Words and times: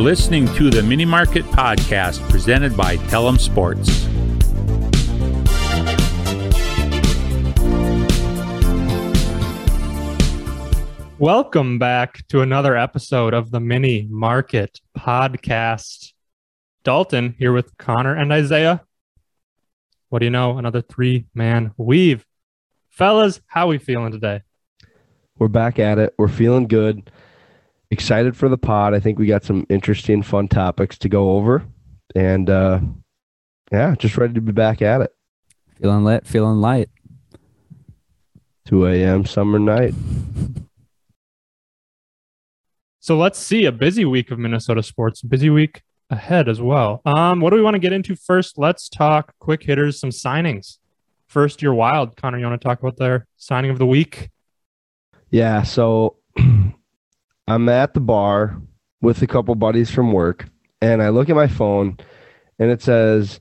You're 0.00 0.08
listening 0.08 0.46
to 0.54 0.70
the 0.70 0.82
Mini 0.82 1.04
Market 1.04 1.44
Podcast 1.44 2.26
presented 2.30 2.74
by 2.74 2.96
Tellem 3.08 3.36
Sports. 3.36 4.06
Welcome 11.18 11.78
back 11.78 12.26
to 12.28 12.40
another 12.40 12.78
episode 12.78 13.34
of 13.34 13.50
the 13.50 13.60
Mini 13.60 14.08
Market 14.10 14.80
Podcast. 14.96 16.14
Dalton 16.82 17.34
here 17.38 17.52
with 17.52 17.76
Connor 17.76 18.16
and 18.16 18.32
Isaiah. 18.32 18.82
What 20.08 20.20
do 20.20 20.24
you 20.24 20.30
know? 20.30 20.56
Another 20.56 20.80
three 20.80 21.26
man 21.34 21.72
weave. 21.76 22.24
Fellas, 22.88 23.42
how 23.46 23.66
we 23.66 23.76
feeling 23.76 24.12
today? 24.12 24.40
We're 25.38 25.48
back 25.48 25.78
at 25.78 25.98
it. 25.98 26.14
We're 26.16 26.28
feeling 26.28 26.68
good. 26.68 27.10
Excited 27.90 28.36
for 28.36 28.48
the 28.48 28.58
pod. 28.58 28.94
I 28.94 29.00
think 29.00 29.18
we 29.18 29.26
got 29.26 29.44
some 29.44 29.66
interesting, 29.68 30.22
fun 30.22 30.48
topics 30.48 30.96
to 30.98 31.08
go 31.08 31.32
over. 31.32 31.64
And 32.14 32.48
uh 32.48 32.80
yeah, 33.72 33.94
just 33.96 34.16
ready 34.16 34.34
to 34.34 34.40
be 34.40 34.52
back 34.52 34.82
at 34.82 35.00
it. 35.00 35.14
Feeling 35.80 36.04
lit, 36.04 36.26
feeling 36.26 36.60
light. 36.60 36.88
2 38.66 38.86
a.m. 38.86 39.24
summer 39.24 39.58
night. 39.58 39.94
So 43.02 43.16
let's 43.16 43.38
see 43.38 43.64
a 43.64 43.72
busy 43.72 44.04
week 44.04 44.30
of 44.30 44.38
Minnesota 44.38 44.82
sports, 44.82 45.22
busy 45.22 45.48
week 45.48 45.82
ahead 46.10 46.50
as 46.50 46.60
well. 46.60 47.00
Um, 47.06 47.40
what 47.40 47.48
do 47.48 47.56
we 47.56 47.62
want 47.62 47.74
to 47.74 47.80
get 47.80 47.94
into 47.94 48.14
first? 48.14 48.58
Let's 48.58 48.90
talk 48.90 49.32
quick 49.40 49.62
hitters, 49.62 49.98
some 49.98 50.10
signings. 50.10 50.76
First, 51.26 51.62
your 51.62 51.72
wild. 51.72 52.14
Connor, 52.16 52.38
you 52.38 52.46
want 52.46 52.60
to 52.60 52.64
talk 52.64 52.78
about 52.78 52.98
their 52.98 53.26
signing 53.38 53.70
of 53.70 53.78
the 53.78 53.86
week? 53.86 54.28
Yeah, 55.30 55.62
so 55.62 56.16
I'm 57.50 57.68
at 57.68 57.94
the 57.94 58.00
bar 58.00 58.62
with 59.00 59.20
a 59.22 59.26
couple 59.26 59.56
buddies 59.56 59.90
from 59.90 60.12
work, 60.12 60.46
and 60.80 61.02
I 61.02 61.08
look 61.08 61.28
at 61.28 61.34
my 61.34 61.48
phone 61.48 61.98
and 62.60 62.70
it 62.70 62.80
says 62.80 63.40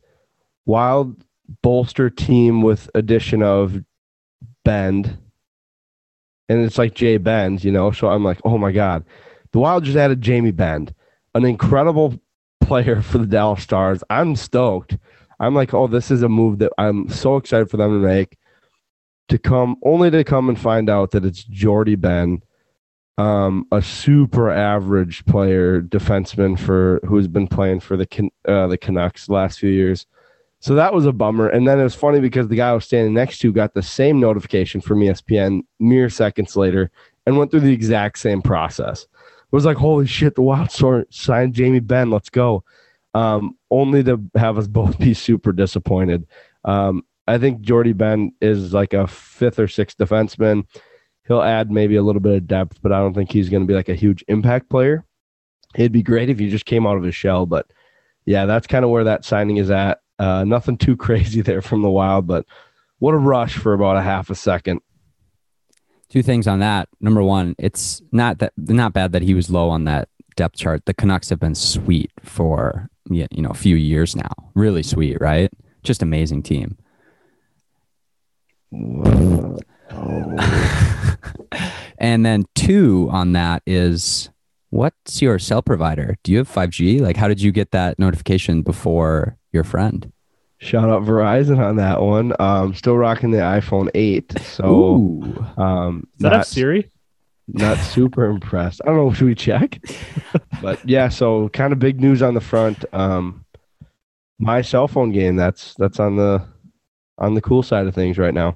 Wild 0.66 1.24
bolster 1.62 2.10
team 2.10 2.64
with 2.64 2.90
addition 2.96 3.44
of 3.44 3.84
Benn. 4.66 5.16
And 6.48 6.66
it's 6.66 6.80
like 6.80 6.96
Jay 6.96 7.18
Bend, 7.18 7.64
you 7.64 7.72
know. 7.72 7.92
So 7.92 8.08
I'm 8.08 8.24
like, 8.24 8.40
oh 8.44 8.58
my 8.58 8.72
God. 8.72 9.06
The 9.52 9.60
Wild 9.60 9.84
just 9.84 9.96
added 9.96 10.22
Jamie 10.22 10.50
Benn, 10.50 10.90
an 11.36 11.46
incredible 11.46 12.20
player 12.62 13.02
for 13.04 13.20
the 13.20 13.28
Dallas 13.28 13.62
Stars. 13.62 14.04
I'm 14.10 14.36
stoked. 14.36 14.98
I'm 15.40 15.54
like, 15.54 15.76
oh, 15.76 15.86
this 15.86 16.10
is 16.10 16.23
a 16.23 16.30
move 16.30 16.58
that 16.60 16.72
I'm 16.80 17.10
so 17.10 17.38
excited 17.38 17.70
for 17.70 17.78
them 17.78 18.02
to 18.02 18.08
make. 18.08 18.40
To 19.28 19.38
come 19.38 19.76
only 19.84 20.10
to 20.10 20.23
come 20.23 20.50
and 20.50 20.60
find 20.60 20.90
out 20.90 21.12
that 21.12 21.26
it's 21.26 21.44
Jordy 21.44 21.94
Benn, 21.94 22.42
um, 23.20 23.67
a 23.73 23.81
super 23.81 24.50
average 24.50 25.25
player, 25.25 25.81
defenseman 25.81 26.58
for 26.58 27.02
who's 27.06 27.28
been 27.28 27.50
playing 27.50 27.81
for 27.81 27.98
the 27.98 28.08
uh, 28.48 28.67
the 28.67 28.78
Canucks 28.78 29.26
the 29.26 29.34
last 29.34 29.59
few 29.59 29.70
years. 29.70 30.06
So 30.61 30.73
that 30.76 30.94
was 30.94 31.06
a 31.06 31.11
bummer. 31.11 31.50
And 31.50 31.67
then 31.67 31.80
it 31.80 31.84
was 31.84 31.95
funny 31.95 32.22
because 32.22 32.48
the 32.48 32.56
guy 32.56 32.70
I 32.70 32.73
was 32.73 32.86
standing 32.86 33.14
next 33.14 33.39
to 33.39 33.52
got 33.52 33.73
the 33.73 33.81
same 33.81 34.22
notification 34.22 34.80
from 34.80 35.00
ESPN 35.00 35.61
mere 35.81 36.09
seconds 36.09 36.56
later 36.56 36.92
and 37.26 37.38
went 37.38 37.52
through 37.52 37.61
the 37.61 37.73
exact 37.73 38.20
same 38.20 38.42
process. 38.42 39.03
It 39.03 39.56
was 39.56 39.66
like, 39.66 39.78
holy 39.78 40.08
shit, 40.08 40.36
the 40.36 40.42
Wild 40.42 40.72
signed 41.09 41.54
Jamie 41.54 41.80
Benn. 41.80 42.11
Let's 42.11 42.30
go. 42.30 42.64
Um, 43.14 43.58
only 43.70 44.02
to 44.04 44.22
have 44.36 44.58
us 44.58 44.67
both 44.70 44.98
be 44.98 45.14
super 45.14 45.52
disappointed. 45.52 46.26
Um, 46.64 47.04
I 47.28 47.38
think 47.38 47.61
Jordy 47.61 47.94
Benn 47.94 48.31
is 48.39 48.73
like 48.73 48.94
a 48.94 49.08
fifth 49.08 49.60
or 49.60 49.67
sixth 49.67 49.98
defenseman. 49.98 50.65
He'll 51.30 51.44
add 51.44 51.72
maybe 51.72 51.95
a 51.95 52.02
little 52.02 52.20
bit 52.20 52.34
of 52.34 52.48
depth, 52.48 52.80
but 52.82 52.92
I 52.92 52.98
don't 52.98 53.14
think 53.14 53.32
he's 53.32 53.50
going 53.50 53.62
to 53.62 53.67
be 53.67 53.76
like 53.76 53.88
a 53.88 53.95
huge 53.95 54.26
impact 54.28 54.67
player. 54.67 55.06
It'd 55.76 55.92
be 55.92 56.02
great 56.02 56.32
if 56.32 56.40
he 56.40 56.50
just 56.50 56.66
came 56.66 56.88
out 56.88 56.98
of 56.98 57.04
his 57.04 57.14
shell, 57.14 57.45
but 57.45 57.67
yeah, 58.26 58.48
that's 58.48 58.66
kind 58.66 58.84
of 58.84 58.90
where 58.90 59.04
that 59.04 59.23
signing 59.23 59.58
is 59.58 59.70
at. 59.70 60.02
Uh, 60.18 60.44
nothing 60.44 60.76
too 60.76 60.98
crazy 60.98 61.42
there 61.42 61.62
from 61.62 61.84
the 61.84 61.89
Wild, 61.89 62.26
but 62.26 62.48
what 62.98 63.14
a 63.14 63.18
rush 63.18 63.58
for 63.58 63.73
about 63.73 63.95
a 63.95 64.02
half 64.02 64.32
a 64.32 64.36
second. 64.36 64.82
Two 66.10 66.23
things 66.23 66.48
on 66.48 66.60
that. 66.60 66.89
Number 67.00 67.22
one, 67.22 67.56
it's 67.60 68.02
not 68.12 68.39
that 68.39 68.54
not 68.58 68.94
bad 68.94 69.12
that 69.12 69.22
he 69.22 69.36
was 69.36 69.52
low 69.52 69.70
on 69.70 69.84
that 69.84 70.10
depth 70.36 70.56
chart. 70.58 70.86
The 70.88 70.95
Canucks 70.95 71.30
have 71.30 71.39
been 71.39 71.54
sweet 71.54 72.12
for 72.23 72.89
you 73.08 73.28
know 73.38 73.52
a 73.52 73.56
few 73.56 73.76
years 73.76 74.16
now. 74.16 74.32
Really 74.56 74.82
sweet, 74.82 75.22
right? 75.22 75.52
Just 75.84 76.02
amazing 76.02 76.42
team. 76.42 76.80
And 81.98 82.26
then 82.26 82.45
two 82.55 83.08
on 83.11 83.33
that 83.33 83.61
is 83.66 84.30
what's 84.70 85.22
your 85.22 85.39
cell 85.39 85.61
provider? 85.61 86.17
Do 86.23 86.32
you 86.32 86.38
have 86.39 86.50
5G? 86.50 87.02
Like 87.02 87.17
how 87.17 87.27
did 87.27 87.42
you 87.42 87.52
get 87.52 87.72
that 87.72 88.00
notification 88.00 88.61
before 88.61 89.38
your 89.52 89.64
friend? 89.64 90.11
Shout 90.60 90.89
out 90.89 91.04
Verizon 91.04 91.58
on 91.60 91.77
that 91.77 92.02
one. 92.02 92.33
Um, 92.39 92.73
still 92.73 92.98
rocking 92.98 93.32
the 93.32 93.38
iPhone 93.38 93.89
8. 93.95 94.39
So 94.42 94.66
Ooh. 94.66 95.45
um, 95.58 96.08
Does 96.17 96.21
that 96.21 96.32
have 96.32 96.39
not- 96.39 96.48
Siri? 96.48 96.92
not 97.52 97.77
super 97.80 98.26
impressed. 98.26 98.80
I 98.83 98.88
don't 98.89 98.98
know. 98.98 99.11
Should 99.11 99.26
we 99.26 99.33
check? 99.33 99.82
but 100.61 100.88
yeah, 100.88 101.10
so 101.10 101.50
kind 101.50 101.73
of 101.73 101.80
big 101.80 102.00
news 102.00 102.21
on 102.21 102.36
the 102.36 102.42
front. 102.42 102.86
Um, 102.94 103.44
my 104.38 104.61
cell 104.61 104.88
phone 104.88 105.11
game. 105.11 105.36
That's 105.36 105.73
that's 105.76 106.00
on 106.00 106.16
the 106.16 106.45
on 107.17 107.33
the 107.33 107.42
cool 107.42 107.64
side 107.64 107.88
of 107.88 107.95
things 107.95 108.20
right 108.20 108.36
now. 108.36 108.56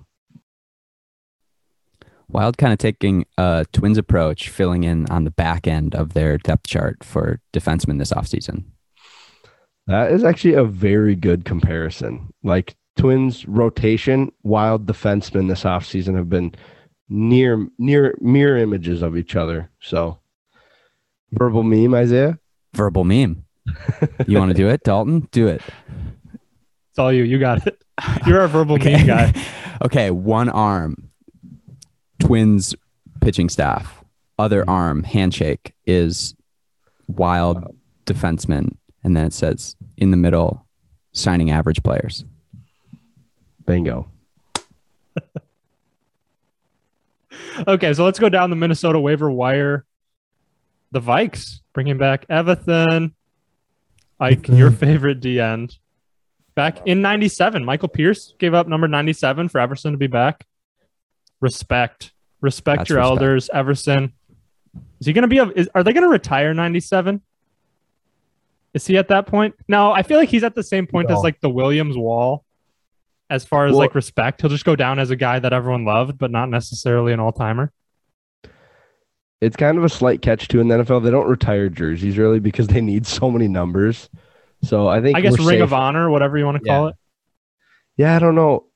Wild 2.33 2.57
kind 2.57 2.73
of 2.73 2.79
taking 2.79 3.25
a 3.37 3.65
twins 3.71 3.97
approach, 3.97 4.49
filling 4.49 4.83
in 4.83 5.09
on 5.11 5.23
the 5.23 5.31
back 5.31 5.67
end 5.67 5.93
of 5.93 6.13
their 6.13 6.37
depth 6.39 6.67
chart 6.67 7.03
for 7.03 7.39
defensemen 7.53 7.99
this 7.99 8.11
offseason. 8.11 8.65
That 9.85 10.11
is 10.11 10.23
actually 10.23 10.55
a 10.55 10.63
very 10.63 11.15
good 11.15 11.45
comparison. 11.45 12.33
Like 12.43 12.75
Twins 12.95 13.47
rotation, 13.47 14.31
wild 14.43 14.85
defensemen 14.85 15.47
this 15.47 15.63
offseason 15.63 16.15
have 16.15 16.29
been 16.29 16.53
near 17.09 17.67
near 17.77 18.15
mirror 18.19 18.57
images 18.57 19.01
of 19.01 19.17
each 19.17 19.35
other. 19.35 19.69
So 19.79 20.19
verbal 21.31 21.63
meme, 21.63 21.93
Isaiah. 21.93 22.39
Verbal 22.73 23.03
meme. 23.03 23.45
You 24.27 24.37
want 24.37 24.49
to 24.49 24.57
do 24.57 24.69
it, 24.69 24.83
Dalton? 24.83 25.27
Do 25.31 25.47
it. 25.47 25.61
It's 26.89 26.99
all 26.99 27.11
you. 27.11 27.23
You 27.23 27.39
got 27.39 27.65
it. 27.65 27.81
You're 28.27 28.41
our 28.41 28.47
verbal 28.47 28.77
meme 28.77 29.07
guy. 29.07 29.33
okay, 29.83 30.11
one 30.11 30.49
arm, 30.49 31.09
twins 32.23 32.75
pitching 33.21 33.49
staff. 33.49 34.03
Other 34.39 34.61
mm-hmm. 34.61 34.69
arm, 34.69 35.03
handshake 35.03 35.73
is 35.85 36.35
wild 37.07 37.75
defenseman. 38.05 38.77
And 39.03 39.15
then 39.15 39.25
it 39.25 39.33
says 39.33 39.75
in 39.97 40.11
the 40.11 40.17
middle, 40.17 40.65
signing 41.11 41.51
average 41.51 41.83
players. 41.83 42.25
Bingo. 43.65 44.09
Okay, 47.67 47.93
so 47.93 48.03
let's 48.03 48.19
go 48.19 48.29
down 48.29 48.49
the 48.49 48.55
Minnesota 48.55 48.99
waiver 48.99 49.29
wire. 49.29 49.85
The 50.91 51.01
Vikes 51.01 51.59
bringing 51.73 51.97
back 51.97 52.25
Everson. 52.29 53.13
Ike, 54.19 54.47
your 54.47 54.69
mm-hmm. 54.69 54.77
favorite 54.77 55.19
D 55.19 55.39
end. 55.39 55.77
Back 56.55 56.85
in 56.87 57.01
97, 57.01 57.63
Michael 57.65 57.89
Pierce 57.89 58.33
gave 58.39 58.53
up 58.53 58.67
number 58.67 58.87
97 58.87 59.49
for 59.49 59.59
Everson 59.59 59.91
to 59.91 59.97
be 59.97 60.07
back. 60.07 60.45
Respect. 61.43 62.13
Respect 62.41 62.79
That's 62.79 62.89
your 62.89 62.99
respect. 62.99 63.11
elders, 63.21 63.49
Everson. 63.53 64.13
Is 64.99 65.05
he 65.07 65.13
going 65.13 65.23
to 65.23 65.27
be 65.27 65.37
a, 65.37 65.45
is, 65.49 65.69
are 65.75 65.83
they 65.83 65.93
going 65.93 66.03
to 66.03 66.09
retire 66.09 66.53
97? 66.53 67.21
Is 68.73 68.87
he 68.87 68.97
at 68.97 69.09
that 69.09 69.27
point? 69.27 69.53
No, 69.67 69.91
I 69.91 70.01
feel 70.03 70.17
like 70.17 70.29
he's 70.29 70.43
at 70.43 70.55
the 70.55 70.63
same 70.63 70.87
point 70.87 71.09
No. 71.09 71.17
as 71.17 71.23
like 71.23 71.39
the 71.41 71.49
Williams 71.49 71.95
wall 71.97 72.43
as 73.29 73.43
far 73.45 73.65
as 73.67 73.71
Well- 73.73 73.79
like 73.79 73.93
respect. 73.93 74.41
He'll 74.41 74.49
just 74.49 74.65
go 74.65 74.75
down 74.75 74.99
as 74.99 75.11
a 75.11 75.15
guy 75.15 75.37
that 75.39 75.53
everyone 75.53 75.85
loved, 75.85 76.17
but 76.17 76.31
not 76.31 76.49
necessarily 76.49 77.13
an 77.13 77.19
all 77.19 77.31
timer. 77.33 77.71
It's 79.41 79.57
kind 79.57 79.77
of 79.77 79.83
a 79.83 79.89
slight 79.89 80.21
catch 80.21 80.47
too 80.47 80.61
in 80.61 80.69
the 80.69 80.75
NFL. 80.77 81.03
They 81.03 81.11
don't 81.11 81.27
retire 81.27 81.67
jerseys 81.69 82.17
really 82.17 82.39
because 82.39 82.67
they 82.67 82.79
need 82.81 83.05
so 83.05 83.29
many 83.29 83.49
numbers. 83.49 84.09
So 84.63 84.87
I 84.87 85.01
think 85.01 85.17
I 85.17 85.21
guess 85.21 85.37
Ring 85.37 85.47
safe. 85.49 85.61
of 85.61 85.73
Honor, 85.73 86.09
whatever 86.09 86.37
you 86.37 86.45
want 86.45 86.63
to 86.63 86.69
call 86.69 86.83
Yeah. 86.85 86.89
it. 86.89 86.95
Yeah, 87.97 88.15
I 88.15 88.19
don't 88.19 88.35
know. 88.35 88.67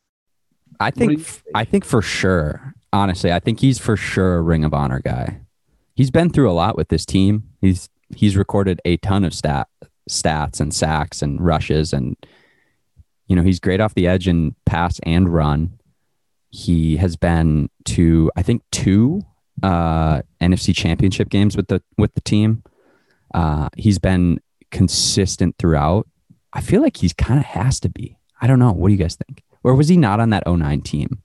I 0.80 0.92
think 0.92 1.20
think? 1.22 1.44
I 1.56 1.66
think 1.66 1.86
for 1.86 2.02
sure. 2.02 2.74
Honestly, 2.94 3.32
I 3.32 3.40
think 3.40 3.60
he's 3.60 3.80
for 3.80 3.98
sure 3.98 4.38
a 4.38 4.42
Ring 4.42 4.64
of 4.64 4.74
Honor 4.74 5.02
guy. 5.04 5.42
He's 5.96 6.12
been 6.12 6.30
through 6.30 6.50
a 6.50 6.54
lot 6.54 6.78
with 6.78 6.90
this 6.90 7.06
team. 7.06 7.50
He's 7.62 7.90
he's 8.16 8.38
recorded 8.38 8.82
a 8.86 8.98
ton 8.98 9.24
of 9.24 9.34
stat 9.34 9.68
stats 10.10 10.62
and 10.62 10.74
sacks 10.74 11.22
and 11.22 11.42
rushes 11.42 11.92
and 11.92 12.16
you 13.28 13.36
know, 13.36 13.44
he's 13.44 13.60
great 13.60 13.82
off 13.82 13.94
the 13.94 14.08
edge 14.08 14.26
in 14.26 14.56
pass 14.66 15.02
and 15.04 15.28
run. 15.34 15.78
He 16.50 16.96
has 16.96 17.18
been 17.18 17.70
to 17.86 18.32
I 18.36 18.42
think 18.42 18.64
two 18.72 19.22
uh 19.64 20.22
NFC 20.42 20.74
championship 20.76 21.30
games 21.30 21.58
with 21.58 21.68
the 21.68 21.82
with 21.98 22.14
the 22.14 22.22
team. 22.22 22.64
Uh 23.34 23.70
he's 23.76 24.00
been 24.00 24.40
consistent 24.72 25.56
throughout. 25.58 26.08
I 26.54 26.62
feel 26.62 26.82
like 26.82 26.98
he's 26.98 27.14
kind 27.14 27.40
of 27.40 27.46
has 27.46 27.80
to 27.82 27.90
be. 27.90 28.18
I 28.42 28.48
don't 28.48 28.60
know. 28.60 28.72
What 28.72 28.88
do 28.88 28.94
you 28.94 29.00
guys 29.00 29.16
think? 29.16 29.44
Or 29.68 29.76
was 29.76 29.90
he 29.90 29.98
not 29.98 30.22
on 30.22 30.30
that 30.30 30.48
09 30.48 30.80
team? 30.80 31.22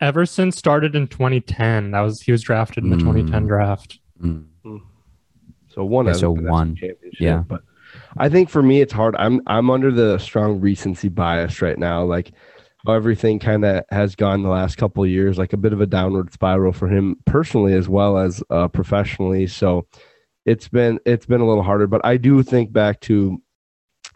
Everson 0.00 0.50
started 0.50 0.96
in 0.96 1.06
2010. 1.06 1.92
That 1.92 2.00
was 2.00 2.20
he 2.22 2.32
was 2.32 2.42
drafted 2.42 2.82
in 2.82 2.90
the 2.90 2.96
Mm. 2.96 3.00
2010 3.00 3.46
draft. 3.46 4.00
Mm. 4.20 4.46
So 4.64 4.80
So 5.68 5.84
one. 5.84 6.08
Okay, 6.08 6.18
so 6.18 6.30
one. 6.32 6.70
a 6.72 6.74
championship. 6.74 7.20
Yeah. 7.20 7.44
But 7.46 7.62
I 8.16 8.28
think 8.28 8.48
for 8.50 8.60
me, 8.60 8.80
it's 8.80 8.92
hard. 8.92 9.14
I'm 9.20 9.40
I'm 9.46 9.70
under 9.70 9.92
the 9.92 10.18
strong 10.18 10.60
recency 10.60 11.08
bias 11.08 11.62
right 11.62 11.78
now. 11.78 12.02
Like 12.04 12.32
how 12.84 12.94
everything 12.94 13.38
kind 13.38 13.64
of 13.64 13.84
has 13.90 14.16
gone 14.16 14.42
the 14.42 14.48
last 14.48 14.78
couple 14.78 15.04
of 15.04 15.10
years, 15.10 15.38
like 15.38 15.52
a 15.52 15.56
bit 15.56 15.72
of 15.72 15.80
a 15.80 15.86
downward 15.86 16.32
spiral 16.32 16.72
for 16.72 16.88
him 16.88 17.14
personally 17.24 17.74
as 17.74 17.88
well 17.88 18.18
as 18.18 18.42
uh, 18.50 18.66
professionally. 18.66 19.46
So 19.46 19.86
it's 20.44 20.66
been 20.68 20.98
it's 21.06 21.26
been 21.26 21.40
a 21.40 21.46
little 21.46 21.62
harder. 21.62 21.86
But 21.86 22.02
I 22.04 22.16
do 22.16 22.42
think 22.42 22.72
back 22.72 22.98
to 23.02 23.40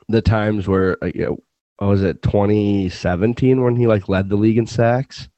the 0.09 0.23
times 0.23 0.67
where 0.67 0.97
uh, 1.03 1.11
you 1.15 1.25
know, 1.27 1.39
what 1.82 1.90
was 1.90 2.02
it 2.02 2.23
2017 2.23 3.62
when 3.62 3.76
he 3.76 3.87
like 3.87 4.08
led 4.08 4.29
the 4.29 4.37
league 4.37 4.58
in 4.58 4.67
sacks, 4.67 5.29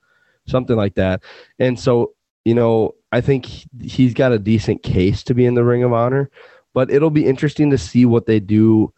something 0.47 0.77
like 0.77 0.95
that. 0.95 1.23
And 1.59 1.79
so 1.79 2.13
you 2.45 2.55
know, 2.55 2.95
I 3.11 3.23
think 3.23 3.47
he- 3.47 3.69
he's 3.81 4.13
got 4.13 4.33
a 4.33 4.39
decent 4.39 4.83
case 4.83 5.23
to 5.25 5.35
be 5.35 5.47
in 5.47 5.55
the 5.55 5.65
Ring 5.65 5.83
of 5.83 5.95
Honor, 5.95 6.31
but 6.75 6.91
it'll 6.91 7.09
be 7.11 7.25
interesting 7.25 7.71
to 7.71 7.79
see 7.79 8.05
what 8.05 8.27
they 8.27 8.39
do 8.39 8.93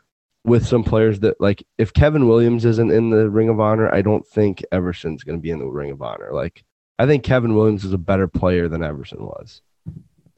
with 0.45 0.67
some 0.67 0.83
players 0.83 1.21
that 1.21 1.41
like 1.41 1.65
if 1.79 1.93
Kevin 1.93 2.27
Williams 2.27 2.65
isn't 2.65 2.91
in 2.91 3.11
the 3.11 3.31
Ring 3.31 3.49
of 3.49 3.61
Honor, 3.61 3.93
I 3.95 4.03
don't 4.03 4.27
think 4.27 4.65
Everson's 4.73 5.23
going 5.23 5.39
to 5.39 5.43
be 5.43 5.51
in 5.51 5.59
the 5.61 5.67
Ring 5.67 5.91
of 5.93 6.03
Honor. 6.03 6.31
Like 6.33 6.65
I 6.99 7.07
think 7.07 7.23
Kevin 7.25 7.55
Williams 7.55 7.85
is 7.85 7.93
a 7.93 7.99
better 7.99 8.27
player 8.27 8.69
than 8.69 8.83
Everson 8.83 9.25
was. 9.25 9.63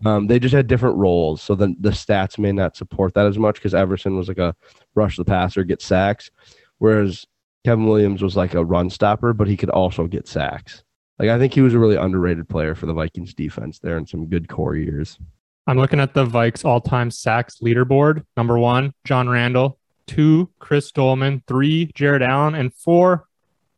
Um, 0.04 0.26
they 0.28 0.38
just 0.38 0.54
had 0.54 0.66
different 0.68 0.96
roles, 0.96 1.42
so 1.42 1.54
the 1.54 1.74
the 1.80 1.90
stats 1.90 2.38
may 2.38 2.52
not 2.52 2.76
support 2.76 3.14
that 3.14 3.26
as 3.26 3.38
much 3.38 3.54
because 3.56 3.74
Everson 3.74 4.16
was 4.16 4.28
like 4.28 4.38
a 4.38 4.54
rush 4.94 5.16
the 5.16 5.24
passer, 5.24 5.64
get 5.64 5.82
sacks, 5.82 6.30
whereas 6.78 7.26
Kevin 7.64 7.86
Williams 7.86 8.22
was 8.22 8.36
like 8.36 8.54
a 8.54 8.64
run 8.64 8.90
stopper, 8.90 9.32
but 9.32 9.48
he 9.48 9.56
could 9.56 9.70
also 9.70 10.06
get 10.06 10.26
sacks. 10.28 10.82
Like 11.18 11.30
I 11.30 11.38
think 11.38 11.52
he 11.52 11.60
was 11.60 11.74
a 11.74 11.78
really 11.78 11.96
underrated 11.96 12.48
player 12.48 12.74
for 12.74 12.86
the 12.86 12.94
Vikings 12.94 13.34
defense 13.34 13.78
there 13.78 13.98
in 13.98 14.06
some 14.06 14.26
good 14.26 14.48
core 14.48 14.76
years. 14.76 15.18
I'm 15.66 15.76
looking 15.76 16.00
at 16.00 16.14
the 16.14 16.24
Vikes 16.24 16.64
all-time 16.64 17.10
sacks 17.10 17.58
leaderboard. 17.62 18.24
Number 18.36 18.58
one, 18.58 18.94
John 19.04 19.28
Randle. 19.28 19.78
Two, 20.06 20.48
Chris 20.58 20.90
Doleman. 20.92 21.42
Three, 21.46 21.90
Jared 21.94 22.22
Allen, 22.22 22.54
and 22.54 22.72
four, 22.72 23.26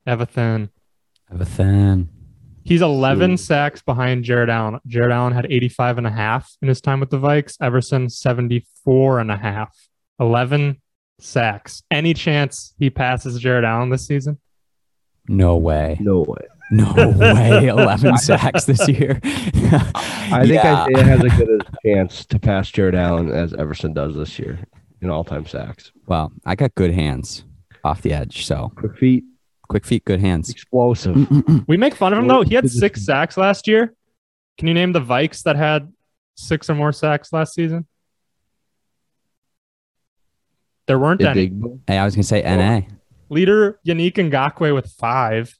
Everson. 0.06 0.70
Everson. 1.32 2.08
He's 2.62 2.82
11 2.82 3.32
Ooh. 3.32 3.36
sacks 3.36 3.82
behind 3.82 4.22
Jared 4.22 4.50
Allen. 4.50 4.78
Jared 4.86 5.10
Allen 5.10 5.32
had 5.32 5.46
85 5.50 5.98
and 5.98 6.06
a 6.06 6.10
half 6.10 6.56
in 6.62 6.68
his 6.68 6.80
time 6.80 7.00
with 7.00 7.10
the 7.10 7.18
Vikes. 7.18 7.56
Everson 7.60 8.08
74 8.08 9.18
and 9.18 9.30
a 9.30 9.36
half. 9.36 9.76
11 10.20 10.80
sacks. 11.22 11.82
Any 11.90 12.14
chance 12.14 12.74
he 12.78 12.90
passes 12.90 13.38
Jared 13.40 13.64
Allen 13.64 13.90
this 13.90 14.06
season? 14.06 14.38
No 15.28 15.56
way. 15.56 15.96
No 16.00 16.20
way. 16.26 16.46
No 16.72 16.92
way. 17.16 17.66
11 17.68 18.16
sacks 18.18 18.64
this 18.64 18.86
year. 18.88 19.20
I 19.24 20.42
think 20.42 20.52
Yeah. 20.54 20.84
Isaiah 20.88 21.04
has 21.04 21.24
a 21.24 21.28
good 21.28 21.66
chance 21.84 22.24
to 22.26 22.38
pass 22.38 22.70
Jared 22.70 22.94
Allen 22.94 23.30
as 23.30 23.52
Everson 23.54 23.92
does 23.92 24.14
this 24.14 24.38
year 24.38 24.58
in 25.02 25.10
all 25.10 25.24
time 25.24 25.46
sacks. 25.46 25.92
Well, 26.06 26.32
I 26.46 26.54
got 26.54 26.74
good 26.74 26.92
hands 26.92 27.44
off 27.84 28.02
the 28.02 28.12
edge. 28.12 28.44
So 28.46 28.72
Quick 28.76 28.96
feet, 28.96 29.24
quick 29.68 29.84
feet, 29.84 30.04
good 30.04 30.20
hands. 30.20 30.48
explosive. 30.50 31.16
We 31.66 31.76
make 31.76 31.94
fun 31.94 32.12
of 32.12 32.18
him 32.20 32.28
though. 32.28 32.42
He 32.42 32.54
had 32.54 32.70
six 32.70 33.04
sacks 33.04 33.36
last 33.36 33.66
year. 33.66 33.94
Can 34.58 34.68
you 34.68 34.74
name 34.74 34.92
the 34.92 35.00
Vikes 35.00 35.42
that 35.44 35.56
had 35.56 35.92
six 36.36 36.68
or 36.70 36.74
more 36.74 36.92
sacks 36.92 37.32
last 37.32 37.54
season? 37.54 37.86
There 40.90 40.98
weren't 40.98 41.22
any. 41.22 41.50
Digbo. 41.50 41.78
Hey, 41.86 41.98
I 41.98 42.04
was 42.04 42.16
going 42.16 42.22
to 42.24 42.28
say 42.28 42.42
NA. 42.42 42.80
Leader 43.28 43.78
Yannick 43.86 44.14
Ngakoue 44.14 44.74
with 44.74 44.90
five. 44.98 45.56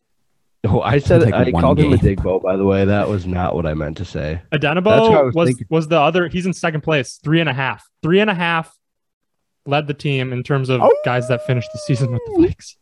No, 0.64 0.82
I 0.82 0.98
said 0.98 1.22
Like 1.22 1.32
I 1.34 1.50
one 1.50 1.62
called 1.62 1.78
him 1.78 1.92
a 1.92 1.96
game. 1.98 2.16
Digbo. 2.16 2.42
By 2.42 2.56
the 2.56 2.64
way, 2.64 2.84
that 2.84 3.08
was 3.08 3.26
not 3.26 3.54
what 3.54 3.64
I 3.64 3.74
meant 3.74 3.96
to 3.98 4.04
say. 4.04 4.42
That's 4.50 4.64
what 4.64 4.76
I 4.76 4.80
Odenigbo 4.80 5.24
was 5.26 5.34
was 5.36 5.48
thinking. 5.50 5.66
was 5.70 5.86
the 5.86 6.00
other. 6.00 6.26
He's 6.26 6.46
in 6.46 6.52
second 6.52 6.80
place, 6.80 7.20
three 7.22 7.38
and 7.38 7.48
a 7.48 7.52
half. 7.52 7.88
Three 8.02 8.18
and 8.18 8.28
a 8.28 8.34
half 8.34 8.76
led 9.66 9.86
the 9.86 9.94
team 9.94 10.32
in 10.32 10.42
terms 10.42 10.68
of 10.68 10.80
Oh. 10.82 10.92
guys 11.04 11.28
that 11.28 11.46
finished 11.46 11.68
the 11.72 11.78
season 11.78 12.10
with 12.12 12.22
the 12.26 12.32
Vikes. 12.48 12.74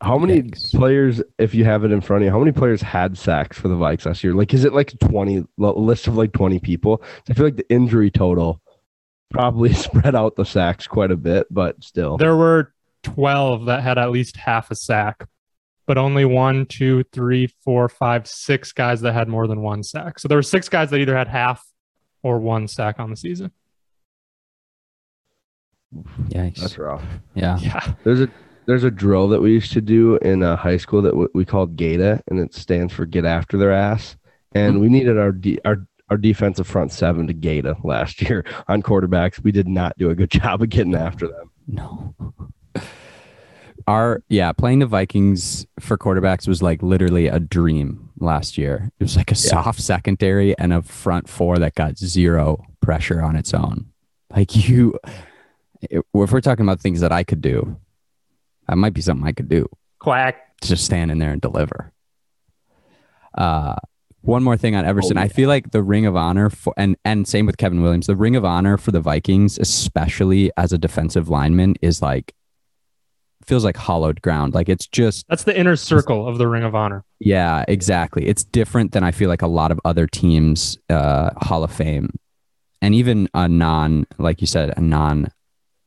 How 0.00 0.18
many 0.18 0.42
Yikes. 0.42 0.72
players, 0.74 1.22
if 1.38 1.54
you 1.54 1.64
have 1.64 1.84
it 1.84 1.92
in 1.92 2.00
front 2.00 2.22
of 2.22 2.26
you, 2.26 2.32
how 2.32 2.40
many 2.40 2.50
players 2.50 2.82
had 2.82 3.16
sacks 3.16 3.56
for 3.56 3.68
the 3.68 3.76
Vikes 3.76 4.04
last 4.04 4.24
year? 4.24 4.34
Like, 4.34 4.52
is 4.52 4.64
it 4.64 4.72
like 4.72 4.92
20 4.98 5.44
list 5.58 6.08
of 6.08 6.16
like 6.16 6.32
20 6.32 6.58
people? 6.58 7.00
I 7.30 7.34
feel 7.34 7.44
like 7.46 7.56
the 7.56 7.70
injury 7.70 8.10
total 8.10 8.60
probably 9.34 9.72
spread 9.74 10.14
out 10.14 10.36
the 10.36 10.44
sacks 10.44 10.86
quite 10.86 11.10
a 11.10 11.16
bit, 11.16 11.46
but 11.50 11.82
still. 11.84 12.16
There 12.16 12.36
were 12.36 12.72
twelve 13.02 13.66
that 13.66 13.82
had 13.82 13.98
at 13.98 14.10
least 14.10 14.36
half 14.36 14.70
a 14.70 14.74
sack, 14.74 15.28
but 15.86 15.98
only 15.98 16.24
one, 16.24 16.64
two, 16.66 17.04
three, 17.12 17.48
four, 17.62 17.88
five, 17.88 18.26
six 18.26 18.72
guys 18.72 19.02
that 19.02 19.12
had 19.12 19.28
more 19.28 19.46
than 19.46 19.60
one 19.60 19.82
sack. 19.82 20.18
So 20.18 20.28
there 20.28 20.38
were 20.38 20.42
six 20.42 20.68
guys 20.68 20.90
that 20.90 20.98
either 20.98 21.16
had 21.16 21.28
half 21.28 21.62
or 22.22 22.38
one 22.38 22.66
sack 22.68 22.98
on 22.98 23.10
the 23.10 23.16
season. 23.16 23.50
Yikes. 26.28 26.56
That's 26.56 26.78
rough. 26.78 27.04
yeah. 27.34 27.58
Yeah, 27.60 27.92
There's 28.02 28.20
a 28.22 28.28
there's 28.66 28.84
a 28.84 28.90
drill 28.90 29.28
that 29.28 29.42
we 29.42 29.52
used 29.52 29.72
to 29.72 29.80
do 29.80 30.16
in 30.16 30.42
uh, 30.42 30.56
high 30.56 30.78
school 30.78 31.02
that 31.02 31.10
w- 31.10 31.28
we 31.34 31.44
called 31.44 31.76
GATA, 31.76 32.22
and 32.28 32.40
it 32.40 32.54
stands 32.54 32.92
for 32.92 33.04
get 33.04 33.24
after 33.26 33.58
their 33.58 33.72
ass. 33.72 34.16
And 34.56 34.80
we 34.80 34.88
needed 34.88 35.18
our 35.18 35.32
de- 35.32 35.60
our 35.64 35.86
our 36.10 36.16
defensive 36.16 36.66
front 36.66 36.92
seven 36.92 37.26
to 37.26 37.32
GATA 37.34 37.76
last 37.84 38.20
year 38.22 38.44
on 38.68 38.82
quarterbacks. 38.82 39.42
We 39.42 39.52
did 39.52 39.68
not 39.68 39.96
do 39.98 40.10
a 40.10 40.14
good 40.14 40.30
job 40.42 40.62
of 40.62 40.68
getting 40.68 40.94
after 40.94 41.26
them. 41.28 41.50
No. 41.66 42.14
Our 43.86 44.22
yeah, 44.28 44.52
playing 44.52 44.78
the 44.78 44.86
Vikings 44.86 45.66
for 45.78 45.98
quarterbacks 45.98 46.48
was 46.48 46.62
like 46.62 46.82
literally 46.82 47.26
a 47.26 47.38
dream 47.38 48.10
last 48.18 48.56
year. 48.56 48.90
It 48.98 49.04
was 49.04 49.16
like 49.16 49.30
a 49.30 49.34
soft 49.34 49.80
secondary 49.80 50.56
and 50.58 50.72
a 50.72 50.80
front 50.80 51.28
four 51.28 51.58
that 51.58 51.74
got 51.74 51.98
zero 51.98 52.64
pressure 52.80 53.20
on 53.20 53.36
its 53.36 53.52
own. 53.52 53.86
Like 54.34 54.68
you, 54.68 54.98
if 55.82 56.02
we're 56.14 56.40
talking 56.40 56.64
about 56.64 56.80
things 56.80 57.00
that 57.00 57.12
I 57.12 57.24
could 57.24 57.42
do, 57.42 57.78
that 58.68 58.76
might 58.76 58.94
be 58.94 59.02
something 59.02 59.26
I 59.26 59.32
could 59.32 59.48
do. 59.50 59.68
quack. 59.98 60.40
Just 60.62 60.86
stand 60.86 61.10
in 61.10 61.18
there 61.18 61.32
and 61.32 61.42
deliver. 61.42 61.92
Uh, 63.36 63.76
one 64.24 64.42
more 64.42 64.56
thing 64.56 64.74
on 64.74 64.84
Everson. 64.84 65.16
I 65.18 65.28
feel 65.28 65.48
like 65.48 65.70
the 65.70 65.82
Ring 65.82 66.06
of 66.06 66.16
Honor 66.16 66.50
for 66.50 66.72
and 66.76 66.96
and 67.04 67.26
same 67.28 67.46
with 67.46 67.56
Kevin 67.56 67.82
Williams. 67.82 68.06
The 68.06 68.16
Ring 68.16 68.36
of 68.36 68.44
Honor 68.44 68.76
for 68.76 68.90
the 68.90 69.00
Vikings, 69.00 69.58
especially 69.58 70.50
as 70.56 70.72
a 70.72 70.78
defensive 70.78 71.28
lineman, 71.28 71.74
is 71.82 72.00
like 72.02 72.34
feels 73.44 73.64
like 73.64 73.76
hollowed 73.76 74.22
ground. 74.22 74.54
Like 74.54 74.68
it's 74.68 74.86
just 74.86 75.26
That's 75.28 75.44
the 75.44 75.56
inner 75.58 75.76
circle 75.76 76.26
of 76.26 76.38
the 76.38 76.48
Ring 76.48 76.62
of 76.64 76.74
Honor. 76.74 77.04
yeah, 77.20 77.64
exactly. 77.68 78.26
It's 78.26 78.44
different 78.44 78.92
than 78.92 79.04
I 79.04 79.10
feel 79.10 79.28
like 79.28 79.42
a 79.42 79.46
lot 79.46 79.70
of 79.70 79.80
other 79.84 80.06
teams 80.06 80.78
uh 80.88 81.30
Hall 81.44 81.62
of 81.62 81.70
Fame 81.72 82.10
and 82.80 82.94
even 82.94 83.28
a 83.34 83.48
non 83.48 84.06
like 84.18 84.40
you 84.40 84.46
said 84.46 84.72
a 84.76 84.80
non 84.80 85.28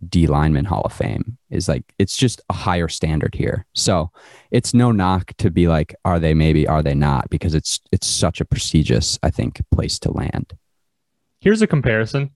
D 0.08 0.27
lineman 0.27 0.66
Hall 0.66 0.84
of 0.84 0.94
Fame 0.94 1.38
is 1.50 1.68
like 1.68 1.94
it's 1.98 2.16
just 2.16 2.42
a 2.50 2.54
higher 2.54 2.88
standard 2.88 3.34
here. 3.34 3.66
So 3.74 4.12
it's 4.51 4.74
no 4.74 4.92
knock 4.92 5.34
to 5.38 5.50
be 5.50 5.68
like 5.68 5.96
are 6.06 6.20
they 6.20 6.34
maybe 6.34 6.68
are 6.68 6.84
they 6.84 6.94
not 6.94 7.30
because 7.30 7.56
it's 7.56 7.80
it's 7.92 8.08
such 8.08 8.39
a 8.39 8.46
prestigious 8.46 9.18
I 9.24 9.32
think 9.32 9.62
place 9.72 9.98
to 10.00 10.12
land. 10.12 10.54
Here's 11.39 11.62
a 11.62 11.68
comparison: 11.68 12.32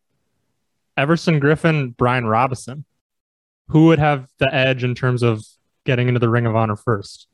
Everson 0.97 1.39
Griffen, 1.39 1.95
Brian 1.95 2.25
Robison. 2.25 2.85
Who 3.67 3.85
would 3.87 3.99
have 3.99 4.27
the 4.39 4.53
edge 4.53 4.83
in 4.83 4.95
terms 4.95 5.23
of 5.23 5.45
getting 5.85 6.07
into 6.07 6.19
the 6.19 6.29
Ring 6.29 6.45
of 6.45 6.55
Honor 6.55 6.75
first? 6.75 7.27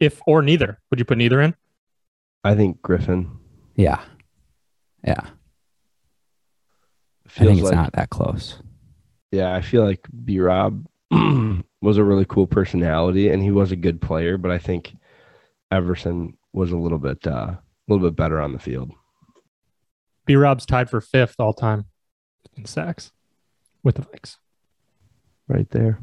If 0.00 0.20
or 0.26 0.42
neither, 0.42 0.80
would 0.90 0.98
you 0.98 1.04
put 1.04 1.18
neither 1.18 1.40
in? 1.40 1.54
I 2.42 2.54
think 2.54 2.82
Griffen 2.82 3.38
Yeah. 3.76 4.02
Yeah. 5.06 5.28
I 7.26 7.44
think 7.44 7.58
it's 7.58 7.62
like 7.62 7.74
not 7.74 7.92
that 7.94 8.10
close. 8.10 8.58
Yeah. 9.34 9.54
I 9.54 9.60
feel 9.60 9.84
like 9.84 10.06
B 10.24 10.40
Rob 10.40 10.86
was 11.80 11.96
a 11.96 12.04
really 12.04 12.24
cool 12.26 12.46
personality 12.46 13.28
and 13.28 13.42
he 13.42 13.50
was 13.50 13.72
a 13.72 13.76
good 13.76 14.00
player, 14.00 14.36
but 14.38 14.50
I 14.50 14.58
think 14.58 14.94
Everson 15.70 16.36
was 16.52 16.70
a 16.72 16.76
little 16.76 16.98
bit 16.98 17.26
uh, 17.26 17.30
a 17.56 17.60
little 17.88 18.06
bit 18.08 18.16
better 18.16 18.40
on 18.40 18.52
the 18.52 18.58
field. 18.58 18.92
B 20.26 20.36
Rob's 20.36 20.64
tied 20.66 20.88
for 20.88 21.00
fifth 21.00 21.36
all 21.38 21.52
time 21.52 21.84
in 22.56 22.64
sacks 22.64 23.12
with 23.82 23.96
the 23.96 24.02
Vikes. 24.02 24.36
Right 25.48 25.68
there. 25.70 25.98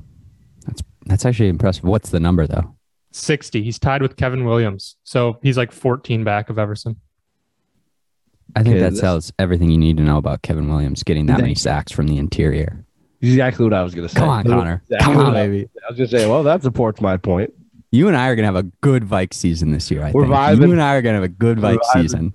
That's 0.66 0.84
that's 1.06 1.26
actually 1.26 1.50
impressive. 1.50 1.84
What's 1.84 2.10
the 2.12 2.20
number 2.20 2.46
though? 2.46 2.76
60. 3.14 3.64
He's 3.64 3.80
tied 3.80 4.02
with 4.02 4.16
Kevin 4.16 4.46
Williams. 4.46 4.96
So 5.04 5.38
he's 5.42 5.58
like 5.58 5.72
14 5.72 6.24
back 6.24 6.50
of 6.50 6.58
Everson. 6.60 6.98
I 8.56 8.64
think 8.64 8.76
Okay, 8.76 8.84
that 8.84 8.92
this- 8.92 9.02
tells 9.02 9.34
everything 9.40 9.72
you 9.72 9.78
need 9.78 9.98
to 9.98 10.04
know 10.04 10.18
about 10.18 10.42
Kevin 10.44 10.70
Williams 10.70 11.04
getting 11.04 11.26
that 11.26 11.34
Thank 11.34 11.42
many 11.44 11.56
sacks 11.56 11.92
from 11.92 12.08
the 12.08 12.18
interior. 12.18 12.86
Exactly 13.22 13.64
what 13.66 13.74
I 13.74 13.84
was 13.84 13.94
gonna 13.96 14.10
say. 14.10 14.20
Come 14.20 14.30
on, 14.30 14.44
Connor. 14.46 14.82
exactly 14.90 15.14
Come 15.14 15.26
on, 15.26 15.36
I- 15.36 15.48
baby. 15.48 15.70
I 15.88 15.92
was 15.92 15.98
gonna 15.98 16.08
say, 16.10 16.28
well, 16.28 16.44
that 16.44 16.64
supports 16.64 17.00
my 17.02 17.18
point. 17.18 17.54
You 17.92 18.08
and 18.08 18.16
I 18.18 18.28
are 18.30 18.36
gonna 18.36 18.48
have 18.48 18.56
a 18.56 18.64
good 18.82 19.04
Vike 19.04 19.34
season 19.34 19.72
this 19.72 19.92
year. 19.92 20.04
I 20.04 20.12
We're 20.12 20.24
think 20.24 20.34
vibing. 20.36 20.66
you 20.68 20.72
and 20.72 20.82
I 20.82 20.96
are 20.96 21.02
gonna 21.02 21.16
have 21.16 21.24
a 21.24 21.28
good 21.28 21.60
Vike 21.60 21.84
season. 21.94 22.34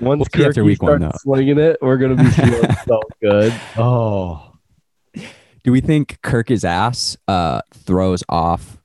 Once 0.00 0.26
We'll 0.34 0.46
after 0.48 0.62
week 0.64 0.82
one, 0.82 1.00
starts 1.00 1.22
slinging 1.22 1.58
it, 1.58 1.78
we're 1.80 1.96
gonna 1.96 2.16
be 2.16 2.28
feeling 2.30 2.70
so 2.86 3.00
good. 3.22 3.52
Oh, 3.78 4.52
Do 5.62 5.72
we 5.72 5.80
think 5.80 6.18
Kirk's 6.22 6.64
ass 6.64 7.16
uh, 7.28 7.62
throws 7.74 8.22
off 8.28 8.78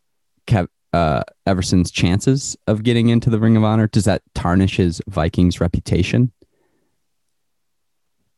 Kev- 0.47 0.67
uh, 0.93 1.23
Everson's 1.47 1.89
chances 1.91 2.55
of 2.67 2.83
getting 2.83 3.09
into 3.09 3.29
the 3.29 3.39
Ring 3.39 3.57
of 3.57 3.63
Honor? 3.63 3.87
Does 3.87 4.05
that 4.05 4.21
tarnish 4.35 4.77
his 4.77 5.01
Vikings 5.09 5.59
reputation? 5.59 6.31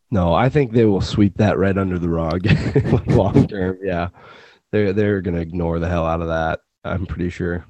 No, 0.10 0.34
I 0.34 0.50
think 0.50 0.72
they 0.72 0.86
will 0.86 1.02
sweep 1.02 1.38
that 1.38 1.58
right 1.58 1.78
under 1.78 2.00
the 2.00 2.10
rug 2.10 2.46
long 3.08 3.48
term. 3.48 3.78
Yeah, 3.84 4.10
they're 4.72 4.94
they're 4.94 5.22
gonna 5.22 5.40
ignore 5.42 5.80
the 5.80 5.90
hell 5.90 6.06
out 6.06 6.22
of 6.22 6.28
that. 6.28 6.62
I'm 6.84 7.06
pretty 7.06 7.30
sure. 7.30 7.66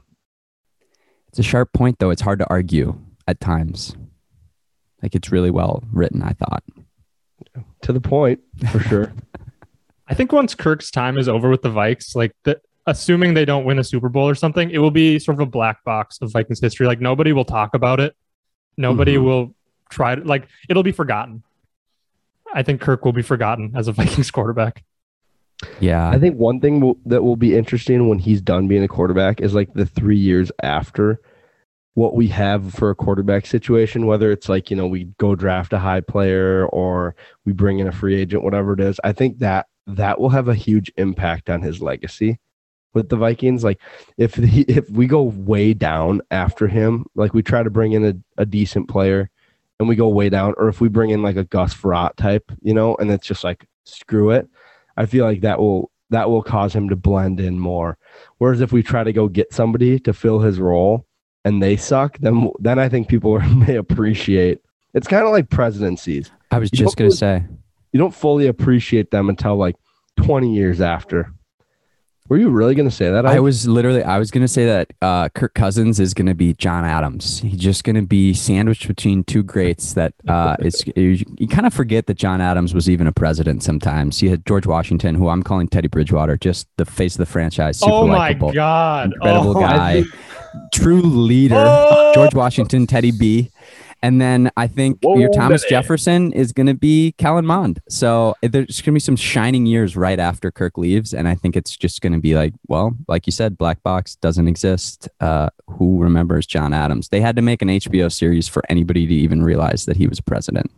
It's 1.29 1.39
a 1.39 1.43
sharp 1.43 1.73
point, 1.73 1.97
though. 1.99 2.09
It's 2.11 2.21
hard 2.21 2.39
to 2.39 2.49
argue 2.49 2.99
at 3.27 3.39
times. 3.39 3.95
Like 5.01 5.15
it's 5.15 5.31
really 5.31 5.51
well 5.51 5.83
written, 5.91 6.21
I 6.23 6.33
thought. 6.33 6.63
To 7.83 7.93
the 7.93 8.01
point, 8.01 8.39
for 8.71 8.79
sure. 8.79 9.13
I 10.07 10.13
think 10.13 10.31
once 10.31 10.55
Kirk's 10.55 10.89
time 10.89 11.17
is 11.17 11.27
over 11.27 11.49
with 11.49 11.61
the 11.61 11.69
Vikes, 11.69 12.15
like 12.15 12.31
the, 12.43 12.59
assuming 12.85 13.33
they 13.33 13.45
don't 13.45 13.65
win 13.65 13.77
a 13.77 13.83
Super 13.83 14.09
Bowl 14.09 14.27
or 14.27 14.35
something, 14.35 14.69
it 14.71 14.77
will 14.77 14.89
be 14.91 15.19
sort 15.19 15.35
of 15.35 15.41
a 15.41 15.45
black 15.49 15.83
box 15.83 16.17
of 16.21 16.31
Vikings 16.31 16.61
history. 16.61 16.87
Like 16.87 17.01
nobody 17.01 17.33
will 17.33 17.45
talk 17.45 17.73
about 17.75 17.99
it. 17.99 18.15
Nobody 18.77 19.15
Mhm. 19.17 19.23
will 19.23 19.55
try 19.89 20.15
to 20.15 20.23
like 20.23 20.47
it'll 20.69 20.83
be 20.83 20.91
forgotten. 20.91 21.43
I 22.57 22.63
think 22.63 22.81
Kirk 22.81 23.05
will 23.05 23.13
be 23.13 23.21
forgotten 23.21 23.71
as 23.75 23.87
a 23.87 23.91
Vikings 23.93 24.31
quarterback. 24.31 24.83
Yeah. 25.79 26.09
I 26.09 26.17
think 26.17 26.37
one 26.37 26.59
thing 26.59 26.81
will, 26.81 26.97
that 27.05 27.23
will 27.23 27.35
be 27.35 27.55
interesting 27.55 28.09
when 28.09 28.17
he's 28.17 28.41
done 28.41 28.67
being 28.67 28.83
a 28.83 28.87
quarterback 28.87 29.41
is 29.41 29.53
like 29.53 29.73
the 29.73 29.85
three 29.85 30.17
years 30.17 30.51
after 30.63 31.19
what 31.93 32.15
we 32.15 32.27
have 32.29 32.73
for 32.73 32.89
a 32.89 32.95
quarterback 32.95 33.45
situation, 33.45 34.07
whether 34.07 34.31
it's 34.31 34.49
like, 34.49 34.71
you 34.71 34.75
know, 34.75 34.87
we 34.87 35.05
go 35.19 35.35
draft 35.35 35.71
a 35.71 35.79
high 35.79 36.01
player 36.01 36.65
or 36.67 37.15
we 37.45 37.53
bring 37.53 37.77
in 37.77 37.87
a 37.87 37.91
free 37.91 38.19
agent, 38.19 38.43
whatever 38.43 38.73
it 38.73 38.79
is. 38.79 38.99
I 39.03 39.13
think 39.13 39.37
that 39.39 39.67
that 39.85 40.19
will 40.19 40.29
have 40.29 40.47
a 40.47 40.55
huge 40.55 40.91
impact 40.97 41.51
on 41.51 41.61
his 41.61 41.79
legacy 41.79 42.39
with 42.95 43.09
the 43.09 43.17
Vikings. 43.17 43.63
Like 43.63 43.79
if 44.17 44.35
he, 44.35 44.61
if 44.61 44.89
we 44.89 45.05
go 45.05 45.21
way 45.21 45.73
down 45.75 46.21
after 46.31 46.67
him, 46.67 47.05
like 47.13 47.35
we 47.35 47.43
try 47.43 47.61
to 47.61 47.69
bring 47.69 47.93
in 47.93 48.05
a, 48.05 48.41
a 48.41 48.45
decent 48.45 48.89
player 48.89 49.29
and 49.79 49.87
we 49.87 49.95
go 49.95 50.07
way 50.09 50.29
down, 50.29 50.53
or 50.57 50.69
if 50.69 50.81
we 50.81 50.89
bring 50.89 51.11
in 51.11 51.21
like 51.21 51.35
a 51.35 51.43
Gus 51.43 51.73
Frerotte 51.73 52.15
type, 52.15 52.51
you 52.61 52.73
know, 52.73 52.95
and 52.95 53.11
it's 53.11 53.27
just 53.27 53.43
like 53.43 53.67
screw 53.85 54.31
it. 54.31 54.47
I 54.95 55.05
feel 55.05 55.25
like 55.25 55.41
that 55.41 55.59
will 55.59 55.91
that 56.09 56.29
will 56.29 56.41
cause 56.41 56.73
him 56.73 56.89
to 56.89 56.95
blend 56.95 57.39
in 57.39 57.59
more. 57.59 57.97
Whereas 58.37 58.61
if 58.61 58.71
we 58.71 58.81
try 58.81 59.03
to 59.03 59.13
go 59.13 59.27
get 59.27 59.53
somebody 59.53 59.99
to 59.99 60.13
fill 60.13 60.39
his 60.39 60.59
role 60.59 61.05
and 61.45 61.61
they 61.61 61.75
suck, 61.75 62.17
then 62.19 62.49
then 62.59 62.79
I 62.79 62.89
think 62.89 63.07
people 63.07 63.39
may 63.67 63.75
appreciate. 63.75 64.61
It's 64.93 65.07
kind 65.07 65.25
of 65.25 65.31
like 65.31 65.49
presidencies. 65.49 66.31
I 66.49 66.59
was 66.59 66.71
You 66.71 66.79
just 66.79 66.97
going 66.97 67.11
to 67.11 67.17
say. 67.17 67.43
You 67.91 67.99
don't 67.99 68.13
fully 68.13 68.47
appreciate 68.47 69.11
them 69.11 69.29
until 69.29 69.55
like 69.55 69.75
20 70.17 70.53
years 70.53 70.81
after. 70.81 71.31
Were 72.29 72.37
you 72.37 72.49
really 72.49 72.75
going 72.75 72.89
to 72.89 72.93
say 72.95 73.09
that? 73.09 73.25
I 73.25 73.35
Ike? 73.35 73.41
was 73.41 73.67
literally, 73.67 74.03
I 74.03 74.17
was 74.17 74.31
going 74.31 74.43
to 74.43 74.49
say 74.49 74.65
that 74.65 74.91
uh, 75.01 75.29
Kirk 75.29 75.53
Cousins 75.53 75.99
is 75.99 76.13
going 76.13 76.25
to 76.25 76.33
be 76.35 76.53
John 76.55 76.83
Adams. 76.83 77.39
He's 77.39 77.59
just 77.59 77.85
going 77.85 77.95
to 77.95 78.01
be 78.01 78.33
sandwiched 78.33 78.87
between 78.87 79.23
two 79.23 79.43
greats 79.43 79.93
that 79.93 80.13
uh, 80.27 80.57
it's, 80.59 80.85
you, 80.87 81.23
you 81.37 81.47
kind 81.47 81.65
of 81.65 81.73
forget 81.73 82.07
that 82.07 82.15
John 82.15 82.41
Adams 82.41 82.73
was 82.73 82.89
even 82.89 83.07
a 83.07 83.13
president 83.13 83.63
sometimes. 83.63 84.21
You 84.21 84.29
had 84.29 84.45
George 84.45 84.67
Washington, 84.67 85.15
who 85.15 85.29
I'm 85.29 85.41
calling 85.41 85.69
Teddy 85.69 85.87
Bridgewater, 85.87 86.35
just 86.35 86.67
the 86.75 86.85
face 86.85 87.15
of 87.15 87.19
the 87.19 87.25
franchise. 87.25 87.79
Super 87.79 87.91
oh 87.93 88.07
my 88.07 88.17
likable, 88.17 88.51
god. 88.51 89.13
Incredible 89.13 89.57
oh, 89.57 89.61
guy. 89.61 90.03
True 90.73 91.01
leader. 91.01 91.55
Oh! 91.57 92.11
George 92.13 92.33
Washington, 92.33 92.87
Teddy 92.87 93.11
B. 93.11 93.51
And 94.01 94.21
then 94.21 94.51
I 94.55 94.67
think 94.67 94.99
Whoa, 95.01 95.17
your 95.17 95.29
Thomas 95.31 95.63
baby. 95.63 95.69
Jefferson 95.71 96.31
is 96.33 96.51
going 96.51 96.67
to 96.67 96.73
be 96.73 97.13
Kellen 97.17 97.45
Mond. 97.45 97.81
So 97.89 98.35
eh, 98.43 98.47
there's 98.47 98.81
going 98.81 98.91
to 98.91 98.91
be 98.93 98.99
some 98.99 99.15
shining 99.15 99.65
years 99.65 99.95
right 99.95 100.19
after 100.19 100.51
Kirk 100.51 100.77
leaves. 100.77 101.13
And 101.13 101.27
I 101.27 101.35
think 101.35 101.55
it's 101.55 101.75
just 101.75 102.01
going 102.01 102.13
to 102.13 102.19
be 102.19 102.35
like, 102.35 102.53
well, 102.67 102.95
like 103.07 103.25
you 103.25 103.31
said, 103.31 103.57
Black 103.57 103.81
Box 103.83 104.15
doesn't 104.15 104.47
exist. 104.47 105.09
Uh, 105.19 105.49
who 105.67 105.99
remembers 105.99 106.45
John 106.45 106.73
Adams? 106.73 107.09
They 107.09 107.21
had 107.21 107.35
to 107.37 107.41
make 107.41 107.61
an 107.61 107.69
HBO 107.69 108.11
series 108.11 108.47
for 108.47 108.63
anybody 108.69 109.07
to 109.07 109.13
even 109.13 109.43
realize 109.43 109.85
that 109.85 109.97
he 109.97 110.07
was 110.07 110.21
president. 110.21 110.71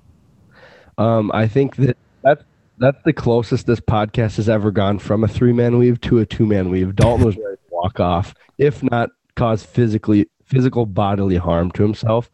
Um, 0.97 1.31
I 1.33 1.47
think 1.47 1.75
that 1.77 1.97
that's 2.23 2.43
that's 2.77 3.01
the 3.03 3.13
closest 3.13 3.67
this 3.67 3.79
podcast 3.79 4.37
has 4.37 4.47
ever 4.49 4.71
gone 4.71 4.99
from 4.99 5.23
a 5.23 5.27
three 5.27 5.53
man 5.53 5.77
weave 5.77 5.99
to 6.01 6.19
a 6.19 6.25
two 6.25 6.45
man 6.45 6.69
weave. 6.69 6.95
Dalton 6.95 7.25
was 7.25 7.35
ready 7.35 7.55
to 7.55 7.61
walk 7.71 7.99
off, 7.99 8.33
if 8.57 8.81
not 8.83 9.09
cause 9.35 9.63
physically 9.63 10.27
physical 10.43 10.85
bodily 10.85 11.37
harm 11.37 11.71
to 11.71 11.83
himself. 11.83 12.29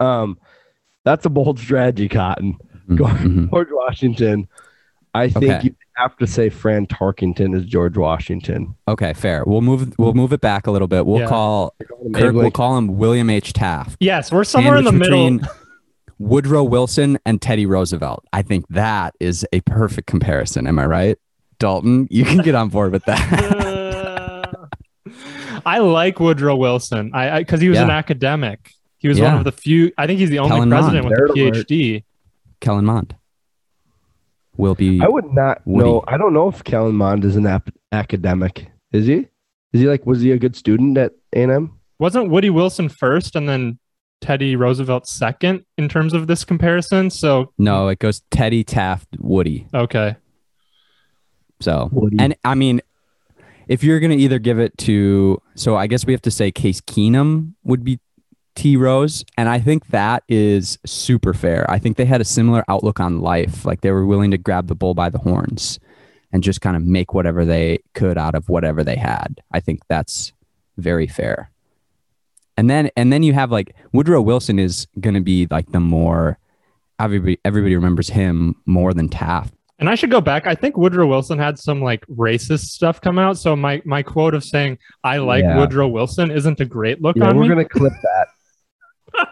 Um, 0.00 0.38
that's 1.04 1.24
a 1.26 1.30
bold 1.30 1.58
strategy, 1.58 2.08
Cotton. 2.08 2.56
Go- 2.94 3.04
Mhm. 3.04 3.50
George 3.50 3.68
Washington. 3.70 4.48
I 5.14 5.28
think 5.28 5.44
Okay. 5.44 5.60
you 5.64 5.74
have 5.96 6.16
to 6.18 6.26
say 6.26 6.48
Fran 6.50 6.86
Tarkenton 6.86 7.54
is 7.54 7.64
George 7.66 7.96
Washington. 7.96 8.74
Okay, 8.88 9.12
fair. 9.12 9.42
We'll 9.46 9.60
move. 9.60 9.92
We'll 9.98 10.14
move 10.14 10.32
it 10.32 10.40
back 10.40 10.66
a 10.66 10.70
little 10.70 10.86
bit. 10.88 11.04
We'll 11.04 11.20
Yeah. 11.20 11.26
call 11.26 11.74
Kirk. 12.14 12.34
We'll 12.34 12.50
call 12.52 12.78
him 12.78 12.96
William 12.96 13.28
H. 13.28 13.52
Taft. 13.52 13.96
Yes, 14.00 14.30
we're 14.32 14.44
somewhere 14.44 14.76
in 14.76 14.84
the 14.84 14.92
middle. 14.92 15.40
Woodrow 16.18 16.62
Wilson 16.64 17.18
and 17.24 17.40
Teddy 17.40 17.64
Roosevelt. 17.66 18.24
I 18.32 18.42
think 18.42 18.66
that 18.68 19.14
is 19.20 19.44
a 19.52 19.60
perfect 19.62 20.06
comparison. 20.06 20.66
Am 20.66 20.78
I 20.78 20.86
right? 20.86 21.18
Dalton, 21.58 22.06
you 22.10 22.24
can 22.24 22.38
get 22.38 22.54
on 22.54 22.68
board 22.68 22.92
with 22.92 23.04
that. 23.06 24.50
I 25.66 25.78
like 25.78 26.20
Woodrow 26.20 26.56
Wilson. 26.56 27.10
I 27.14 27.40
because 27.40 27.60
he 27.60 27.68
was 27.68 27.78
an 27.78 27.90
academic. 27.90 28.70
He 29.00 29.08
was 29.08 29.20
one 29.20 29.34
of 29.34 29.44
the 29.44 29.52
few. 29.52 29.90
I 29.98 30.06
think 30.06 30.20
he's 30.20 30.30
the 30.30 30.38
only 30.38 30.50
Kellen 30.50 30.70
president 30.70 31.04
Mond. 31.04 31.10
with 31.20 31.30
a 31.30 31.32
Nerd 31.34 31.52
alert. 31.56 31.66
PhD. 31.68 32.04
Kellen 32.60 32.84
Mond 32.84 33.16
will 34.56 34.74
be. 34.74 35.00
I 35.02 35.08
would 35.08 35.32
not 35.32 35.62
Woody. 35.64 35.88
know. 35.88 36.04
I 36.06 36.16
don't 36.16 36.32
know 36.34 36.48
if 36.48 36.62
Kellen 36.64 36.94
Mond 36.94 37.24
is 37.24 37.36
an 37.36 37.46
ap- 37.46 37.70
academic. 37.92 38.70
Is 38.92 39.06
he? 39.06 39.26
Is 39.72 39.80
he 39.80 39.86
like? 39.88 40.04
Was 40.06 40.20
he 40.20 40.32
a 40.32 40.38
good 40.38 40.54
student 40.54 40.98
at 40.98 41.12
A 41.34 41.42
and 41.42 41.52
M? 41.52 41.78
Wasn't 41.98 42.28
Woody 42.30 42.50
Wilson 42.50 42.88
first, 42.88 43.34
and 43.36 43.48
then 43.48 43.78
Teddy 44.20 44.54
Roosevelt 44.56 45.06
second 45.06 45.64
in 45.78 45.88
terms 45.88 46.12
of 46.12 46.26
this 46.26 46.44
comparison? 46.44 47.08
So 47.10 47.52
no, 47.56 47.88
it 47.88 47.98
goes 48.00 48.20
Teddy 48.30 48.64
Taft 48.64 49.08
Woody. 49.18 49.66
okay, 49.72 50.16
So 51.60 51.88
Woody. 51.92 52.16
and 52.18 52.34
I 52.44 52.54
mean, 52.54 52.80
if 53.68 53.84
you're 53.84 54.00
gonna 54.00 54.14
either 54.14 54.38
give 54.38 54.58
it 54.58 54.76
to, 54.78 55.40
so 55.54 55.76
I 55.76 55.86
guess 55.86 56.04
we 56.04 56.12
have 56.12 56.22
to 56.22 56.30
say 56.30 56.50
Case 56.50 56.80
Keenum 56.80 57.54
would 57.64 57.84
be 57.84 58.00
T 58.56 58.76
Rose, 58.76 59.24
and 59.38 59.48
I 59.48 59.58
think 59.58 59.86
that 59.88 60.22
is 60.28 60.78
super 60.84 61.32
fair. 61.32 61.70
I 61.70 61.78
think 61.78 61.96
they 61.96 62.04
had 62.04 62.20
a 62.20 62.24
similar 62.24 62.64
outlook 62.68 63.00
on 63.00 63.20
life, 63.20 63.64
like 63.64 63.80
they 63.80 63.90
were 63.90 64.04
willing 64.06 64.30
to 64.32 64.38
grab 64.38 64.66
the 64.66 64.74
bull 64.74 64.94
by 64.94 65.08
the 65.08 65.18
horns 65.18 65.78
and 66.32 66.42
just 66.42 66.60
kind 66.60 66.76
of 66.76 66.84
make 66.84 67.14
whatever 67.14 67.44
they 67.44 67.78
could 67.94 68.18
out 68.18 68.34
of 68.34 68.48
whatever 68.48 68.84
they 68.84 68.96
had. 68.96 69.40
I 69.52 69.60
think 69.60 69.80
that's 69.88 70.32
very 70.76 71.06
fair. 71.06 71.50
And 72.56 72.68
then 72.68 72.90
and 72.96 73.12
then 73.12 73.22
you 73.22 73.32
have 73.32 73.50
like 73.50 73.74
Woodrow 73.92 74.20
Wilson 74.20 74.58
is 74.58 74.86
gonna 75.00 75.20
be 75.22 75.46
like 75.50 75.70
the 75.72 75.80
more 75.80 76.38
everybody 76.98 77.38
everybody 77.44 77.74
remembers 77.74 78.08
him 78.10 78.56
more 78.66 78.92
than 78.92 79.08
Taft. 79.08 79.54
and 79.78 79.88
I 79.88 79.94
should 79.94 80.10
go 80.10 80.20
back. 80.20 80.46
I 80.46 80.54
think 80.54 80.76
Woodrow 80.76 81.06
Wilson 81.06 81.38
had 81.38 81.58
some 81.58 81.80
like 81.82 82.04
racist 82.06 82.66
stuff 82.66 83.00
come 83.00 83.18
out. 83.18 83.38
So 83.38 83.56
my 83.56 83.80
my 83.86 84.02
quote 84.02 84.34
of 84.34 84.44
saying 84.44 84.76
I 85.04 85.18
like 85.18 85.42
Yeah. 85.42 85.56
Woodrow 85.58 85.88
Wilson 85.88 86.30
isn't 86.30 86.60
a 86.60 86.66
great 86.66 87.00
look 87.00 87.16
Yeah, 87.16 87.28
on 87.28 87.36
we're 87.36 87.42
me. 87.44 87.48
gonna 87.48 87.64
clip 87.68 87.92
that. 88.02 88.28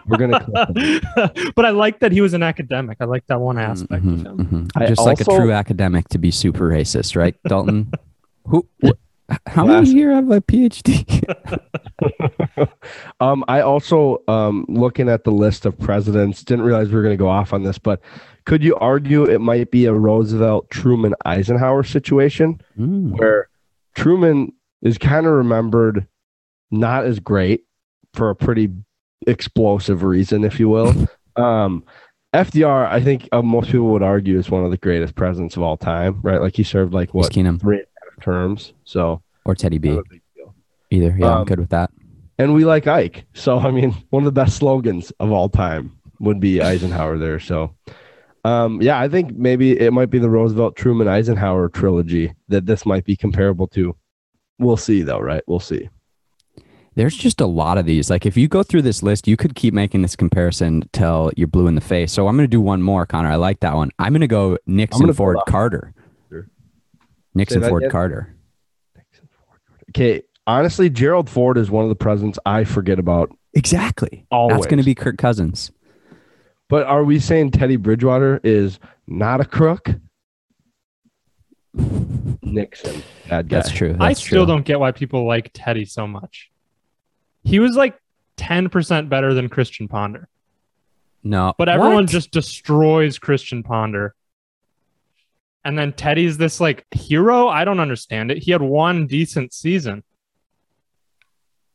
we're 0.07 0.17
gonna 0.19 0.45
but 1.57 1.65
I 1.65 1.71
like 1.71 2.01
that 2.01 2.13
he 2.13 2.21
was 2.21 2.35
an 2.35 2.43
academic. 2.43 2.99
I 3.01 3.05
like 3.05 3.27
that 3.29 3.41
one 3.41 3.59
aspect 3.59 4.05
Mhm, 4.05 4.21
of 4.21 4.39
him. 4.41 4.47
mhm. 4.47 4.71
I 4.77 4.87
Just 4.87 5.03
like 5.05 5.21
a 5.21 5.25
true 5.25 5.53
academic 5.53 6.09
to 6.09 6.19
be 6.19 6.31
super 6.31 6.69
racist, 6.69 7.17
right, 7.17 7.35
Dalton? 7.49 7.91
Who? 8.47 8.67
Wh- 8.85 8.91
how 9.47 9.67
Last- 9.67 9.89
many 9.89 9.95
here 9.99 10.11
have 10.13 10.31
a 10.31 10.41
PhD? 10.41 11.23
um, 13.21 13.45
I 13.49 13.61
also 13.61 14.23
um 14.29 14.65
looking 14.69 15.09
at 15.09 15.25
the 15.25 15.31
list 15.33 15.67
of 15.67 15.79
presidents, 15.79 16.43
didn't 16.43 16.65
realize 16.65 16.89
we 16.89 16.95
were 16.97 17.03
gonna 17.03 17.17
go 17.17 17.29
off 17.29 17.53
on 17.53 17.63
this, 17.63 17.79
but 17.79 18.01
could 18.47 18.63
you 18.63 18.75
argue 18.77 19.25
it 19.25 19.41
might 19.41 19.71
be 19.71 19.85
a 19.85 19.93
Roosevelt, 19.93 20.71
Truman, 20.71 21.15
Eisenhower 21.27 21.83
situation 21.83 22.61
Mm, 22.79 23.19
where 23.19 23.49
Truman 23.95 24.53
is 24.81 24.97
kind 24.97 25.27
of 25.27 25.33
remembered 25.33 26.07
not 26.71 27.05
as 27.05 27.19
great 27.21 27.65
for 28.15 28.31
a 28.31 28.37
pretty 28.37 28.71
explosive 29.27 30.03
reason, 30.03 30.45
if 30.45 30.59
you 30.61 30.69
will. 30.69 30.95
um, 31.37 31.85
FDR, 32.35 32.87
I 32.89 33.01
think 33.01 33.29
uh, 33.33 33.41
most 33.43 33.71
people 33.71 33.89
would 33.89 34.03
argue 34.03 34.39
is 34.39 34.51
one 34.51 34.65
of 34.65 34.71
the 34.71 34.77
greatest 34.77 35.15
presidents 35.15 35.57
of 35.57 35.63
all 35.63 35.77
time, 35.77 36.21
right? 36.23 36.41
Like 36.41 36.55
he 36.57 36.63
served 36.63 36.93
like 36.93 37.15
what 37.15 37.33
Keenum 37.33 37.59
three 37.61 37.79
and 37.79 37.87
a 37.87 38.11
half 38.15 38.23
terms, 38.25 38.75
so 38.85 39.23
or 39.47 39.55
Teddy 39.55 39.79
B. 39.79 39.91
not 39.91 40.01
a 40.01 40.05
big 40.11 40.23
deal. 40.37 40.55
Either. 40.91 41.17
Yeah, 41.19 41.27
I'm 41.33 41.39
Um, 41.39 41.45
good 41.47 41.59
with 41.59 41.71
that. 41.71 41.91
And 42.39 42.55
we 42.55 42.65
like 42.65 42.87
Ike, 42.87 43.25
so 43.35 43.59
I 43.59 43.71
mean, 43.71 43.93
one 44.11 44.23
of 44.23 44.27
the 44.27 44.33
best 44.41 44.57
slogans 44.59 45.11
of 45.21 45.33
all 45.33 45.49
time 45.49 45.93
would 46.21 46.39
be 46.39 46.61
Eisenhower 46.61 47.17
there. 47.17 47.41
So, 47.41 47.75
um, 48.45 48.81
yeah, 48.83 49.01
I 49.01 49.09
think 49.09 49.35
maybe 49.37 49.79
it 49.79 49.93
might 49.93 50.11
be 50.11 50.19
the 50.19 50.29
Roosevelt, 50.31 50.77
Truman, 50.77 51.09
Eisenhower 51.09 51.69
trilogy 51.71 52.35
that 52.49 52.67
this 52.67 52.85
might 52.85 53.05
be 53.05 53.17
comparable 53.17 53.67
to. 53.69 53.97
We'll 54.59 54.77
see, 54.77 55.03
though, 55.03 55.21
right? 55.21 55.43
We'll 55.47 55.61
see. 55.61 55.89
There's 56.99 57.17
just 57.17 57.41
a 57.41 57.47
lot 57.47 57.79
of 57.79 57.87
these. 57.87 58.11
Like 58.11 58.27
if 58.27 58.37
you 58.37 58.49
go 58.49 58.65
through 58.65 58.83
this 58.83 59.05
list, 59.05 59.29
you 59.29 59.37
could 59.37 59.55
keep 59.55 59.73
making 59.73 60.03
this 60.03 60.17
comparison 60.17 60.83
till 60.93 61.31
you're 61.37 61.47
blue 61.47 61.69
in 61.69 61.77
the 61.77 61.81
face. 61.81 62.11
So 62.11 62.27
I'm 62.27 62.37
going 62.37 62.43
to 62.43 62.51
do 62.51 62.61
one 62.61 62.83
more, 62.83 63.07
Connor. 63.07 63.31
I 63.31 63.37
like 63.37 63.61
that 63.61 63.77
one. 63.77 63.93
I'm 64.01 64.13
going 64.13 64.23
to 64.23 64.27
go 64.27 64.59
Nixon, 64.67 65.03
gonna 65.03 65.15
Ford. 65.15 65.39
Carter. 65.47 65.95
Sure. 66.29 66.49
Nixon, 67.37 67.63
Ford, 67.63 67.85
again? 67.85 67.93
Carter. 67.93 68.35
Okay, 69.91 70.23
honestly, 70.45 70.91
Gerald 70.91 71.31
Ford 71.31 71.57
is 71.57 71.71
one 71.71 71.85
of 71.85 71.89
the 71.89 71.95
presidents 71.95 72.37
I 72.45 72.65
forget 72.65 72.99
about. 72.99 73.31
Exactly. 73.55 74.27
Always. 74.33 74.57
That's 74.57 74.67
going 74.67 74.79
to 74.79 74.85
be 74.85 74.97
Kirk 74.97 75.19
Cousins. 75.19 75.71
But 76.69 76.89
are 76.89 77.05
we 77.05 77.21
saying 77.21 77.53
Teddy 77.53 77.77
Bridgewater 77.77 78.41
is 78.43 78.81
not 79.07 79.41
a 79.41 79.45
crook. 79.45 79.89
Nixon, 82.43 83.05
bad 83.29 83.49
guy. 83.49 83.57
That's 83.57 83.71
true. 83.71 83.97
I 84.01 84.15
still 84.15 84.45
true. 84.45 84.47
don't 84.47 84.65
get 84.65 84.81
why 84.81 84.91
people 84.91 85.29
like 85.29 85.53
Teddy 85.55 85.85
so 85.85 86.09
much. 86.09 86.51
He 87.45 87.59
was 87.59 87.77
like 87.77 87.99
10% 88.37 89.09
better 89.09 89.35
than 89.35 89.49
Christian 89.49 89.89
Ponder, 89.89 90.29
No, 91.25 91.55
but 91.59 91.69
everyone 91.69 92.05
What? 92.05 92.09
just 92.09 92.31
destroys 92.31 93.19
Christian 93.19 93.63
Ponder. 93.63 94.15
And 95.65 95.79
then 95.79 95.93
Teddy's 95.93 96.39
this 96.39 96.61
like 96.61 96.87
hero. 96.93 97.49
I 97.49 97.65
don't 97.65 97.81
understand 97.81 98.31
it. 98.31 98.39
He 98.39 98.53
had 98.53 98.63
one 98.63 99.07
decent 99.07 99.53
season. 99.53 100.03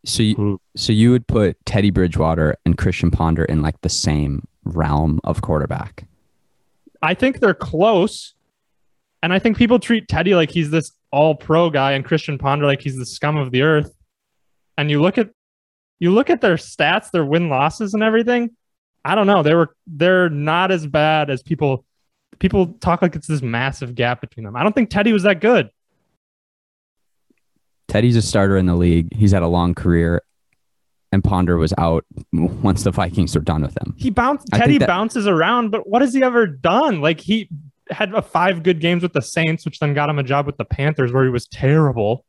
So 0.05 0.23
you, 0.23 0.61
so 0.75 0.91
you 0.91 1.11
would 1.11 1.27
put 1.27 1.63
Teddy 1.65 1.89
Bridgewater 1.91 2.55
and 2.65 2.77
Christian 2.77 3.11
Ponder 3.11 3.45
in 3.45 3.61
like 3.61 3.79
the 3.81 3.89
same 3.89 4.47
realm 4.65 5.19
of 5.23 5.41
quarterback. 5.41 6.05
I 7.01 7.13
think 7.13 7.39
they're 7.39 7.53
close. 7.53 8.33
And 9.21 9.31
I 9.31 9.39
think 9.39 9.57
people 9.57 9.79
treat 9.79 10.07
Teddy 10.09 10.35
like 10.35 10.51
he's 10.51 10.71
this 10.71 10.91
all 11.11 11.35
pro 11.35 11.69
guy 11.69 11.93
and 11.93 12.03
Christian 12.03 12.37
Ponder 12.37 12.65
like 12.65 12.81
he's 12.81 12.97
the 12.97 13.05
scum 13.05 13.37
of 13.37 13.51
the 13.51 13.61
earth. 13.61 13.93
And 14.77 14.89
you 14.89 15.01
look 15.01 15.17
at 15.17 15.29
you 16.03 16.11
look 16.11 16.29
at 16.29 16.41
their 16.41 16.57
stats, 16.57 17.11
their 17.11 17.23
win 17.23 17.47
losses 17.47 17.93
and 17.93 18.03
everything. 18.03 18.49
I 19.05 19.15
don't 19.15 19.25
know. 19.25 19.41
They 19.41 19.55
were 19.55 19.73
they're 19.87 20.29
not 20.29 20.69
as 20.69 20.85
bad 20.85 21.29
as 21.29 21.41
people 21.41 21.85
people 22.39 22.73
talk 22.81 23.01
like 23.01 23.15
it's 23.15 23.27
this 23.27 23.41
massive 23.41 23.95
gap 23.95 24.19
between 24.19 24.43
them. 24.43 24.57
I 24.57 24.63
don't 24.63 24.75
think 24.75 24.89
Teddy 24.89 25.13
was 25.13 25.23
that 25.23 25.39
good. 25.39 25.69
Teddy's 27.87 28.17
a 28.17 28.21
starter 28.21 28.57
in 28.57 28.65
the 28.65 28.75
league. 28.75 29.15
He's 29.15 29.31
had 29.31 29.43
a 29.43 29.47
long 29.47 29.73
career, 29.73 30.21
and 31.13 31.23
Ponder 31.23 31.55
was 31.55 31.73
out 31.77 32.03
once 32.33 32.83
the 32.83 32.91
Vikings 32.91 33.33
were 33.33 33.41
done 33.41 33.61
with 33.61 33.77
him. 33.77 33.93
He 33.97 34.09
bounced 34.09 34.47
Teddy 34.53 34.79
that- 34.79 34.87
bounces 34.87 35.25
around, 35.25 35.69
but 35.71 35.87
what 35.87 36.01
has 36.01 36.13
he 36.13 36.21
ever 36.21 36.47
done? 36.47 36.99
Like 36.99 37.21
he 37.21 37.47
had 37.89 38.13
a 38.13 38.21
five 38.21 38.61
good 38.61 38.81
games 38.81 39.03
with 39.03 39.13
the 39.13 39.21
Saints, 39.21 39.63
which 39.63 39.79
then 39.79 39.93
got 39.93 40.09
him 40.09 40.19
a 40.19 40.23
job 40.23 40.47
with 40.47 40.57
the 40.57 40.65
Panthers 40.65 41.13
where 41.13 41.23
he 41.23 41.29
was 41.29 41.47
terrible. 41.47 42.25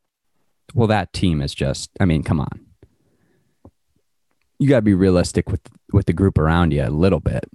Well, 0.73 0.87
that 0.87 1.11
team 1.11 1.41
is 1.41 1.53
just. 1.53 1.89
I 1.99 2.05
mean, 2.05 2.23
come 2.23 2.39
on. 2.39 2.64
You 4.59 4.69
got 4.69 4.77
to 4.77 4.81
be 4.81 4.93
realistic 4.93 5.49
with 5.49 5.61
with 5.91 6.05
the 6.05 6.13
group 6.13 6.37
around 6.37 6.71
you 6.71 6.83
a 6.83 6.89
little 6.89 7.19
bit. 7.19 7.45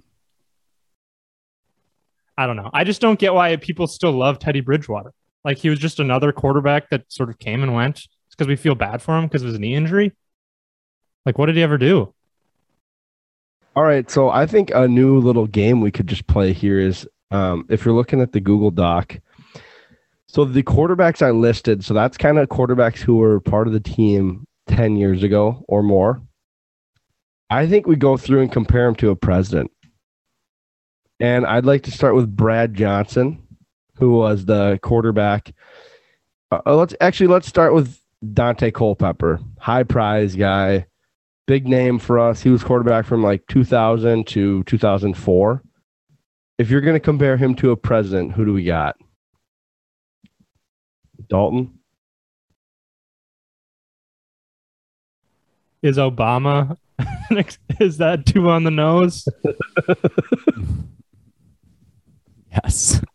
I 2.37 2.47
don't 2.47 2.55
know. 2.55 2.69
I 2.73 2.83
just 2.83 3.01
don't 3.01 3.19
get 3.19 3.33
why 3.33 3.55
people 3.57 3.87
still 3.87 4.11
love 4.11 4.39
Teddy 4.39 4.61
Bridgewater. 4.61 5.13
Like 5.43 5.57
he 5.57 5.69
was 5.69 5.79
just 5.79 5.99
another 5.99 6.31
quarterback 6.31 6.89
that 6.89 7.11
sort 7.11 7.29
of 7.29 7.39
came 7.39 7.63
and 7.63 7.73
went. 7.73 7.97
It's 7.97 8.35
because 8.35 8.47
we 8.47 8.55
feel 8.55 8.75
bad 8.75 9.01
for 9.01 9.17
him 9.17 9.25
because 9.25 9.41
of 9.43 9.49
his 9.49 9.59
knee 9.59 9.75
injury. 9.75 10.13
Like, 11.25 11.37
what 11.37 11.47
did 11.47 11.55
he 11.55 11.63
ever 11.63 11.77
do? 11.77 12.13
All 13.75 13.83
right, 13.83 14.09
so 14.09 14.29
I 14.29 14.45
think 14.47 14.71
a 14.73 14.87
new 14.87 15.19
little 15.19 15.47
game 15.47 15.81
we 15.81 15.91
could 15.91 16.07
just 16.07 16.27
play 16.27 16.51
here 16.51 16.79
is 16.79 17.07
um, 17.31 17.65
if 17.69 17.85
you're 17.85 17.93
looking 17.95 18.21
at 18.21 18.33
the 18.33 18.41
Google 18.41 18.71
Doc. 18.71 19.17
So 20.27 20.45
the 20.45 20.63
quarterbacks 20.63 21.21
I 21.21 21.31
listed, 21.31 21.83
so 21.83 21.93
that's 21.93 22.17
kind 22.17 22.37
of 22.37 22.49
quarterbacks 22.49 22.99
who 22.99 23.17
were 23.17 23.39
part 23.39 23.67
of 23.67 23.73
the 23.73 23.79
team 23.79 24.45
10 24.67 24.95
years 24.95 25.23
ago 25.23 25.63
or 25.67 25.83
more. 25.83 26.21
I 27.51 27.67
think 27.67 27.85
we 27.85 27.97
go 27.97 28.15
through 28.15 28.41
and 28.41 28.51
compare 28.51 28.87
him 28.87 28.95
to 28.95 29.09
a 29.09 29.15
president. 29.15 29.71
And 31.19 31.45
I'd 31.45 31.65
like 31.65 31.83
to 31.83 31.91
start 31.91 32.15
with 32.15 32.35
Brad 32.35 32.73
Johnson, 32.73 33.45
who 33.97 34.13
was 34.13 34.45
the 34.45 34.79
quarterback. 34.81 35.53
Uh, 36.49 36.75
let's 36.75 36.95
actually 37.01 37.27
let's 37.27 37.47
start 37.47 37.73
with 37.73 37.99
Dante 38.33 38.71
Culpepper, 38.71 39.39
high 39.59 39.83
prize 39.83 40.35
guy 40.35 40.87
big 41.51 41.67
name 41.67 41.99
for 41.99 42.17
us. 42.17 42.41
He 42.41 42.49
was 42.49 42.63
quarterback 42.63 43.05
from 43.05 43.21
like 43.21 43.45
2000 43.47 44.25
to 44.27 44.63
2004. 44.63 45.61
If 46.57 46.69
you're 46.69 46.79
going 46.79 46.95
to 46.95 46.99
compare 47.01 47.35
him 47.35 47.55
to 47.55 47.71
a 47.71 47.75
president, 47.75 48.31
who 48.31 48.45
do 48.45 48.53
we 48.53 48.63
got? 48.63 48.95
Dalton? 51.27 51.77
Is 55.81 55.97
Obama? 55.97 56.77
is 57.79 57.97
that 57.97 58.25
too 58.25 58.49
on 58.49 58.63
the 58.63 58.71
nose? 58.71 59.27
Yes. 62.51 63.01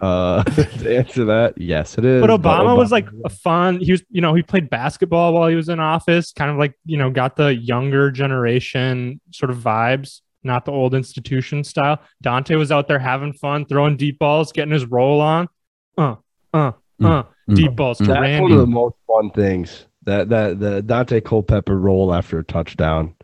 Uh, 0.00 0.42
to 0.42 0.98
answer 0.98 1.24
that, 1.24 1.54
yes, 1.56 1.96
it 1.96 2.04
is. 2.04 2.20
But 2.20 2.28
Obama 2.28 2.76
was 2.76 2.92
like 2.92 3.08
a 3.24 3.30
fun. 3.30 3.80
He 3.80 3.92
was, 3.92 4.02
you 4.10 4.20
know, 4.20 4.34
he 4.34 4.42
played 4.42 4.68
basketball 4.68 5.32
while 5.32 5.48
he 5.48 5.54
was 5.54 5.70
in 5.70 5.80
office, 5.80 6.32
kind 6.32 6.50
of 6.50 6.58
like, 6.58 6.74
you 6.84 6.98
know, 6.98 7.08
got 7.08 7.36
the 7.36 7.54
younger 7.54 8.10
generation 8.10 9.18
sort 9.30 9.50
of 9.50 9.58
vibes, 9.58 10.20
not 10.42 10.66
the 10.66 10.72
old 10.72 10.94
institution 10.94 11.64
style. 11.64 12.02
Dante 12.20 12.56
was 12.56 12.70
out 12.70 12.86
there 12.86 12.98
having 12.98 13.32
fun, 13.32 13.64
throwing 13.64 13.96
deep 13.96 14.18
balls, 14.18 14.52
getting 14.52 14.74
his 14.74 14.84
roll 14.84 15.22
on. 15.22 15.48
Uh, 15.96 16.16
uh, 16.52 16.72
Mm, 17.00 17.06
uh, 17.06 17.22
mm. 17.50 17.56
deep 17.56 17.74
balls 17.74 17.98
to 17.98 18.04
that's 18.04 18.40
one 18.40 18.52
of 18.52 18.58
the 18.58 18.66
most 18.66 18.94
fun 19.06 19.30
things. 19.30 19.86
That 20.04 20.28
that 20.28 20.60
the 20.60 20.82
Dante 20.82 21.20
Culpepper 21.20 21.78
roll 21.78 22.14
after 22.14 22.38
a 22.38 22.44
touchdown. 22.44 23.14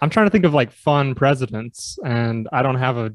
I'm 0.00 0.10
trying 0.10 0.26
to 0.26 0.30
think 0.30 0.44
of 0.44 0.54
like 0.54 0.70
fun 0.70 1.14
presidents, 1.14 1.98
and 2.04 2.48
I 2.52 2.62
don't 2.62 2.76
have 2.76 2.96
a, 2.96 3.14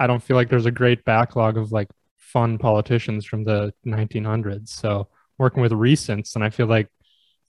I 0.00 0.06
don't 0.06 0.22
feel 0.22 0.36
like 0.36 0.48
there's 0.48 0.66
a 0.66 0.70
great 0.70 1.04
backlog 1.04 1.56
of 1.56 1.72
like 1.72 1.88
fun 2.16 2.58
politicians 2.58 3.24
from 3.24 3.44
the 3.44 3.72
1900s. 3.86 4.68
So 4.68 5.08
working 5.38 5.62
with 5.62 5.72
recents, 5.72 6.34
and 6.34 6.44
I 6.44 6.50
feel 6.50 6.66
like 6.66 6.88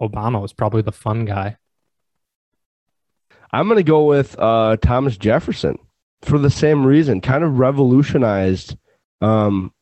Obama 0.01 0.41
was 0.41 0.53
probably 0.53 0.81
the 0.81 0.91
fun 0.91 1.25
guy. 1.25 1.57
I'm 3.51 3.67
going 3.67 3.77
to 3.77 3.83
go 3.83 4.03
with 4.03 4.37
uh, 4.37 4.77
Thomas 4.77 5.17
Jefferson 5.17 5.77
for 6.21 6.37
the 6.37 6.49
same 6.49 6.85
reason. 6.85 7.21
Kind 7.21 7.43
of 7.43 7.59
revolutionized 7.59 8.77
um, 9.21 9.73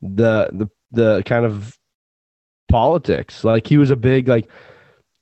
the 0.00 0.50
the 0.52 0.68
the 0.92 1.22
kind 1.24 1.44
of 1.44 1.78
politics. 2.70 3.44
Like 3.44 3.66
he 3.66 3.76
was 3.78 3.90
a 3.90 3.96
big 3.96 4.28
like 4.28 4.48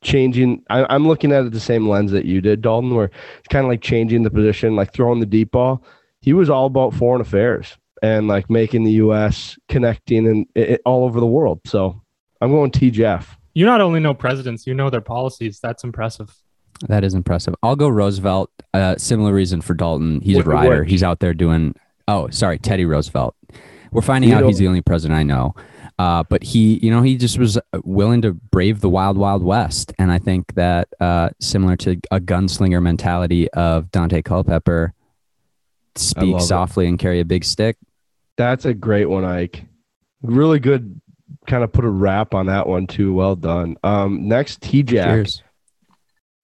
changing. 0.03 0.63
I, 0.71 0.87
I'm 0.95 1.07
looking 1.07 1.33
at 1.33 1.45
it 1.45 1.53
the 1.53 1.61
same 1.61 1.89
lens 1.89 2.13
that 2.13 2.25
you 2.25 2.41
did, 2.41 2.63
Dalton, 2.63 2.95
where 2.95 3.11
it's 3.39 3.49
kind 3.49 3.65
of 3.65 3.71
like 3.71 3.81
changing 3.83 4.23
the 4.23 4.31
position, 4.31 4.77
like 4.77 4.93
throwing 4.93 5.21
the 5.21 5.27
deep 5.27 5.51
ball. 5.53 5.83
He 6.21 6.33
was 6.33 6.51
all 6.51 6.67
about 6.67 6.95
foreign 6.95 7.21
affairs 7.21 7.77
and 8.03 8.29
like 8.29 8.49
making 8.51 8.85
the 8.85 8.93
U.S. 8.93 9.59
connecting 9.69 10.27
and 10.27 10.47
it, 10.55 10.81
all 10.85 11.05
over 11.05 11.21
the 11.21 11.27
world. 11.27 11.61
So 11.67 12.01
I'm 12.41 12.51
going 12.51 12.71
T. 12.71 12.91
Jeff. 12.91 13.37
You 13.55 13.67
not 13.67 13.81
only 13.81 13.99
know 13.99 14.15
presidents, 14.15 14.67
you 14.67 14.75
know 14.75 14.91
their 14.91 15.01
policies. 15.01 15.59
That's 15.61 15.83
impressive. 15.83 16.33
That 16.89 17.03
is 17.03 17.15
impressive. 17.15 17.55
I'll 17.63 17.75
go 17.75 17.89
Roosevelt. 17.89 18.51
Uh, 18.73 18.95
similar 18.97 19.33
reason 19.33 19.61
for 19.61 19.75
Dalton. 19.75 20.21
He's 20.21 20.37
Which- 20.37 20.47
a 20.47 20.51
rider. 20.51 20.81
which? 20.83 20.91
He's 20.91 21.03
out 21.03 21.19
there 21.19 21.35
doing. 21.35 21.75
Oh, 22.07 22.29
sorry, 22.31 22.59
Teddy 22.59 22.85
Roosevelt. 22.85 23.35
We're 23.91 24.03
finding 24.03 24.31
You 24.31 24.37
out 24.37 24.43
know- 24.43 24.47
he's 24.49 24.59
the 24.59 24.69
only 24.69 24.81
president 24.81 25.19
I 25.19 25.25
know. 25.25 25.55
Uh, 25.99 26.23
but 26.23 26.45
he, 26.45 26.79
you 26.79 26.91
know, 26.91 27.03
he 27.03 27.17
just 27.17 27.39
was 27.39 27.59
willing 27.85 28.23
to 28.23 28.33
brave 28.33 28.81
the 28.81 28.89
wild, 28.89 29.19
wild 29.19 29.43
west, 29.43 29.93
and 29.99 30.13
I 30.13 30.19
think 30.19 30.55
that 30.55 30.89
uh, 31.01 31.31
similar 31.41 31.77
to 31.79 31.99
a 32.13 32.21
gunslinger 32.21 32.81
mentality 32.81 33.51
of 33.51 33.91
Dante 33.91 34.23
Culpepper, 34.23 34.95
speak 35.97 36.35
love 36.35 36.43
it. 36.43 36.45
softly 36.45 36.87
and 36.87 36.99
carry 36.99 37.19
a 37.19 37.25
big 37.25 37.45
stick. 37.45 37.77
That's 38.37 38.65
a 38.65 38.75
great 38.75 39.07
one, 39.07 39.25
Ike. 39.25 39.65
Really 40.23 40.61
good. 40.61 41.01
Kind 41.49 41.65
of 41.65 41.73
put 41.73 41.85
a 41.85 41.91
wrap 41.91 42.33
on 42.33 42.47
that 42.47 42.69
one 42.69 42.87
too. 42.87 43.13
Well 43.13 43.35
done. 43.35 43.77
Um, 43.83 44.29
next, 44.29 44.61
T 44.63 44.85
Jack. 44.85 45.09
Cheers. 45.09 45.43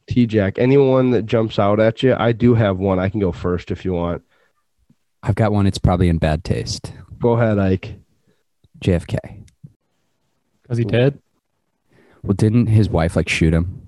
T 0.08 0.26
Jack. 0.26 0.58
Anyone 0.58 1.12
that 1.12 1.26
jumps 1.26 1.60
out 1.60 1.78
at 1.78 2.02
you, 2.02 2.16
I 2.18 2.32
do 2.32 2.54
have 2.54 2.78
one. 2.78 2.98
I 2.98 3.08
can 3.08 3.20
go 3.20 3.30
first 3.30 3.70
if 3.70 3.84
you 3.84 3.92
want. 3.92 4.22
I've 5.22 5.36
got 5.36 5.52
one. 5.52 5.66
It's 5.66 5.78
probably 5.78 6.08
in 6.08 6.18
bad 6.18 6.42
taste. 6.42 6.92
Go 7.20 7.32
ahead, 7.32 7.58
Ike. 7.58 7.94
JFK. 8.80 9.16
Because 10.62 10.78
he 10.78 10.84
did. 10.84 11.18
Well, 12.22 12.34
didn't 12.34 12.66
his 12.68 12.88
wife 12.88 13.16
like 13.16 13.28
shoot 13.28 13.52
him? 13.52 13.80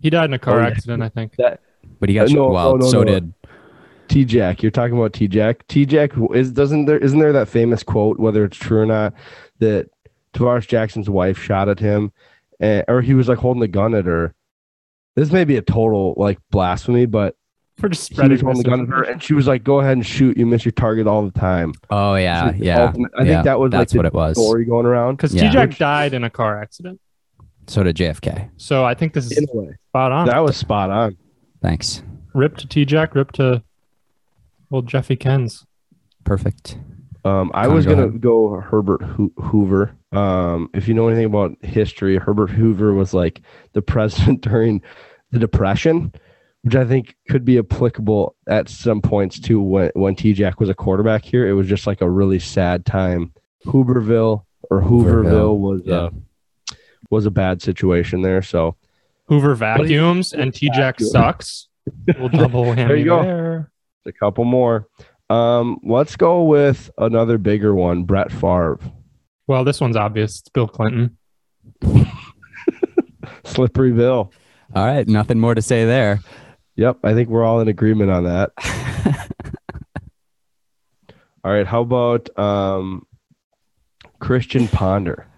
He 0.00 0.10
died 0.10 0.24
in 0.30 0.34
a 0.34 0.38
car 0.38 0.58
Oh, 0.58 0.62
yeah. 0.62 0.68
accident, 0.68 1.02
I 1.02 1.08
think. 1.08 1.34
But 1.36 2.08
he 2.08 2.14
got 2.14 2.24
Uh, 2.24 2.28
shot. 2.28 2.34
no, 2.34 2.48
well, 2.48 2.72
no, 2.72 2.84
no, 2.84 2.90
so 2.90 2.98
no. 3.02 3.04
did 3.04 3.32
T 4.08 4.24
Jack. 4.24 4.62
You're 4.62 4.72
talking 4.72 4.96
about 4.96 5.12
T 5.12 5.28
Jack. 5.28 5.66
T 5.68 5.86
Jack 5.86 6.12
is 6.34 6.50
doesn't 6.50 6.86
there 6.86 6.98
isn't 6.98 7.18
there 7.20 7.32
that 7.32 7.48
famous 7.48 7.82
quote, 7.84 8.18
whether 8.18 8.44
it's 8.44 8.56
true 8.56 8.80
or 8.80 8.86
not, 8.86 9.14
that 9.60 9.88
Tarvaris 10.34 10.66
Jackson's 10.66 11.08
wife 11.08 11.38
shot 11.38 11.68
at 11.68 11.78
him, 11.78 12.10
and, 12.58 12.84
or 12.88 13.00
he 13.02 13.14
was 13.14 13.28
like 13.28 13.38
holding 13.38 13.62
a 13.62 13.68
gun 13.68 13.94
at 13.94 14.04
her. 14.06 14.34
This 15.14 15.30
may 15.30 15.44
be 15.44 15.56
a 15.56 15.62
total 15.62 16.14
like 16.16 16.38
blasphemy, 16.50 17.06
but 17.06 17.36
For 17.78 17.88
just 17.88 18.08
he 18.10 18.14
spreading 18.14 18.32
was 18.32 18.42
holding 18.42 18.60
a 18.60 18.76
gun 18.76 18.80
at 18.82 18.88
her, 18.88 19.02
and 19.02 19.22
she 19.22 19.32
was 19.34 19.46
like, 19.46 19.64
"Go 19.64 19.80
ahead 19.80 19.92
and 19.94 20.04
shoot. 20.06 20.36
You 20.36 20.44
miss 20.46 20.64
your 20.64 20.72
target 20.72 21.06
all 21.06 21.24
the 21.24 21.30
time." 21.38 21.72
Oh 21.90 22.14
yeah, 22.14 22.50
was 22.52 22.56
yeah. 22.60 22.84
ultimate- 22.84 23.12
I 23.18 23.22
yeah, 23.22 23.32
think 23.34 23.44
that 23.44 23.58
was 23.58 23.72
like 23.72 23.80
that's 23.80 23.92
the 23.92 23.98
what 23.98 24.06
it 24.06 24.12
was. 24.14 24.36
story 24.36 24.64
going 24.66 24.86
around. 24.86 25.16
Because 25.16 25.34
Yeah. 25.34 25.44
T-Jack 25.50 25.78
died 25.78 26.12
in 26.14 26.22
a 26.22 26.30
car 26.30 26.60
accident. 26.60 27.00
So 27.66 27.82
did 27.82 27.96
JFK. 27.96 28.50
So 28.56 28.84
I 28.84 28.94
think 28.94 29.14
this 29.14 29.24
is 29.26 29.38
In 29.38 29.46
a 29.52 29.56
way, 29.56 29.74
spot 29.88 30.12
on. 30.12 30.26
that 30.26 30.38
was 30.40 30.56
spot 30.56 30.90
on. 30.90 31.16
Thanks. 31.62 32.02
Rip 32.34 32.56
to 32.58 32.66
T-Jack, 32.68 33.14
rip 33.14 33.32
to 33.32 33.62
old 34.70 34.86
Jeffy 34.86 35.16
Kens. 35.16 35.64
Perfect. 36.24 36.78
Um, 37.24 37.50
I 37.54 37.62
Connor, 37.64 37.74
was 37.74 37.86
go 37.86 37.94
gonna 37.94 38.06
ahead. 38.08 38.20
go 38.20 38.60
Herbert 38.60 39.02
Ho- 39.02 39.32
Hoover. 39.38 39.92
Um, 40.12 40.68
if 40.74 40.88
you 40.88 40.94
know 40.94 41.06
anything 41.08 41.24
about 41.26 41.52
history, 41.62 42.16
Herbert 42.18 42.50
Hoover 42.50 42.92
was 42.94 43.14
like 43.14 43.40
the 43.74 43.82
president 43.82 44.40
during 44.48 44.82
the 45.30 45.38
Depression, 45.38 46.12
which 46.62 46.76
I 46.76 46.84
think 46.84 47.16
could 47.28 47.44
be 47.44 47.58
applicable 47.58 48.36
at 48.48 48.68
some 48.68 49.00
points 49.00 49.38
too. 49.38 49.60
When 49.60 49.90
when 49.94 50.14
T 50.14 50.32
Jack 50.32 50.60
was 50.60 50.68
a 50.68 50.74
quarterback 50.74 51.24
here, 51.24 51.46
it 51.46 51.52
was 51.52 51.66
just 51.66 51.86
like 51.86 52.00
a 52.00 52.08
really 52.10 52.38
sad 52.38 52.86
time. 52.86 53.32
Hooverville 53.66 54.44
or 54.70 54.80
Hooverville, 54.80 55.24
Hooverville, 55.24 55.58
was 55.58 55.82
yeah. 55.84 55.94
uh, 55.94 56.10
was 57.10 57.26
a 57.26 57.30
bad 57.30 57.62
situation 57.62 58.22
there. 58.22 58.42
So 58.42 58.76
Hoover 59.26 59.54
vacuums 59.54 60.32
and 60.32 60.54
T 60.54 60.68
Jack 60.70 60.96
Vacuum. 60.96 61.10
sucks. 61.10 61.68
We'll 62.18 62.28
double 62.28 62.64
whammy 62.66 62.76
There 62.88 62.96
you 62.96 63.04
go. 63.04 63.22
there. 63.22 63.70
a 64.06 64.12
couple 64.12 64.44
more. 64.44 64.88
Um, 65.30 65.80
let's 65.82 66.14
go 66.16 66.42
with 66.44 66.90
another 66.98 67.38
bigger 67.38 67.74
one, 67.74 68.04
Brett 68.04 68.30
Favre. 68.30 68.78
Well, 69.46 69.64
this 69.64 69.80
one's 69.80 69.96
obvious. 69.96 70.40
It's 70.40 70.48
Bill 70.50 70.68
Clinton. 70.68 71.16
Slippery 73.44 73.92
Bill. 73.92 74.32
All 74.74 74.84
right, 74.86 75.06
nothing 75.06 75.38
more 75.38 75.54
to 75.54 75.62
say 75.62 75.84
there. 75.84 76.20
Yep, 76.82 76.98
I 77.04 77.14
think 77.14 77.28
we're 77.28 77.44
all 77.44 77.60
in 77.60 77.68
agreement 77.68 78.10
on 78.10 78.24
that. 78.24 78.50
All 81.44 81.52
right, 81.52 81.64
how 81.64 81.82
about 81.82 82.36
um, 82.36 83.06
Christian 84.18 84.66
Ponder? 84.66 85.28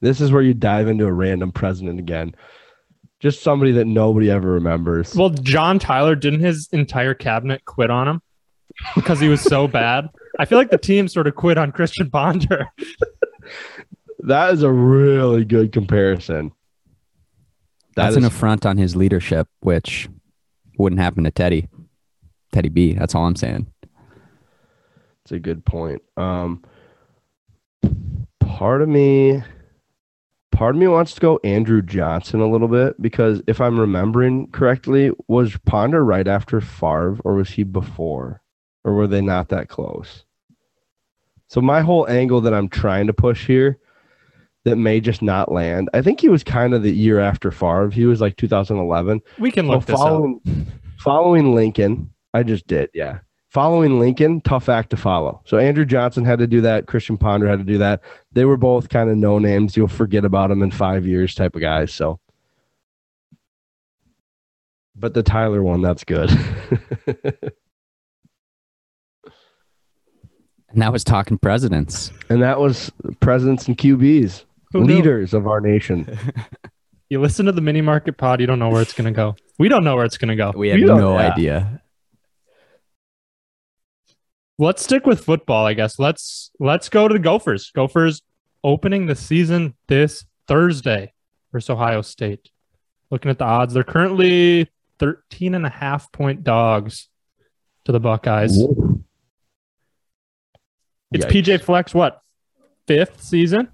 This 0.00 0.20
is 0.20 0.32
where 0.32 0.42
you 0.42 0.52
dive 0.52 0.88
into 0.88 1.06
a 1.06 1.12
random 1.12 1.52
president 1.52 2.00
again. 2.00 2.34
Just 3.20 3.44
somebody 3.44 3.70
that 3.70 3.84
nobody 3.84 4.32
ever 4.32 4.50
remembers. 4.50 5.14
Well, 5.14 5.30
John 5.30 5.78
Tyler 5.78 6.16
didn't 6.16 6.40
his 6.40 6.68
entire 6.72 7.14
cabinet 7.14 7.64
quit 7.64 7.92
on 7.92 8.08
him 8.08 8.20
because 8.96 9.20
he 9.20 9.28
was 9.28 9.40
so 9.40 9.68
bad. 9.72 10.08
I 10.40 10.44
feel 10.44 10.58
like 10.58 10.72
the 10.72 10.78
team 10.78 11.06
sort 11.06 11.28
of 11.28 11.36
quit 11.36 11.56
on 11.56 11.70
Christian 11.70 12.10
Ponder. 12.10 12.66
that 14.18 14.54
is 14.54 14.64
a 14.64 14.72
really 14.72 15.44
good 15.44 15.70
comparison. 15.70 16.50
That 18.00 18.06
That's 18.06 18.16
is 18.16 18.24
an 18.24 18.24
affront 18.24 18.64
on 18.64 18.78
his 18.78 18.96
leadership, 18.96 19.46
which 19.60 20.08
wouldn't 20.78 21.02
happen 21.02 21.24
to 21.24 21.30
Teddy. 21.30 21.68
Teddy 22.50 22.70
B. 22.70 22.94
That's 22.94 23.14
all 23.14 23.26
I'm 23.26 23.36
saying. 23.36 23.66
It's 25.22 25.32
a 25.32 25.38
good 25.38 25.66
point. 25.66 26.00
Um, 26.16 26.64
part 28.40 28.80
of 28.80 28.88
me, 28.88 29.42
part 30.50 30.74
of 30.74 30.80
me 30.80 30.88
wants 30.88 31.12
to 31.12 31.20
go 31.20 31.40
Andrew 31.44 31.82
Johnson 31.82 32.40
a 32.40 32.50
little 32.50 32.68
bit 32.68 33.00
because 33.02 33.42
if 33.46 33.60
I'm 33.60 33.78
remembering 33.78 34.50
correctly, 34.50 35.10
was 35.28 35.58
Ponder 35.66 36.02
right 36.02 36.26
after 36.26 36.62
Favre 36.62 37.18
or 37.22 37.34
was 37.34 37.50
he 37.50 37.64
before, 37.64 38.40
or 38.82 38.94
were 38.94 39.08
they 39.08 39.20
not 39.20 39.50
that 39.50 39.68
close? 39.68 40.24
So 41.48 41.60
my 41.60 41.82
whole 41.82 42.08
angle 42.08 42.40
that 42.40 42.54
I'm 42.54 42.70
trying 42.70 43.08
to 43.08 43.12
push 43.12 43.46
here, 43.46 43.78
that 44.64 44.76
may 44.76 45.00
just 45.00 45.22
not 45.22 45.50
land. 45.50 45.88
I 45.94 46.02
think 46.02 46.20
he 46.20 46.28
was 46.28 46.44
kind 46.44 46.74
of 46.74 46.82
the 46.82 46.90
year 46.92 47.18
after 47.20 47.50
Favre. 47.50 47.90
He 47.90 48.04
was 48.06 48.20
like 48.20 48.36
2011. 48.36 49.20
We 49.38 49.50
can 49.50 49.66
So 49.66 49.70
look 49.72 49.86
this 49.86 49.94
up. 49.94 50.00
following, 50.00 50.66
following 50.98 51.54
Lincoln, 51.54 52.10
I 52.34 52.42
just 52.42 52.66
did, 52.66 52.90
yeah. 52.94 53.20
Following 53.48 53.98
Lincoln, 53.98 54.40
tough 54.42 54.68
act 54.68 54.90
to 54.90 54.96
follow. 54.96 55.40
So 55.44 55.58
Andrew 55.58 55.84
Johnson 55.84 56.24
had 56.24 56.38
to 56.38 56.46
do 56.46 56.60
that. 56.60 56.86
Christian 56.86 57.16
Ponder 57.18 57.48
had 57.48 57.58
to 57.58 57.64
do 57.64 57.78
that. 57.78 58.00
They 58.32 58.44
were 58.44 58.56
both 58.56 58.88
kind 58.90 59.10
of 59.10 59.16
no 59.16 59.38
names. 59.40 59.76
You'll 59.76 59.88
forget 59.88 60.24
about 60.24 60.50
them 60.50 60.62
in 60.62 60.70
five 60.70 61.04
years 61.06 61.34
type 61.34 61.56
of 61.56 61.60
guys. 61.60 61.92
So, 61.92 62.20
but 64.94 65.14
the 65.14 65.22
Tyler 65.24 65.62
one, 65.62 65.80
that's 65.82 66.04
good. 66.04 66.30
And 70.72 70.80
that 70.82 70.92
was 70.92 71.02
talking 71.02 71.36
presidents. 71.36 72.12
and 72.28 72.42
that 72.42 72.60
was 72.60 72.92
presidents 73.18 73.66
and 73.66 73.76
QBs, 73.76 74.44
Who 74.72 74.84
knew? 74.84 74.96
leaders 74.96 75.34
of 75.34 75.46
our 75.46 75.60
nation. 75.60 76.18
You 77.12 77.20
listen 77.20 77.46
to 77.46 77.52
the 77.52 77.60
mini 77.60 77.80
market 77.80 78.16
pod, 78.16 78.40
you 78.40 78.46
don't 78.46 78.60
know 78.60 78.68
where 78.68 78.82
it's 78.82 78.92
going 78.92 79.12
to 79.12 79.16
go. 79.16 79.34
We 79.58 79.68
don't 79.68 79.82
know 79.82 79.96
where 79.96 80.04
it's 80.04 80.16
going 80.16 80.28
to 80.28 80.36
go. 80.36 80.52
We 80.54 80.68
have 80.68 80.78
We 80.78 80.84
no 80.84 81.18
yeah. 81.18 81.32
idea. 81.32 81.82
Let's 84.60 84.84
stick 84.84 85.06
with 85.06 85.24
football, 85.24 85.66
I 85.66 85.74
guess. 85.74 85.98
Let's 85.98 86.52
let's 86.60 86.88
go 86.88 87.08
to 87.08 87.12
the 87.12 87.18
Gophers. 87.18 87.72
Gophers 87.74 88.22
opening 88.62 89.06
the 89.06 89.16
season 89.16 89.74
this 89.88 90.24
Thursday 90.46 91.12
versus 91.50 91.70
Ohio 91.70 92.02
State. 92.02 92.48
Looking 93.10 93.32
at 93.32 93.38
the 93.38 93.44
odds, 93.44 93.74
they're 93.74 93.82
currently 93.82 94.70
13 95.00 95.56
and 95.56 95.66
a 95.66 95.70
half 95.70 96.12
point 96.12 96.44
dogs 96.44 97.08
to 97.86 97.92
the 97.92 97.98
Buckeyes. 97.98 98.56
It's 101.12 101.26
Yikes. 101.26 101.42
PJ 101.42 101.62
Fleck's, 101.64 101.92
what? 101.92 102.22
Fifth 102.86 103.20
season? 103.20 103.66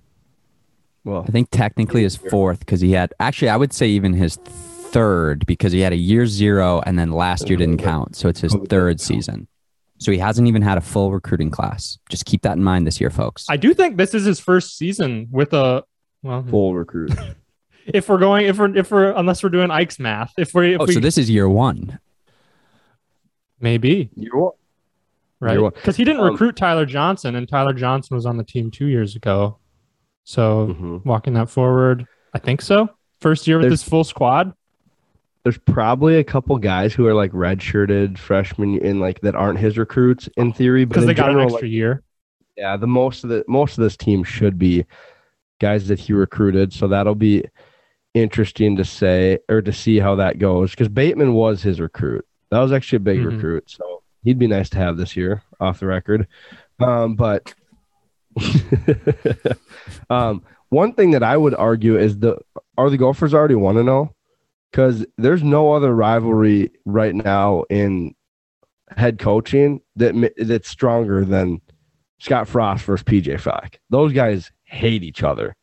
Well, 1.07 1.25
I 1.27 1.31
think 1.31 1.51
technically 1.53 2.03
his 2.03 2.16
fourth 2.16 2.59
because 2.59 2.81
he 2.81 2.90
had 2.90 3.14
actually 3.21 3.49
I 3.49 3.57
would 3.57 3.73
say 3.73 3.87
even 3.87 4.12
his 4.12 4.35
third 4.37 5.47
because 5.47 5.71
he 5.71 5.79
had 5.79 5.92
a 5.92 5.97
year 5.97 6.27
zero 6.27 6.83
and 6.85 6.99
then 6.99 7.12
last 7.12 7.49
year 7.49 7.57
didn't 7.57 7.79
count. 7.79 8.16
So 8.16 8.29
it's 8.29 8.40
his 8.40 8.57
third 8.69 9.01
season. 9.01 9.47
So 9.99 10.11
he 10.11 10.19
hasn't 10.19 10.49
even 10.49 10.62
had 10.62 10.79
a 10.79 10.81
full 10.81 11.12
recruiting 11.12 11.49
class. 11.49 11.99
Just 12.09 12.25
keep 12.27 12.42
that 12.42 12.57
in 12.57 12.64
mind 12.64 12.88
this 12.88 13.01
year, 13.01 13.11
folks. 13.11 13.47
I 13.49 13.57
do 13.57 13.73
think 13.73 13.97
this 13.97 14.14
is 14.14 14.25
his 14.25 14.40
first 14.40 14.77
season 14.77 15.29
with 15.31 15.53
a 15.53 15.85
well 16.25 16.42
full 16.42 16.75
recruit. 16.75 17.12
if 17.87 18.09
we're 18.09 18.19
going 18.19 18.47
if 18.47 18.59
we're 18.59 18.77
if 18.77 18.90
we're 18.90 19.12
unless 19.12 19.45
we're 19.45 19.51
doing 19.51 19.71
Ike's 19.71 20.01
math. 20.01 20.33
If 20.37 20.55
we 20.55 20.75
if 20.75 20.81
oh, 20.81 20.87
we 20.87 20.95
so 20.95 21.01
this 21.01 21.16
is 21.16 21.31
year 21.31 21.49
one. 21.49 22.01
maybe 23.61 24.11
You're 24.16 24.37
what? 24.37 24.55
right 25.38 25.73
because 25.73 25.95
he 25.95 26.03
didn't 26.03 26.21
Um, 26.23 26.33
recruit 26.33 26.57
Tyler 26.57 26.85
Johnson 26.85 27.37
and 27.37 27.49
Tyler 27.49 27.75
Johnson 27.75 28.16
was 28.16 28.27
on 28.27 28.38
the 28.38 28.45
team 28.45 28.73
two 28.73 28.87
years 28.87 29.14
ago. 29.14 29.59
So 30.28 30.74
Mhm. 30.78 31.04
walking 31.04 31.34
that 31.34 31.48
forward, 31.48 32.04
I 32.34 32.38
think 32.40 32.60
so. 32.60 32.90
First 33.20 33.46
year 33.46 33.58
with 33.58 33.64
There's- 33.68 33.80
this 33.80 33.88
full 33.88 34.02
squad. 34.04 34.52
there's 35.44 35.56
probably 35.58 36.16
a 36.16 36.24
couple 36.24 36.58
guys 36.58 36.92
who 36.92 37.06
are 37.06 37.14
like 37.14 37.30
redshirted 37.30 38.18
freshmen 38.18 38.78
in 38.78 38.98
like 38.98 39.20
that 39.20 39.36
aren't 39.36 39.60
his 39.60 39.78
recruits 39.78 40.28
in 40.36 40.52
theory, 40.52 40.84
but 40.84 40.94
because 40.94 41.06
they 41.06 41.14
got 41.14 41.26
general, 41.26 41.42
an 41.46 41.50
extra 41.52 41.68
like, 41.68 41.72
year. 41.72 42.02
yeah, 42.56 42.76
the 42.76 42.88
most 42.88 43.22
of 43.22 43.30
the 43.30 43.44
most 43.46 43.78
of 43.78 43.84
this 43.84 43.96
team 43.96 44.24
should 44.24 44.58
be 44.58 44.84
guys 45.60 45.86
that 45.86 46.00
he 46.00 46.12
recruited. 46.12 46.72
So 46.72 46.88
that'll 46.88 47.14
be 47.14 47.44
interesting 48.12 48.74
to 48.76 48.84
say 48.84 49.38
or 49.48 49.62
to 49.62 49.72
see 49.72 50.00
how 50.00 50.16
that 50.16 50.40
goes 50.40 50.72
because 50.72 50.88
Bateman 50.88 51.32
was 51.34 51.62
his 51.62 51.80
recruit. 51.80 52.26
That 52.50 52.58
was 52.58 52.72
actually 52.72 52.96
a 52.96 53.00
big 53.00 53.20
Mhm. 53.20 53.32
recruit, 53.34 53.70
so 53.70 54.02
he'd 54.24 54.40
be 54.40 54.48
nice 54.48 54.68
to 54.70 54.78
have 54.78 54.96
this 54.96 55.16
year 55.16 55.42
off 55.60 55.78
the 55.78 55.86
record. 55.86 56.26
Um, 56.80 57.14
but 57.14 57.54
um, 60.11 60.42
one 60.68 60.92
thing 60.92 61.12
that 61.12 61.22
I 61.22 61.37
would 61.37 61.55
argue 61.55 61.99
is 61.99 62.18
the 62.18 62.38
are 62.77 62.90
the 62.90 62.99
Gophers 62.99 63.35
already 63.35 63.55
want 63.55 63.79
to 63.79 63.85
know 63.85 64.14
because 64.70 65.07
there's 65.16 65.42
no 65.42 65.72
other 65.72 65.94
rivalry 65.94 66.70
right 66.85 67.14
now 67.14 67.64
in 67.70 68.14
head 68.96 69.18
coaching 69.18 69.81
that 69.96 70.33
that's 70.37 70.68
stronger 70.68 71.25
than 71.25 71.61
Scott 72.18 72.49
Frost 72.49 72.85
versus 72.85 73.05
PJ 73.05 73.40
Fleck. 73.40 73.81
Those 73.90 74.12
guys 74.12 74.51
hate 74.64 75.03
each 75.03 75.22
other. 75.22 75.57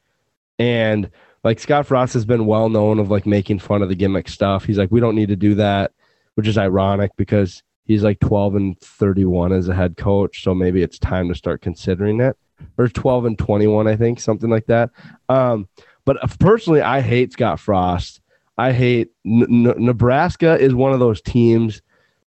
And 0.60 1.10
like 1.44 1.60
Scott 1.60 1.86
Frost 1.86 2.14
has 2.14 2.26
been 2.26 2.46
well 2.46 2.70
known 2.70 3.00
of 3.00 3.12
like 3.12 3.26
making 3.26 3.60
fun 3.60 3.82
of 3.82 3.90
the 3.90 3.96
gimmick 3.96 4.28
stuff. 4.30 4.66
He's 4.66 4.78
like, 4.78 4.92
we 4.92 5.00
don't 5.00 5.16
need 5.16 5.30
to 5.30 5.36
do 5.36 5.56
that, 5.56 5.92
which 6.36 6.48
is 6.48 6.58
ironic 6.58 7.12
because 7.18 7.64
he's 7.86 8.04
like 8.04 8.20
12 8.20 8.56
and 8.56 8.80
31 8.80 9.52
as 9.52 9.68
a 9.68 9.76
head 9.76 9.98
coach. 9.98 10.44
So 10.44 10.54
maybe 10.54 10.82
it's 10.82 11.00
time 11.00 11.28
to 11.30 11.36
start 11.36 11.62
considering 11.62 12.22
it. 12.22 12.38
Or 12.78 12.88
12 12.88 13.26
and 13.26 13.38
21, 13.38 13.88
I 13.88 13.96
think, 13.96 14.20
something 14.20 14.50
like 14.50 14.66
that. 14.68 14.90
Um, 15.30 15.68
but 16.06 16.18
personally, 16.40 16.82
I 16.82 17.02
hate 17.02 17.34
Scott 17.34 17.60
Frost. 17.60 18.22
I 18.58 18.72
hate 18.72 19.12
N- 19.26 19.74
Nebraska 19.78 20.58
is 20.60 20.74
one 20.74 20.94
of 20.94 21.00
those 21.00 21.22
teams 21.22 21.82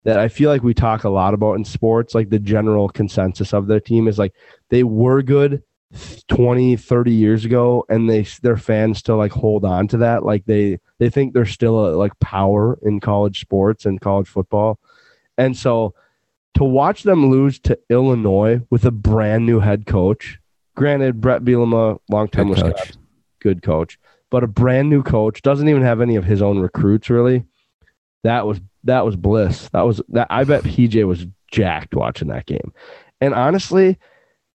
that 0.04 0.18
I 0.18 0.28
feel 0.28 0.50
like 0.50 0.62
we 0.62 0.74
talk 0.74 1.04
a 1.04 1.10
lot 1.10 1.34
about 1.34 1.54
in 1.54 1.64
sports. 1.64 2.14
Like 2.14 2.30
the 2.30 2.38
general 2.38 2.88
consensus 2.88 3.52
of 3.52 3.66
their 3.66 3.80
team 3.80 4.06
is 4.06 4.18
like 4.18 4.34
they 4.68 4.84
were 4.84 5.22
good 5.22 5.62
20, 6.28 6.76
30 6.76 7.12
years 7.12 7.44
ago, 7.44 7.84
and 7.88 8.08
they 8.08 8.22
their 8.42 8.56
fans 8.56 8.98
still 8.98 9.16
like 9.16 9.32
hold 9.32 9.64
on 9.64 9.88
to 9.88 9.98
that. 9.98 10.24
Like 10.24 10.44
they 10.46 10.78
they 10.98 11.10
think 11.10 11.32
they're 11.32 11.46
still 11.46 11.87
a, 11.87 11.96
like 11.96 12.18
power 12.20 12.78
in 12.82 13.00
college 13.00 13.40
sports 13.40 13.87
and 13.87 14.00
college 14.00 14.28
football, 14.28 14.78
and 15.37 15.56
so 15.56 15.94
to 16.54 16.64
watch 16.64 17.02
them 17.02 17.30
lose 17.30 17.58
to 17.60 17.78
Illinois 17.90 18.60
with 18.70 18.84
a 18.84 18.90
brand 18.90 19.46
new 19.46 19.60
head 19.60 19.86
coach. 19.86 20.38
Granted, 20.76 21.20
Bret 21.20 21.44
Bielema, 21.44 21.98
longtime 22.08 22.48
Good 22.48 22.50
Wisconsin 22.50 22.86
coach. 22.86 22.96
good 23.40 23.62
coach, 23.62 23.98
but 24.30 24.42
a 24.44 24.48
brand 24.48 24.90
new 24.90 25.02
coach 25.02 25.42
doesn't 25.42 25.68
even 25.68 25.82
have 25.82 26.00
any 26.00 26.16
of 26.16 26.24
his 26.24 26.42
own 26.42 26.58
recruits 26.58 27.10
really. 27.10 27.44
That 28.24 28.46
was 28.46 28.60
that 28.84 29.04
was 29.04 29.16
bliss. 29.16 29.68
That 29.72 29.82
was 29.82 30.00
that 30.08 30.28
I 30.30 30.44
bet 30.44 30.64
PJ 30.64 31.06
was 31.06 31.26
jacked 31.50 31.94
watching 31.94 32.28
that 32.28 32.46
game. 32.46 32.72
And 33.20 33.34
honestly, 33.34 33.98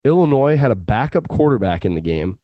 Illinois 0.05 0.57
had 0.57 0.71
a 0.71 0.77
backup 0.77 1.29
quarterback 1.29 1.85
in 1.85 1.95
the 1.95 2.01
game 2.01 2.39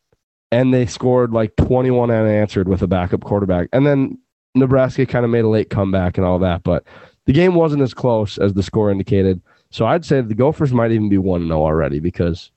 and 0.51 0.73
they 0.73 0.85
scored 0.85 1.31
like 1.31 1.55
21 1.55 2.11
unanswered 2.11 2.67
with 2.67 2.83
a 2.83 2.87
backup 2.87 3.23
quarterback. 3.23 3.69
And 3.73 3.87
then 3.87 4.19
Nebraska 4.53 5.05
kind 5.05 5.25
of 5.25 5.31
made 5.31 5.45
a 5.45 5.49
late 5.49 5.71
comeback 5.71 6.17
and 6.17 6.27
all 6.27 6.39
that, 6.39 6.61
but 6.61 6.85
the 7.25 7.33
game 7.33 7.55
wasn't 7.55 7.81
as 7.81 7.93
close 7.93 8.37
as 8.37 8.53
the 8.53 8.63
score 8.63 8.91
indicated. 8.91 9.41
So 9.71 9.85
I'd 9.85 10.05
say 10.05 10.21
the 10.21 10.35
Gophers 10.35 10.73
might 10.73 10.91
even 10.91 11.09
be 11.09 11.17
1 11.17 11.47
0 11.47 11.59
already 11.59 11.99
because 11.99 12.51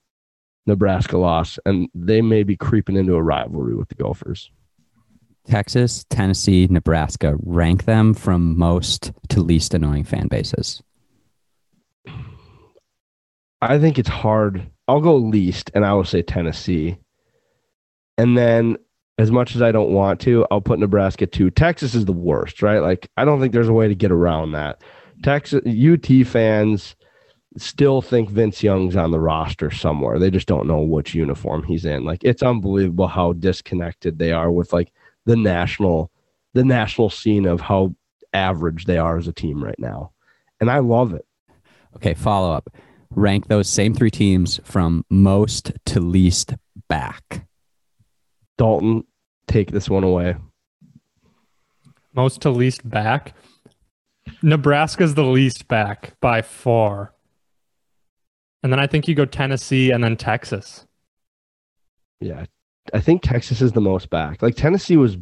Nebraska 0.66 1.16
lost 1.16 1.58
and 1.64 1.88
they 1.94 2.20
may 2.20 2.42
be 2.42 2.56
creeping 2.56 2.96
into 2.96 3.14
a 3.14 3.22
rivalry 3.22 3.74
with 3.74 3.88
the 3.88 3.94
Gophers. 3.94 4.50
Texas, 5.46 6.04
Tennessee, 6.10 6.66
Nebraska. 6.68 7.36
Rank 7.42 7.84
them 7.84 8.14
from 8.14 8.58
most 8.58 9.12
to 9.28 9.40
least 9.40 9.74
annoying 9.74 10.04
fan 10.04 10.26
bases. 10.26 10.82
I 13.62 13.78
think 13.78 13.98
it's 13.98 14.08
hard. 14.08 14.68
I'll 14.88 15.00
go 15.00 15.16
least, 15.16 15.70
and 15.74 15.84
I 15.84 15.92
will 15.94 16.04
say 16.04 16.22
Tennessee. 16.22 16.98
And 18.18 18.36
then, 18.36 18.76
as 19.18 19.30
much 19.30 19.56
as 19.56 19.62
I 19.62 19.72
don't 19.72 19.92
want 19.92 20.20
to, 20.22 20.46
I'll 20.50 20.60
put 20.60 20.78
Nebraska 20.78 21.26
two. 21.26 21.50
Texas 21.50 21.94
is 21.94 22.04
the 22.04 22.12
worst, 22.12 22.62
right? 22.62 22.80
Like, 22.80 23.10
I 23.16 23.24
don't 23.24 23.40
think 23.40 23.52
there's 23.52 23.68
a 23.68 23.72
way 23.72 23.88
to 23.88 23.94
get 23.94 24.12
around 24.12 24.52
that. 24.52 24.82
Texas 25.22 25.62
UT 25.66 26.26
fans 26.26 26.96
still 27.56 28.02
think 28.02 28.28
Vince 28.28 28.62
Young's 28.62 28.96
on 28.96 29.10
the 29.10 29.20
roster 29.20 29.70
somewhere. 29.70 30.18
They 30.18 30.30
just 30.30 30.46
don't 30.46 30.66
know 30.66 30.80
which 30.80 31.14
uniform 31.14 31.62
he's 31.62 31.86
in. 31.86 32.04
Like, 32.04 32.22
it's 32.22 32.42
unbelievable 32.42 33.08
how 33.08 33.32
disconnected 33.32 34.18
they 34.18 34.32
are 34.32 34.50
with 34.50 34.74
like 34.74 34.92
the 35.24 35.36
national, 35.36 36.10
the 36.52 36.64
national 36.64 37.08
scene 37.08 37.46
of 37.46 37.62
how 37.62 37.94
average 38.34 38.84
they 38.84 38.98
are 38.98 39.16
as 39.16 39.26
a 39.26 39.32
team 39.32 39.64
right 39.64 39.78
now. 39.78 40.12
And 40.60 40.70
I 40.70 40.80
love 40.80 41.14
it. 41.14 41.26
Okay, 41.96 42.12
follow 42.12 42.52
up. 42.52 42.68
Rank 43.10 43.48
those 43.48 43.68
same 43.68 43.94
three 43.94 44.10
teams 44.10 44.60
from 44.64 45.06
most 45.08 45.72
to 45.86 46.00
least 46.00 46.54
back. 46.88 47.45
Dalton, 48.58 49.04
take 49.46 49.70
this 49.70 49.88
one 49.88 50.04
away. 50.04 50.36
Most 52.14 52.40
to 52.42 52.50
least 52.50 52.88
back. 52.88 53.34
Nebraska's 54.42 55.14
the 55.14 55.24
least 55.24 55.68
back 55.68 56.14
by 56.20 56.42
far. 56.42 57.12
And 58.62 58.72
then 58.72 58.80
I 58.80 58.86
think 58.86 59.06
you 59.06 59.14
go 59.14 59.24
Tennessee 59.24 59.90
and 59.90 60.02
then 60.02 60.16
Texas. 60.16 60.86
Yeah. 62.20 62.46
I 62.92 63.00
think 63.00 63.22
Texas 63.22 63.60
is 63.60 63.72
the 63.72 63.80
most 63.80 64.10
back. 64.10 64.42
Like 64.42 64.56
Tennessee 64.56 64.96
was 64.96 65.18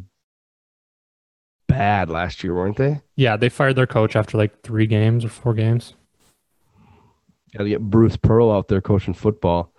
bad 1.67 2.09
last 2.09 2.43
year, 2.43 2.55
weren't 2.55 2.77
they? 2.77 3.01
Yeah, 3.15 3.37
they 3.37 3.49
fired 3.49 3.75
their 3.75 3.87
coach 3.87 4.15
after 4.15 4.37
like 4.37 4.61
three 4.61 4.87
games 4.87 5.25
or 5.25 5.29
four 5.29 5.53
games. 5.53 5.93
Got 7.55 7.63
to 7.63 7.69
get 7.69 7.81
Bruce 7.81 8.17
Pearl 8.17 8.51
out 8.51 8.67
there 8.67 8.81
coaching 8.81 9.13
football. 9.13 9.73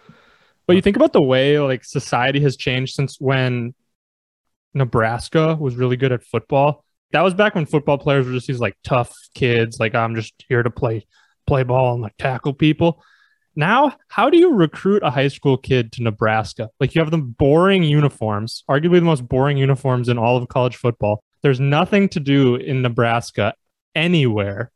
But 0.66 0.76
you 0.76 0.82
think 0.82 0.96
about 0.96 1.12
the 1.12 1.22
way 1.22 1.58
like 1.58 1.84
society 1.84 2.40
has 2.40 2.56
changed 2.56 2.94
since 2.94 3.20
when 3.20 3.74
Nebraska 4.74 5.54
was 5.54 5.76
really 5.76 5.96
good 5.96 6.12
at 6.12 6.24
football. 6.24 6.84
That 7.12 7.22
was 7.22 7.34
back 7.34 7.54
when 7.54 7.66
football 7.66 7.98
players 7.98 8.26
were 8.26 8.32
just 8.32 8.48
these 8.48 8.60
like 8.60 8.76
tough 8.84 9.14
kids, 9.34 9.78
like 9.78 9.94
I'm 9.94 10.14
just 10.14 10.34
here 10.48 10.62
to 10.62 10.70
play 10.70 11.06
play 11.46 11.62
ball 11.62 11.94
and 11.94 12.02
like 12.02 12.16
tackle 12.18 12.52
people. 12.52 13.02
Now, 13.54 13.96
how 14.08 14.28
do 14.28 14.36
you 14.36 14.52
recruit 14.52 15.02
a 15.02 15.10
high 15.10 15.28
school 15.28 15.56
kid 15.56 15.92
to 15.92 16.02
Nebraska? 16.02 16.68
Like 16.78 16.94
you 16.94 17.00
have 17.00 17.10
the 17.10 17.18
boring 17.18 17.84
uniforms, 17.84 18.64
arguably 18.68 18.96
the 18.96 19.02
most 19.02 19.26
boring 19.26 19.56
uniforms 19.56 20.10
in 20.10 20.18
all 20.18 20.36
of 20.36 20.46
college 20.48 20.76
football. 20.76 21.22
There's 21.42 21.60
nothing 21.60 22.08
to 22.10 22.20
do 22.20 22.56
in 22.56 22.82
Nebraska 22.82 23.54
anywhere. 23.94 24.72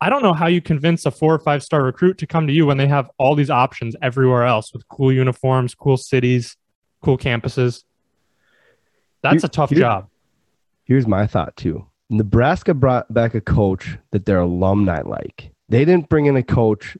I 0.00 0.08
don't 0.08 0.22
know 0.22 0.32
how 0.32 0.46
you 0.46 0.60
convince 0.62 1.04
a 1.04 1.10
four 1.10 1.34
or 1.34 1.38
five 1.38 1.62
star 1.62 1.82
recruit 1.82 2.16
to 2.18 2.26
come 2.26 2.46
to 2.46 2.52
you 2.52 2.66
when 2.66 2.78
they 2.78 2.86
have 2.86 3.10
all 3.18 3.34
these 3.34 3.50
options 3.50 3.94
everywhere 4.00 4.44
else 4.44 4.72
with 4.72 4.88
cool 4.88 5.12
uniforms, 5.12 5.74
cool 5.74 5.96
cities, 5.98 6.56
cool 7.02 7.18
campuses. 7.18 7.84
That's 9.22 9.42
Here- 9.42 9.46
a 9.46 9.48
tough 9.50 9.70
here- 9.70 9.80
job. 9.80 10.08
Here's 10.84 11.06
my 11.06 11.26
thought 11.26 11.56
too. 11.56 11.86
Nebraska 12.08 12.74
brought 12.74 13.12
back 13.12 13.34
a 13.34 13.40
coach 13.40 13.96
that 14.10 14.26
their 14.26 14.40
alumni 14.40 15.02
like. 15.02 15.52
They 15.68 15.84
didn't 15.84 16.08
bring 16.08 16.26
in 16.26 16.34
a 16.36 16.42
coach 16.42 16.96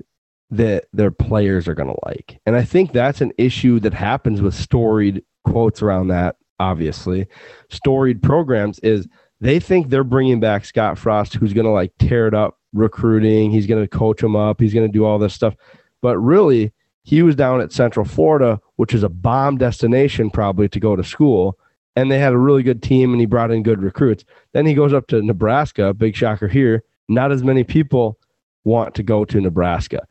that 0.52 0.84
their 0.92 1.10
players 1.10 1.66
are 1.66 1.74
going 1.74 1.88
to 1.88 1.98
like. 2.06 2.38
And 2.46 2.54
I 2.54 2.62
think 2.62 2.92
that's 2.92 3.20
an 3.20 3.32
issue 3.36 3.80
that 3.80 3.94
happens 3.94 4.40
with 4.40 4.54
storied 4.54 5.24
quotes 5.42 5.82
around 5.82 6.08
that, 6.08 6.36
obviously. 6.60 7.26
Storied 7.70 8.22
programs 8.22 8.78
is 8.80 9.08
they 9.40 9.58
think 9.58 9.88
they're 9.88 10.04
bringing 10.04 10.38
back 10.38 10.64
Scott 10.64 10.98
Frost, 10.98 11.34
who's 11.34 11.52
going 11.52 11.66
to 11.66 11.72
like 11.72 11.92
tear 11.98 12.28
it 12.28 12.34
up 12.34 12.58
recruiting. 12.72 13.50
He's 13.50 13.66
going 13.66 13.82
to 13.82 13.88
coach 13.88 14.20
them 14.20 14.36
up. 14.36 14.60
He's 14.60 14.74
going 14.74 14.86
to 14.86 14.92
do 14.92 15.04
all 15.04 15.18
this 15.18 15.34
stuff. 15.34 15.54
But 16.00 16.18
really, 16.18 16.72
he 17.02 17.22
was 17.22 17.34
down 17.34 17.60
at 17.60 17.72
Central 17.72 18.04
Florida, 18.04 18.60
which 18.76 18.94
is 18.94 19.02
a 19.02 19.08
bomb 19.08 19.58
destination 19.58 20.30
probably 20.30 20.68
to 20.68 20.80
go 20.80 20.96
to 20.96 21.04
school. 21.04 21.58
And 21.96 22.10
they 22.10 22.18
had 22.18 22.32
a 22.32 22.38
really 22.38 22.62
good 22.62 22.82
team 22.82 23.12
and 23.12 23.20
he 23.20 23.26
brought 23.26 23.50
in 23.50 23.62
good 23.62 23.82
recruits. 23.82 24.24
Then 24.52 24.64
he 24.64 24.74
goes 24.74 24.92
up 24.92 25.08
to 25.08 25.22
Nebraska, 25.22 25.92
big 25.92 26.14
shocker 26.14 26.48
here. 26.48 26.84
Not 27.08 27.32
as 27.32 27.42
many 27.42 27.64
people 27.64 28.18
want 28.64 28.94
to 28.94 29.02
go 29.02 29.24
to 29.24 29.40
Nebraska. 29.40 30.06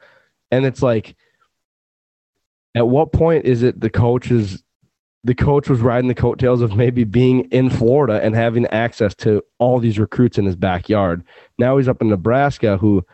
And 0.51 0.65
it's 0.65 0.81
like, 0.81 1.15
at 2.75 2.87
what 2.87 3.13
point 3.13 3.45
is 3.45 3.63
it 3.63 3.79
the 3.79 3.89
coach 3.89 4.29
is 4.29 4.63
the 5.23 5.35
coach 5.35 5.69
was 5.69 5.81
riding 5.81 6.07
the 6.07 6.15
coattails 6.15 6.61
of 6.61 6.75
maybe 6.75 7.03
being 7.03 7.41
in 7.51 7.69
Florida 7.69 8.23
and 8.23 8.35
having 8.35 8.65
access 8.67 9.13
to 9.15 9.43
all 9.57 9.79
these 9.79 9.99
recruits 9.99 10.37
in 10.37 10.45
his 10.45 10.55
backyard. 10.55 11.23
Now 11.57 11.77
he's 11.77 11.89
up 11.89 12.01
in 12.01 12.09
Nebraska, 12.09 12.77
who 12.77 13.05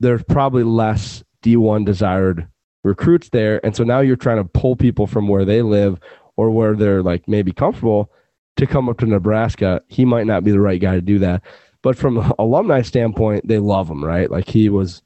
there's 0.00 0.22
probably 0.24 0.62
less 0.62 1.22
D1 1.42 1.84
desired 1.84 2.48
recruits 2.82 3.28
there. 3.30 3.64
And 3.64 3.76
so 3.76 3.84
now 3.84 4.00
you're 4.00 4.16
trying 4.16 4.38
to 4.38 4.44
pull 4.44 4.76
people 4.76 5.06
from 5.06 5.28
where 5.28 5.44
they 5.44 5.62
live 5.62 6.00
or 6.36 6.50
where 6.50 6.74
they're 6.74 7.02
like 7.02 7.28
maybe 7.28 7.52
comfortable 7.52 8.10
to 8.56 8.66
come 8.66 8.88
up 8.88 8.98
to 8.98 9.06
Nebraska. 9.06 9.82
He 9.88 10.04
might 10.04 10.26
not 10.26 10.44
be 10.44 10.50
the 10.50 10.60
right 10.60 10.80
guy 10.80 10.94
to 10.94 11.02
do 11.02 11.18
that. 11.18 11.42
But 11.82 11.98
from 11.98 12.32
alumni 12.38 12.80
standpoint, 12.80 13.46
they 13.46 13.58
love 13.58 13.90
him, 13.90 14.02
right? 14.02 14.30
Like 14.30 14.48
he 14.48 14.70
was 14.70 15.02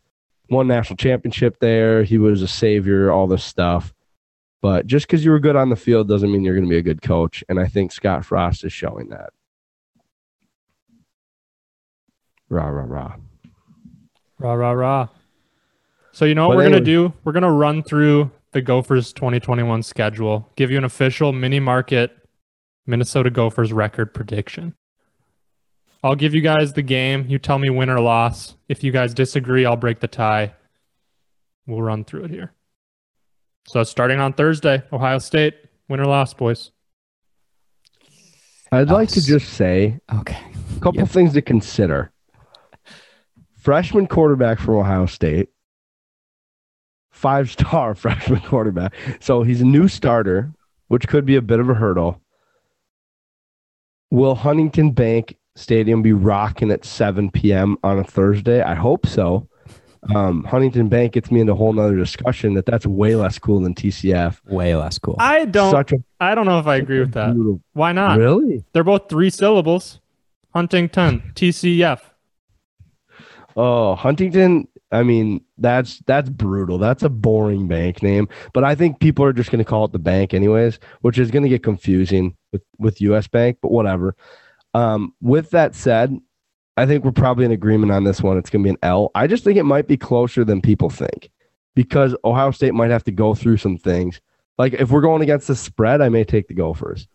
won 0.49 0.68
national 0.68 0.97
championship 0.97 1.59
there. 1.59 2.05
He 2.05 2.18
was 2.18 2.42
a 2.42 2.49
savior, 2.49 3.11
all 3.11 3.27
this 3.27 3.44
stuff. 3.44 3.92
But 4.61 4.87
just 4.87 5.07
because 5.07 5.25
you 5.25 5.31
were 5.31 5.38
good 5.38 5.57
on 5.57 5.71
the 5.71 5.77
field 5.77 6.09
doesn't 6.09 6.31
mean 6.33 6.42
you're 6.42 6.55
going 6.55 6.66
to 6.66 6.71
be 6.71 6.79
a 6.79 6.83
good 6.83 7.03
coach. 7.03 7.44
And 7.49 7.61
I 7.61 7.66
think 7.66 7.92
Scott 7.92 8.25
Frost 8.25 8.64
is 8.64 8.73
showing 8.73 9.09
that. 9.11 9.31
Rah, 12.49 12.66
rah, 12.66 12.85
rah. 12.85 13.14
Rah 14.38 14.53
rah 14.53 14.71
rah. 14.71 15.09
So 16.12 16.25
you 16.25 16.35
know 16.35 16.49
what 16.49 16.55
But 16.55 16.59
we're 16.59 16.71
gonna 16.71 16.81
do? 16.81 17.12
We're 17.25 17.33
gonna 17.33 17.53
run 17.53 17.83
through 17.83 18.31
the 18.53 18.62
Gophers 18.62 19.12
2021 19.12 19.83
schedule, 19.83 20.51
give 20.57 20.71
you 20.71 20.79
an 20.79 20.85
official 20.85 21.33
mini 21.33 21.61
market 21.61 22.16
Minnesota 22.87 23.31
Gophers 23.31 23.73
record 23.73 24.14
prediction. 24.14 24.75
I'll 26.03 26.14
give 26.14 26.35
you 26.35 26.40
guys 26.40 26.73
the 26.73 26.83
game. 26.83 27.27
You 27.29 27.38
tell 27.38 27.59
me 27.59 27.68
win 27.68 27.90
or 27.90 28.01
loss. 28.01 28.55
If 28.68 28.83
you 28.83 28.92
guys 28.92 29.12
disagree, 29.12 29.66
I'll 29.66 29.77
break 29.77 30.01
the 30.01 30.09
tie. 30.09 30.55
We'll 31.66 31.83
run 31.83 32.05
through 32.05 32.25
it 32.25 32.31
here. 32.31 32.53
So 33.68 33.83
starting 33.85 34.18
on 34.18 34.33
Thursday, 34.33 34.83
Ohio 34.94 35.18
State, 35.18 35.54
win 35.90 36.00
or 36.00 36.07
loss, 36.07 36.33
boys. 36.33 36.70
I'd 38.72 38.88
like 38.88 39.11
to 39.11 39.20
just 39.22 39.50
say 39.50 40.00
Okay. 40.11 40.38
a 40.76 40.81
couple 40.81 41.00
Yep. 41.00 41.09
things 41.09 41.33
to 41.35 41.42
consider. 41.42 42.11
Freshman 43.59 44.07
quarterback 44.07 44.59
from 44.59 44.76
Ohio 44.76 45.04
State, 45.04 45.50
five 47.11 47.50
star 47.50 47.94
freshman 47.94 48.40
quarterback. 48.40 48.94
So 49.20 49.42
he's 49.42 49.61
a 49.61 49.66
new 49.66 49.87
starter, 49.87 50.50
which 50.87 51.07
could 51.07 51.26
be 51.26 51.37
a 51.37 51.42
bit 51.42 51.61
of 51.61 51.68
a 51.68 51.74
hurdle. 51.74 52.22
Will 54.11 54.35
Huntington 54.35 54.92
Bank 54.92 55.37
Stadium 55.57 56.00
be 56.00 56.14
rocking 56.14 56.70
at 56.70 56.87
7 56.87 57.31
p.m. 57.33 57.76
on 57.83 57.98
a 57.98 58.04
Thursday? 58.04 58.62
I 58.62 58.74
hope 58.74 59.04
so. 59.07 59.46
Um, 60.14 60.44
Huntington 60.44 60.88
Bank 60.88 61.12
gets 61.12 61.30
me 61.30 61.40
into 61.40 61.52
a 61.52 61.56
whole 61.56 61.72
nother 61.72 61.96
discussion 61.96 62.54
that 62.54 62.66
that's 62.66 62.87
way 62.87 63.14
less 63.14 63.38
cool 63.38 63.61
than 63.61 63.74
TCF. 63.74 64.38
Way 64.46 64.74
less 64.76 64.98
cool. 64.98 65.16
I 65.18 65.44
don't 65.44 65.70
Such 65.70 65.92
a 65.92 65.96
I 66.20 66.34
don't 66.34 66.46
know 66.46 66.58
if 66.58 66.66
I 66.66 66.76
agree 66.76 67.00
with 67.00 67.12
that. 67.12 67.34
brutal- 67.34 67.61
Why 67.72 67.92
not? 67.92 68.18
Really? 68.18 68.64
They're 68.72 68.84
both 68.84 69.08
three 69.08 69.30
syllables. 69.30 70.00
Huntington, 70.54 71.32
TCF. 71.34 72.00
Oh, 73.56 73.94
Huntington. 73.94 74.68
I 74.90 75.02
mean, 75.02 75.44
that's 75.58 75.98
that's 76.06 76.30
brutal. 76.30 76.78
That's 76.78 77.02
a 77.02 77.08
boring 77.11 77.68
bank 77.68 78.02
name. 78.02 78.28
But 78.54 78.64
I 78.64 78.74
think 78.74 79.00
people 79.00 79.24
are 79.24 79.32
just 79.34 79.50
going 79.50 79.58
to 79.58 79.64
call 79.68 79.84
it 79.84 79.92
the 79.92 79.98
bank 79.98 80.32
anyways, 80.32 80.78
which 81.02 81.18
is 81.18 81.30
going 81.30 81.42
to 81.42 81.48
get 81.48 81.62
confusing 81.62 82.37
with 82.52 82.62
with 82.78 83.00
US 83.02 83.26
Bank. 83.28 83.58
But 83.61 83.70
whatever. 83.70 84.16
Um, 84.74 85.14
with 85.20 85.50
that 85.50 85.74
said, 85.74 86.18
I 86.78 86.86
think 86.86 87.04
we're 87.04 87.10
probably 87.10 87.44
in 87.44 87.50
agreement 87.50 87.90
on 87.90 88.04
this 88.04 88.22
one. 88.22 88.38
It's 88.38 88.50
going 88.50 88.62
to 88.62 88.66
be 88.66 88.70
an 88.70 88.78
L. 88.82 89.10
I 89.16 89.26
just 89.26 89.42
think 89.42 89.58
it 89.58 89.64
might 89.64 89.88
be 89.88 89.96
closer 89.96 90.44
than 90.44 90.60
people 90.60 90.90
think 90.90 91.28
because 91.74 92.14
Ohio 92.24 92.52
State 92.52 92.72
might 92.72 92.90
have 92.90 93.02
to 93.04 93.10
go 93.10 93.34
through 93.34 93.56
some 93.56 93.76
things. 93.76 94.20
Like 94.58 94.74
if 94.74 94.90
we're 94.90 95.00
going 95.00 95.22
against 95.22 95.48
the 95.48 95.56
spread, 95.56 96.00
I 96.00 96.08
may 96.08 96.22
take 96.22 96.46
the 96.46 96.54
Gophers. 96.54 97.08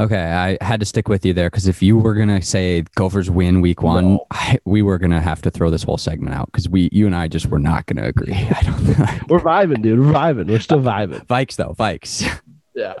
Okay, 0.00 0.56
I 0.60 0.64
had 0.64 0.80
to 0.80 0.86
stick 0.86 1.08
with 1.08 1.24
you 1.24 1.32
there 1.32 1.48
because 1.48 1.68
if 1.68 1.80
you 1.80 1.96
were 1.96 2.14
gonna 2.14 2.42
say 2.42 2.82
Gophers 2.96 3.30
win 3.30 3.60
week 3.60 3.80
one, 3.80 4.14
No. 4.14 4.26
I, 4.32 4.58
we 4.64 4.82
were 4.82 4.98
gonna 4.98 5.20
have 5.20 5.40
to 5.42 5.52
throw 5.52 5.70
this 5.70 5.84
whole 5.84 5.98
segment 5.98 6.34
out 6.34 6.46
because 6.46 6.68
we, 6.68 6.88
you 6.90 7.06
and 7.06 7.14
I, 7.14 7.28
just 7.28 7.46
were 7.46 7.60
not 7.60 7.86
gonna 7.86 8.02
agree. 8.02 8.32
I 8.34 8.62
don't. 8.62 8.86
We're 9.28 9.38
vibing, 9.38 9.82
dude. 9.82 10.00
We're 10.00 10.12
vibing. 10.12 10.48
We're 10.48 10.58
still 10.58 10.80
vibing. 10.80 11.24
Vikes 11.26 11.56
though, 11.56 11.74
Vikes. 11.78 12.28
Yeah. 12.76 12.94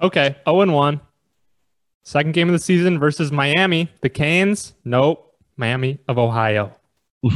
Okay, 0.00 0.36
0 0.46 0.60
and 0.60 0.72
1. 0.72 1.00
Second 2.08 2.32
game 2.32 2.48
of 2.48 2.54
the 2.54 2.58
season 2.58 2.98
versus 2.98 3.30
Miami. 3.30 3.90
The 4.00 4.08
Canes? 4.08 4.72
Nope. 4.82 5.34
Miami 5.58 5.98
of 6.08 6.16
Ohio. 6.18 6.72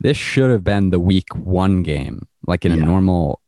This 0.00 0.16
should 0.18 0.50
have 0.50 0.62
been 0.62 0.90
the 0.90 1.00
week 1.00 1.34
one 1.34 1.82
game 1.82 2.28
Like 2.46 2.66
in 2.66 2.72
Yeah. 2.72 2.82
a 2.82 2.86
normal 2.86 3.40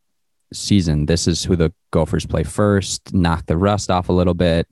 season, 0.54 1.04
this 1.04 1.28
is 1.28 1.44
who 1.44 1.54
the 1.54 1.70
Gophers 1.92 2.24
play 2.24 2.44
first, 2.44 3.12
knock 3.12 3.44
the 3.44 3.58
rust 3.58 3.90
off 3.90 4.08
a 4.08 4.12
little 4.12 4.32
bit. 4.32 4.66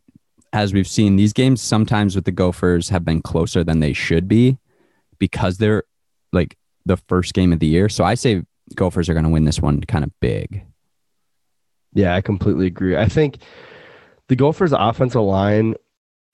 As 0.54 0.72
we've 0.72 0.88
seen, 0.88 1.16
these 1.16 1.34
games 1.34 1.60
sometimes 1.60 2.16
with 2.16 2.24
the 2.24 2.32
Gophers 2.32 2.88
have 2.88 3.04
been 3.04 3.20
closer 3.20 3.62
than 3.62 3.80
they 3.80 3.92
should 3.92 4.26
be 4.28 4.56
because 5.18 5.58
they're 5.58 5.82
like 6.32 6.56
the 6.86 6.96
first 6.96 7.34
game 7.34 7.52
of 7.52 7.58
the 7.60 7.66
year. 7.66 7.90
So 7.90 8.02
I 8.02 8.14
say 8.14 8.42
Gophers 8.74 9.10
are 9.10 9.14
going 9.14 9.24
to 9.24 9.30
win 9.30 9.44
this 9.44 9.60
one 9.60 9.82
kind 9.82 10.04
of 10.04 10.10
big. 10.20 10.64
Yeah, 11.94 12.14
I 12.14 12.20
completely 12.20 12.66
agree. 12.66 12.96
I 12.96 13.08
think 13.08 13.38
the 14.28 14.36
Gophers' 14.36 14.72
offensive 14.72 15.22
line, 15.22 15.74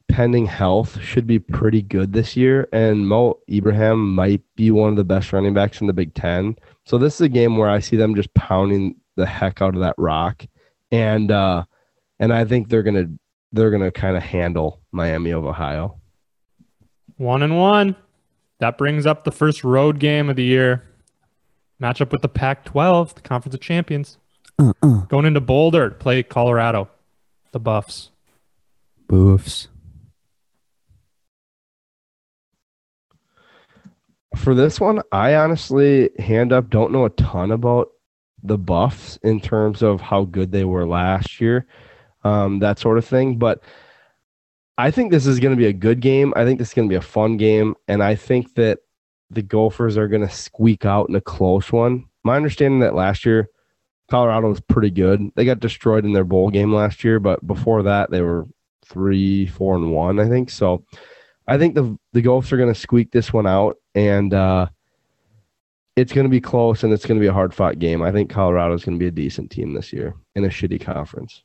pending 0.09 0.47
health, 0.47 1.01
should 1.01 1.27
be 1.27 1.39
pretty 1.39 1.83
good 1.83 2.13
this 2.13 2.37
year. 2.37 2.69
And 2.73 3.07
Mo 3.07 3.39
Ibrahim 3.51 4.15
might 4.15 4.43
be 4.57 4.71
one 4.71 4.91
of 4.91 4.97
the 4.97 5.05
best 5.05 5.33
running 5.33 5.55
backs 5.55 5.81
in 5.81 5.87
the 5.87 5.93
Big 5.93 6.15
Ten. 6.15 6.57
So 6.85 6.99
this 6.99 7.15
is 7.15 7.21
a 7.21 7.29
game 7.29 7.57
where 7.57 7.69
I 7.69 7.81
see 7.81 7.97
them 7.97 8.15
just 8.15 8.33
pounding 8.35 8.97
the 9.17 9.27
heck 9.27 9.61
out 9.61 9.75
of 9.75 9.81
that 9.81 9.95
rock, 9.99 10.47
and 10.91 11.31
uh, 11.31 11.65
and 12.19 12.33
I 12.33 12.45
think 12.45 12.69
they're 12.69 12.83
gonna 12.83 13.07
they're 13.53 13.71
gonna 13.71 13.91
kind 13.91 14.17
of 14.17 14.23
handle 14.23 14.81
Miami 14.93 15.31
of 15.31 15.45
Ohio. 15.45 16.01
One 17.17 17.43
and 17.43 17.59
one. 17.59 17.97
That 18.61 18.79
brings 18.79 19.07
up 19.07 19.25
the 19.25 19.33
first 19.33 19.65
road 19.65 19.99
game 19.99 20.29
of 20.31 20.37
the 20.37 20.45
year. 20.45 20.85
Matchup 21.81 22.13
with 22.13 22.21
the 22.21 22.29
Pac 22.29 22.67
12, 22.67 23.15
the 23.15 23.21
Conference 23.23 23.55
of 23.55 23.61
Champions. 23.61 24.19
Uh, 24.61 24.75
uh. 24.83 25.01
Going 25.09 25.25
into 25.25 25.41
Boulder 25.41 25.89
to 25.89 25.95
play 25.95 26.23
Colorado, 26.23 26.91
the 27.53 27.59
Buffs. 27.59 28.11
Boofs. 29.09 29.69
For 34.37 34.55
this 34.55 34.79
one, 34.79 35.01
I 35.11 35.35
honestly 35.35 36.11
hand 36.19 36.53
up 36.53 36.69
don't 36.69 36.93
know 36.93 37.07
a 37.07 37.11
ton 37.11 37.51
about 37.51 37.89
the 38.43 38.59
Buffs 38.59 39.19
in 39.23 39.41
terms 39.41 39.83
of 39.83 40.01
how 40.03 40.25
good 40.25 40.53
they 40.53 40.65
were 40.65 40.87
last 40.87 41.41
year, 41.41 41.67
um, 42.23 42.59
that 42.59 42.79
sort 42.79 42.99
of 42.99 43.05
thing. 43.07 43.39
But 43.39 43.63
I 44.77 44.91
think 44.91 45.11
this 45.11 45.27
is 45.27 45.41
going 45.41 45.53
to 45.53 45.61
be 45.61 45.67
a 45.67 45.73
good 45.73 46.01
game. 46.01 46.35
I 46.37 46.45
think 46.45 46.59
this 46.59 46.69
is 46.69 46.75
going 46.75 46.89
to 46.89 46.93
be 46.93 46.99
a 46.99 47.03
fun 47.03 47.39
game, 47.39 47.75
and 47.89 48.03
I 48.03 48.15
think 48.15 48.55
that 48.57 48.81
the 49.31 49.43
Gophers 49.43 49.97
are 49.97 50.09
going 50.09 50.27
to 50.27 50.35
squeak 50.35 50.85
out 50.85 51.09
in 51.09 51.15
a 51.17 51.21
close 51.21 51.73
one. 51.73 52.05
My 52.25 52.37
understanding 52.37 52.81
that 52.81 52.95
last 52.95 53.25
year 53.25 53.49
Colorado 54.11 54.49
was 54.49 54.61
pretty 54.61 54.91
good. 54.91 55.31
They 55.37 55.45
got 55.45 55.61
destroyed 55.61 56.05
in 56.05 56.13
their 56.13 56.25
bowl 56.25 56.51
game 56.51 56.75
last 56.75 57.05
year, 57.05 57.21
but 57.21 57.47
before 57.47 57.85
that 57.85 58.11
they 58.11 58.21
were 58.21 58.47
three, 58.85 59.47
four, 59.47 59.77
and 59.77 59.93
one, 59.93 60.19
I 60.19 60.29
think. 60.29 60.51
So 60.51 60.85
I 61.47 61.57
think 61.57 61.75
the 61.75 61.97
the 62.13 62.21
Gophers 62.21 62.53
are 62.53 62.57
going 62.57 62.73
to 62.73 62.79
squeak 62.79 63.13
this 63.13 63.33
one 63.33 63.47
out, 63.47 63.77
and 63.95 64.35
uh, 64.35 64.67
it's 65.97 66.13
going 66.13 66.25
to 66.25 66.31
be 66.31 66.41
close, 66.41 66.83
and 66.83 66.93
it's 66.93 67.07
going 67.07 67.19
to 67.19 67.23
be 67.23 67.29
a 67.29 67.33
hard 67.33 67.55
fought 67.55 67.79
game. 67.79 68.03
I 68.03 68.11
think 68.11 68.31
Colorado 68.31 68.75
is 68.75 68.85
going 68.85 68.99
to 68.99 69.03
be 69.03 69.09
a 69.09 69.13
decent 69.13 69.51
team 69.51 69.75
this 69.75 69.93
year 69.93 70.15
in 70.35 70.45
a 70.45 70.49
shitty 70.49 70.81
conference. 70.81 71.43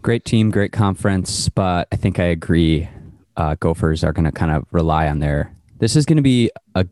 Great 0.00 0.24
team, 0.24 0.50
great 0.50 0.72
conference, 0.72 1.48
but 1.48 1.88
I 1.90 1.96
think 1.96 2.20
I 2.20 2.24
agree. 2.24 2.88
Uh, 3.36 3.56
Gophers 3.58 4.04
are 4.04 4.12
going 4.12 4.24
to 4.24 4.32
kind 4.32 4.52
of 4.52 4.64
rely 4.70 5.08
on 5.08 5.18
their. 5.18 5.54
This 5.78 5.96
is 5.96 6.06
going 6.06 6.16
to 6.16 6.22
be 6.22 6.50
a 6.74 6.86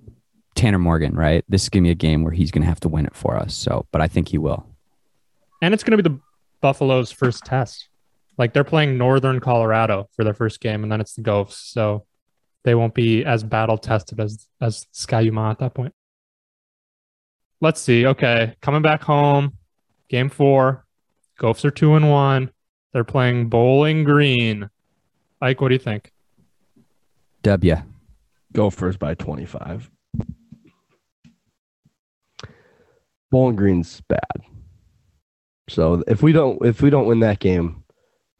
Tanner 0.57 0.79
Morgan, 0.79 1.15
right? 1.15 1.45
This 1.49 1.63
is 1.63 1.69
going 1.69 1.85
to 1.85 1.89
be 1.89 1.93
a 1.93 1.95
game 1.95 2.25
where 2.25 2.33
he's 2.33 2.51
going 2.51 2.63
to 2.63 2.69
have 2.69 2.81
to 2.81 2.89
win 2.89 3.07
it 3.07 3.15
for 3.15 3.37
us. 3.37 3.55
So, 3.55 3.87
but 3.93 4.01
I 4.01 4.09
think 4.09 4.29
he 4.29 4.39
will. 4.39 4.67
And 5.63 5.73
it's 5.73 5.85
going 5.85 5.97
to 5.97 6.03
be 6.03 6.09
the 6.09 6.21
Buffalo's 6.61 7.13
first 7.13 7.45
test. 7.45 7.89
Like 8.39 8.53
they're 8.53 8.65
playing 8.65 8.99
Northern 8.99 9.41
Colorado 9.41 10.09
for 10.17 10.25
their 10.25 10.35
first 10.35 10.61
game, 10.61 10.83
and 10.83 10.91
then 10.91 11.01
it's 11.01 11.15
the 11.15 11.23
Gophs. 11.23 11.57
So 11.57 12.05
they 12.65 12.75
won't 12.75 12.95
be 12.95 13.25
as 13.25 13.45
battle 13.45 13.79
tested 13.79 14.21
as 14.21 14.47
as 14.61 14.87
Ski-U-Mah 14.93 15.53
at 15.53 15.59
that 15.61 15.75
point. 15.75 15.95
Let's 17.61 17.81
see. 17.81 18.07
Okay, 18.07 18.55
coming 18.61 18.83
back 18.83 19.03
home, 19.03 19.57
game 20.09 20.29
four. 20.29 20.85
Gophs 21.39 21.65
are 21.65 21.71
two 21.71 21.95
and 21.95 22.11
one. 22.11 22.51
They're 22.93 23.05
playing 23.05 23.49
Bowling 23.49 24.05
Green. 24.05 24.69
Ike, 25.41 25.61
what 25.61 25.69
do 25.69 25.75
you 25.75 25.79
think? 25.79 26.13
W. 27.43 27.77
Gophers 28.53 28.97
by 28.99 29.15
twenty 29.15 29.47
five. 29.47 29.91
Bowling 33.31 33.57
Green's 33.57 34.01
bad. 34.03 34.21
So 35.69 36.05
if 36.07 36.23
we 36.23 36.33
don't 36.33 36.65
if 36.65 36.81
we 36.81 36.91
don't 36.91 37.07
win 37.07 37.21
that 37.21 37.41
game, 37.41 37.85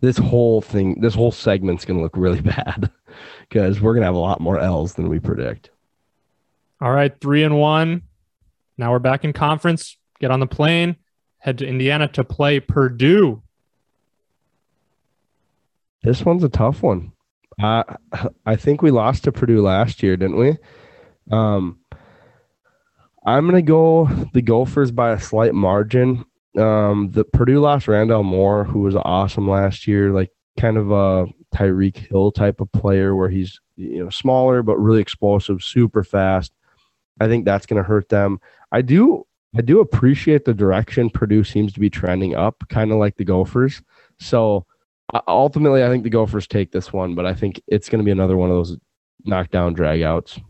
this 0.01 0.17
whole 0.17 0.61
thing, 0.61 1.01
this 1.01 1.15
whole 1.15 1.33
segment's 1.33 1.85
gonna 1.85 2.03
look 2.03 2.17
really 2.17 2.41
bad 2.43 2.91
because 3.49 3.81
we're 3.81 3.95
gonna 3.95 4.07
have 4.07 4.15
a 4.15 4.19
lot 4.19 4.41
more 4.41 4.59
L's 4.59 4.95
than 4.95 5.09
we 5.09 5.19
predict. 5.19 5.71
All 6.81 6.93
right, 6.93 7.19
three 7.21 7.43
and 7.43 7.59
one. 7.59 8.03
Now 8.79 8.93
we're 8.93 8.99
back 8.99 9.25
in 9.25 9.33
conference. 9.33 9.97
Get 10.21 10.31
on 10.31 10.41
the 10.41 10.47
plane, 10.47 10.97
head 11.39 11.59
to 11.59 11.67
Indiana 11.67 12.09
to 12.09 12.25
play 12.25 12.61
Purdue. 12.61 13.43
This 16.03 16.25
one's 16.25 16.45
a 16.45 16.49
tough 16.49 16.83
one. 16.83 17.13
I 17.59 17.85
I 18.45 18.57
think 18.57 18.83
we 18.83 18.91
lost 18.91 19.25
to 19.25 19.33
Purdue 19.33 19.63
last 19.63 20.03
year, 20.03 20.17
didn't 20.17 20.39
we? 20.39 20.57
Um, 21.31 21.81
I'm 23.27 23.47
gonna 23.47 23.63
go 23.63 24.07
the 24.35 24.43
Gophers 24.43 24.93
by 24.93 25.13
a 25.13 25.21
slight 25.21 25.55
margin. 25.55 26.25
Um, 26.59 27.11
the 27.13 27.25
Purdue 27.25 27.61
lost 27.61 27.87
Rondale 27.89 28.25
Moore, 28.25 28.65
who 28.65 28.81
was 28.83 28.97
awesome 28.97 29.51
last 29.51 29.89
year, 29.89 30.13
like 30.13 30.31
kind 30.61 30.79
of 30.79 30.93
a 30.93 31.29
Tyreek 31.57 31.97
Hill 31.99 32.33
type 32.33 32.61
of 32.61 32.73
player, 32.73 33.17
where 33.17 33.31
he's 33.31 33.61
you 33.77 34.05
know 34.05 34.11
smaller 34.11 34.63
but 34.65 34.79
really 34.79 35.03
explosive, 35.03 35.65
super 35.65 36.05
fast. 36.05 36.53
I 37.21 37.29
think 37.29 37.47
that's 37.47 37.67
gonna 37.67 37.85
hurt 37.85 38.11
them. 38.11 38.41
I 38.73 38.83
do 38.83 39.27
I 39.57 39.63
do 39.63 39.81
appreciate 39.81 40.47
the 40.47 40.55
direction 40.55 41.11
Purdue 41.11 41.45
seems 41.45 41.75
to 41.75 41.81
be 41.81 41.91
trending 41.91 42.37
up, 42.37 42.65
kind 42.71 42.93
of 42.93 42.99
like 42.99 43.17
the 43.17 43.25
Gophers. 43.27 43.83
So 44.21 44.67
ultimately, 45.29 45.85
I 45.85 45.89
think 45.91 46.05
the 46.05 46.11
Gophers 46.11 46.47
take 46.47 46.73
this 46.73 46.93
one, 46.93 47.15
but 47.17 47.27
I 47.27 47.35
think 47.35 47.61
it's 47.69 47.89
going 47.89 48.01
to 48.01 48.05
be 48.05 48.13
another 48.13 48.37
one 48.37 48.51
of 48.51 48.57
those 48.57 48.77
knockdown 49.25 49.75
dragouts. 49.77 50.41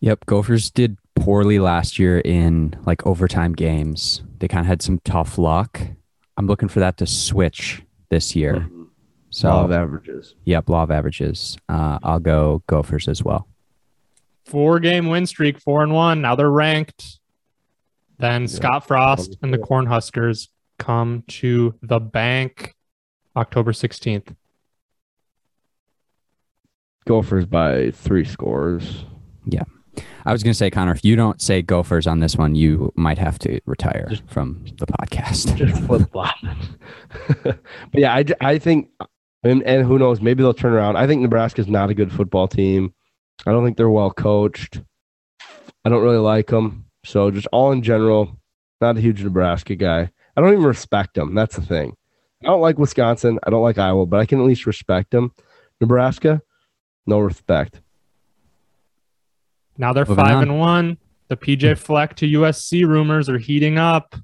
Yep. 0.00 0.26
Gophers 0.26 0.70
did 0.70 0.96
poorly 1.14 1.58
last 1.58 1.98
year 1.98 2.20
in 2.20 2.74
like 2.86 3.06
overtime 3.06 3.52
games. 3.52 4.22
They 4.38 4.48
kind 4.48 4.60
of 4.60 4.66
had 4.66 4.82
some 4.82 4.98
tough 5.04 5.36
luck. 5.38 5.80
I'm 6.36 6.46
looking 6.46 6.68
for 6.68 6.80
that 6.80 6.96
to 6.98 7.06
switch 7.06 7.82
this 8.08 8.34
year. 8.34 8.68
So, 9.28 9.48
Law 9.48 9.64
of 9.64 9.72
averages. 9.72 10.34
yep, 10.44 10.68
law 10.68 10.82
of 10.82 10.90
averages. 10.90 11.56
Uh, 11.68 11.98
I'll 12.02 12.18
go 12.18 12.62
Gophers 12.66 13.06
as 13.06 13.22
well. 13.22 13.46
Four 14.44 14.80
game 14.80 15.08
win 15.08 15.26
streak, 15.26 15.60
four 15.60 15.82
and 15.84 15.92
one. 15.92 16.20
Now 16.20 16.34
they're 16.34 16.50
ranked. 16.50 17.20
Then 18.18 18.48
Scott 18.48 18.86
Frost 18.86 19.36
and 19.42 19.52
the 19.54 19.58
Cornhuskers 19.58 20.48
come 20.78 21.22
to 21.28 21.74
the 21.82 22.00
bank 22.00 22.74
October 23.36 23.72
16th. 23.72 24.34
Gophers 27.06 27.46
by 27.46 27.90
three 27.92 28.24
scores. 28.24 29.04
I 30.24 30.32
was 30.32 30.42
going 30.42 30.52
to 30.52 30.56
say, 30.56 30.70
Connor, 30.70 30.92
if 30.92 31.04
you 31.04 31.16
don't 31.16 31.40
say 31.40 31.62
Gophers 31.62 32.06
on 32.06 32.20
this 32.20 32.36
one, 32.36 32.54
you 32.54 32.92
might 32.96 33.18
have 33.18 33.38
to 33.40 33.60
retire 33.66 34.06
Just- 34.10 34.28
from 34.28 34.64
the 34.78 34.86
podcast. 34.86 35.56
Just 35.56 35.82
flip 35.84 36.10
flop. 36.10 36.36
but 37.42 37.58
yeah, 37.94 38.14
I, 38.14 38.24
I 38.40 38.58
think, 38.58 38.90
and, 39.42 39.62
and 39.62 39.86
who 39.86 39.98
knows, 39.98 40.20
maybe 40.20 40.42
they'll 40.42 40.54
turn 40.54 40.72
around. 40.72 40.96
I 40.96 41.06
think 41.06 41.22
Nebraska's 41.22 41.68
not 41.68 41.90
a 41.90 41.94
good 41.94 42.12
football 42.12 42.48
team. 42.48 42.94
I 43.46 43.52
don't 43.52 43.64
think 43.64 43.76
they're 43.76 43.90
well 43.90 44.10
coached. 44.10 44.80
I 45.84 45.88
don't 45.88 46.02
really 46.02 46.18
like 46.18 46.48
them. 46.48 46.86
So 47.04 47.30
just 47.30 47.46
all 47.52 47.72
in 47.72 47.82
general, 47.82 48.38
not 48.80 48.98
a 48.98 49.00
huge 49.00 49.22
Nebraska 49.22 49.74
guy. 49.76 50.10
I 50.36 50.40
don't 50.40 50.52
even 50.52 50.64
respect 50.64 51.14
them. 51.14 51.34
That's 51.34 51.56
the 51.56 51.62
thing. 51.62 51.96
I 52.42 52.46
don't 52.46 52.60
like 52.60 52.78
Wisconsin. 52.78 53.38
I 53.42 53.50
don't 53.50 53.62
like 53.62 53.78
Iowa, 53.78 54.06
but 54.06 54.20
I 54.20 54.26
can 54.26 54.40
at 54.40 54.46
least 54.46 54.66
respect 54.66 55.10
them. 55.10 55.32
Nebraska, 55.80 56.42
no 57.06 57.18
respect. 57.18 57.80
Now 59.80 59.94
they're 59.94 60.04
Moving 60.04 60.24
five 60.24 60.36
on. 60.36 60.42
and 60.42 60.58
one. 60.58 60.98
The 61.28 61.36
PJ 61.38 61.78
Fleck 61.78 62.14
to 62.16 62.26
USC 62.26 62.86
rumors 62.86 63.30
are 63.30 63.38
heating 63.38 63.78
up. 63.78 64.14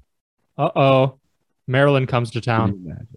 Uh 0.57 0.69
oh. 0.75 1.19
Maryland 1.67 2.07
comes 2.07 2.31
to 2.31 2.41
town. 2.41 3.07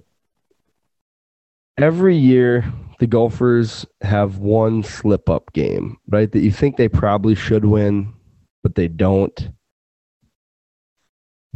Every 1.76 2.16
year, 2.16 2.64
the 2.98 3.06
Gophers 3.06 3.86
have 4.00 4.38
one 4.38 4.82
slip 4.82 5.28
up 5.28 5.52
game, 5.52 5.98
right? 6.08 6.30
That 6.32 6.40
you 6.40 6.50
think 6.50 6.76
they 6.76 6.88
probably 6.88 7.34
should 7.34 7.64
win, 7.64 8.12
but 8.62 8.74
they 8.74 8.88
don't. 8.88 9.50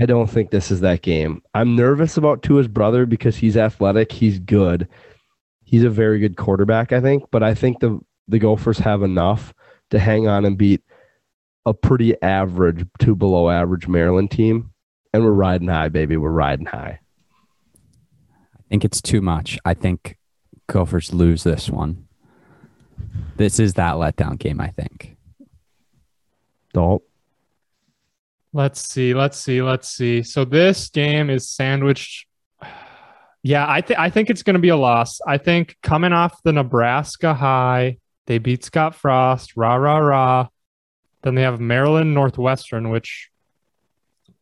I 0.01 0.07
don't 0.07 0.29
think 0.29 0.51
this 0.51 0.71
is 0.71 0.81
that 0.81 1.03
game. 1.03 1.43
I'm 1.55 1.77
nervous 1.77 2.17
about 2.17 2.43
Tua's 2.43 2.69
brother 2.69 3.07
because 3.07 3.37
he's 3.37 3.57
athletic, 3.57 4.13
he's 4.13 4.39
good. 4.39 4.89
He's 5.65 5.85
a 5.85 5.91
very 5.91 6.19
good 6.19 6.37
quarterback, 6.37 6.93
I 6.93 7.01
think, 7.01 7.25
but 7.31 7.43
I 7.43 7.55
think 7.55 7.81
the 7.81 8.01
the 8.29 8.39
Gophers 8.39 8.79
have 8.79 9.03
enough 9.03 9.55
to 9.95 9.99
hang 9.99 10.29
on 10.29 10.45
and 10.45 10.59
beat 10.59 10.83
a 11.67 11.73
pretty 11.73 12.21
average 12.23 12.87
to 12.99 13.15
below 13.15 13.49
average 13.49 13.89
Maryland 13.89 14.31
team. 14.31 14.71
And 15.13 15.25
we're 15.25 15.31
riding 15.31 15.69
high, 15.69 15.89
baby. 15.89 16.17
We're 16.17 16.31
riding 16.31 16.67
high. 16.67 17.01
I 18.55 18.63
think 18.69 18.85
it's 18.85 19.01
too 19.01 19.21
much. 19.21 19.59
I 19.65 19.75
think 19.75 20.17
Gophers 20.67 21.15
lose 21.15 21.43
this 21.45 21.71
one. 21.71 22.07
This 23.37 23.59
is 23.59 23.75
that 23.75 23.95
letdown 23.95 24.39
game, 24.39 24.61
I 24.61 24.69
think. 24.69 25.17
Don't. 26.73 27.03
Let's 28.53 28.81
see. 28.81 29.15
Let's 29.15 29.39
see. 29.39 29.63
Let's 29.63 29.89
see. 29.89 30.23
So 30.23 30.45
this 30.45 30.89
game 30.91 31.31
is 31.31 31.49
sandwiched. 31.49 32.27
Yeah, 33.47 33.67
I 33.69 33.83
think 33.83 34.01
I 34.01 34.09
think 34.09 34.31
it's 34.31 34.43
going 34.43 34.55
to 34.55 34.59
be 34.59 34.71
a 34.71 34.77
loss. 34.77 35.21
I 35.27 35.37
think 35.37 35.77
coming 35.83 36.15
off 36.15 36.43
the 36.45 36.53
Nebraska 36.55 37.35
high, 37.35 37.99
they 38.27 38.39
beat 38.39 38.65
Scott 38.65 38.95
Frost, 38.95 39.57
rah 39.57 39.75
rah 39.75 39.99
rah. 39.99 40.49
Then 41.23 41.35
they 41.35 41.43
have 41.43 41.61
Maryland 41.61 42.15
Northwestern, 42.15 42.91
which 42.91 43.31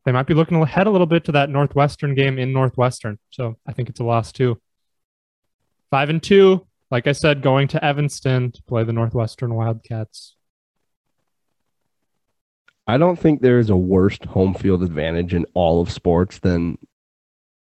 they 0.05 0.12
might 0.12 0.26
be 0.26 0.35
looking 0.35 0.61
ahead 0.61 0.87
a 0.87 0.91
little 0.91 1.07
bit 1.07 1.24
to 1.24 1.33
that 1.33 1.51
Northwestern 1.51 2.14
game 2.14 2.39
in 2.39 2.53
Northwestern. 2.53 3.18
So 3.30 3.57
I 3.66 3.72
think 3.72 3.89
it's 3.89 4.01
a 4.01 4.05
loss 4.05 4.33
too. 4.33 4.61
Five 5.91 6.11
and 6.11 6.22
two, 6.22 6.66
like 6.91 7.07
I 7.07 7.12
said, 7.12 7.43
going 7.43 7.68
to 7.68 7.85
Evanston 7.85 8.51
to 8.53 8.62
play 8.64 8.85
the 8.85 8.93
Northwestern 8.93 9.55
Wildcats. 9.55 10.37
I 12.87 12.99
don't 12.99 13.18
think 13.18 13.41
there 13.41 13.61
is 13.61 13.70
a 13.70 13.76
worse 13.76 14.18
home 14.28 14.55
field 14.55 14.83
advantage 14.83 15.35
in 15.35 15.47
all 15.55 15.80
of 15.80 15.91
sports 15.91 16.41
than 16.41 16.78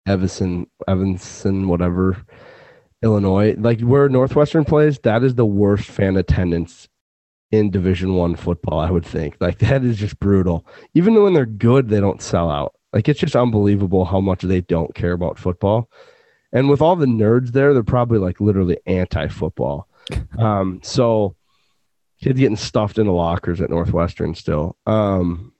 Evanston, 0.06 0.66
Evanston, 0.88 1.68
whatever, 1.68 2.24
Illinois. 3.04 3.54
Like 3.56 3.80
where 3.82 4.08
Northwestern 4.08 4.64
plays, 4.64 4.98
that 5.00 5.22
is 5.22 5.34
the 5.34 5.46
worst 5.46 5.88
fan 5.88 6.16
attendance 6.16 6.88
in 7.52 7.70
Division 7.70 8.14
One 8.14 8.34
football. 8.34 8.80
I 8.80 8.90
would 8.90 9.06
think 9.06 9.36
like 9.40 9.58
that 9.58 9.84
is 9.84 9.98
just 9.98 10.18
brutal. 10.18 10.66
Even 10.94 11.22
when 11.22 11.34
they're 11.34 11.46
good, 11.46 11.88
they 11.88 12.00
don't 12.00 12.22
sell 12.22 12.50
out. 12.50 12.74
Like 12.92 13.08
it's 13.08 13.20
just 13.20 13.36
unbelievable 13.36 14.04
how 14.04 14.20
much 14.20 14.42
they 14.42 14.62
don't 14.62 14.94
care 14.94 15.12
about 15.12 15.38
football. 15.38 15.90
And 16.52 16.68
with 16.68 16.80
all 16.80 16.96
the 16.96 17.06
nerds 17.06 17.50
there, 17.50 17.74
they're 17.74 17.82
probably 17.82 18.18
like 18.18 18.40
literally 18.40 18.78
anti-football. 18.86 19.88
Um, 20.38 20.80
so 20.82 21.34
kids 22.20 22.38
getting 22.38 22.56
stuffed 22.56 22.98
in 22.98 23.06
the 23.06 23.12
lockers 23.12 23.62
at 23.62 23.70
Northwestern 23.70 24.34
still. 24.34 24.76
Um, 24.84 25.54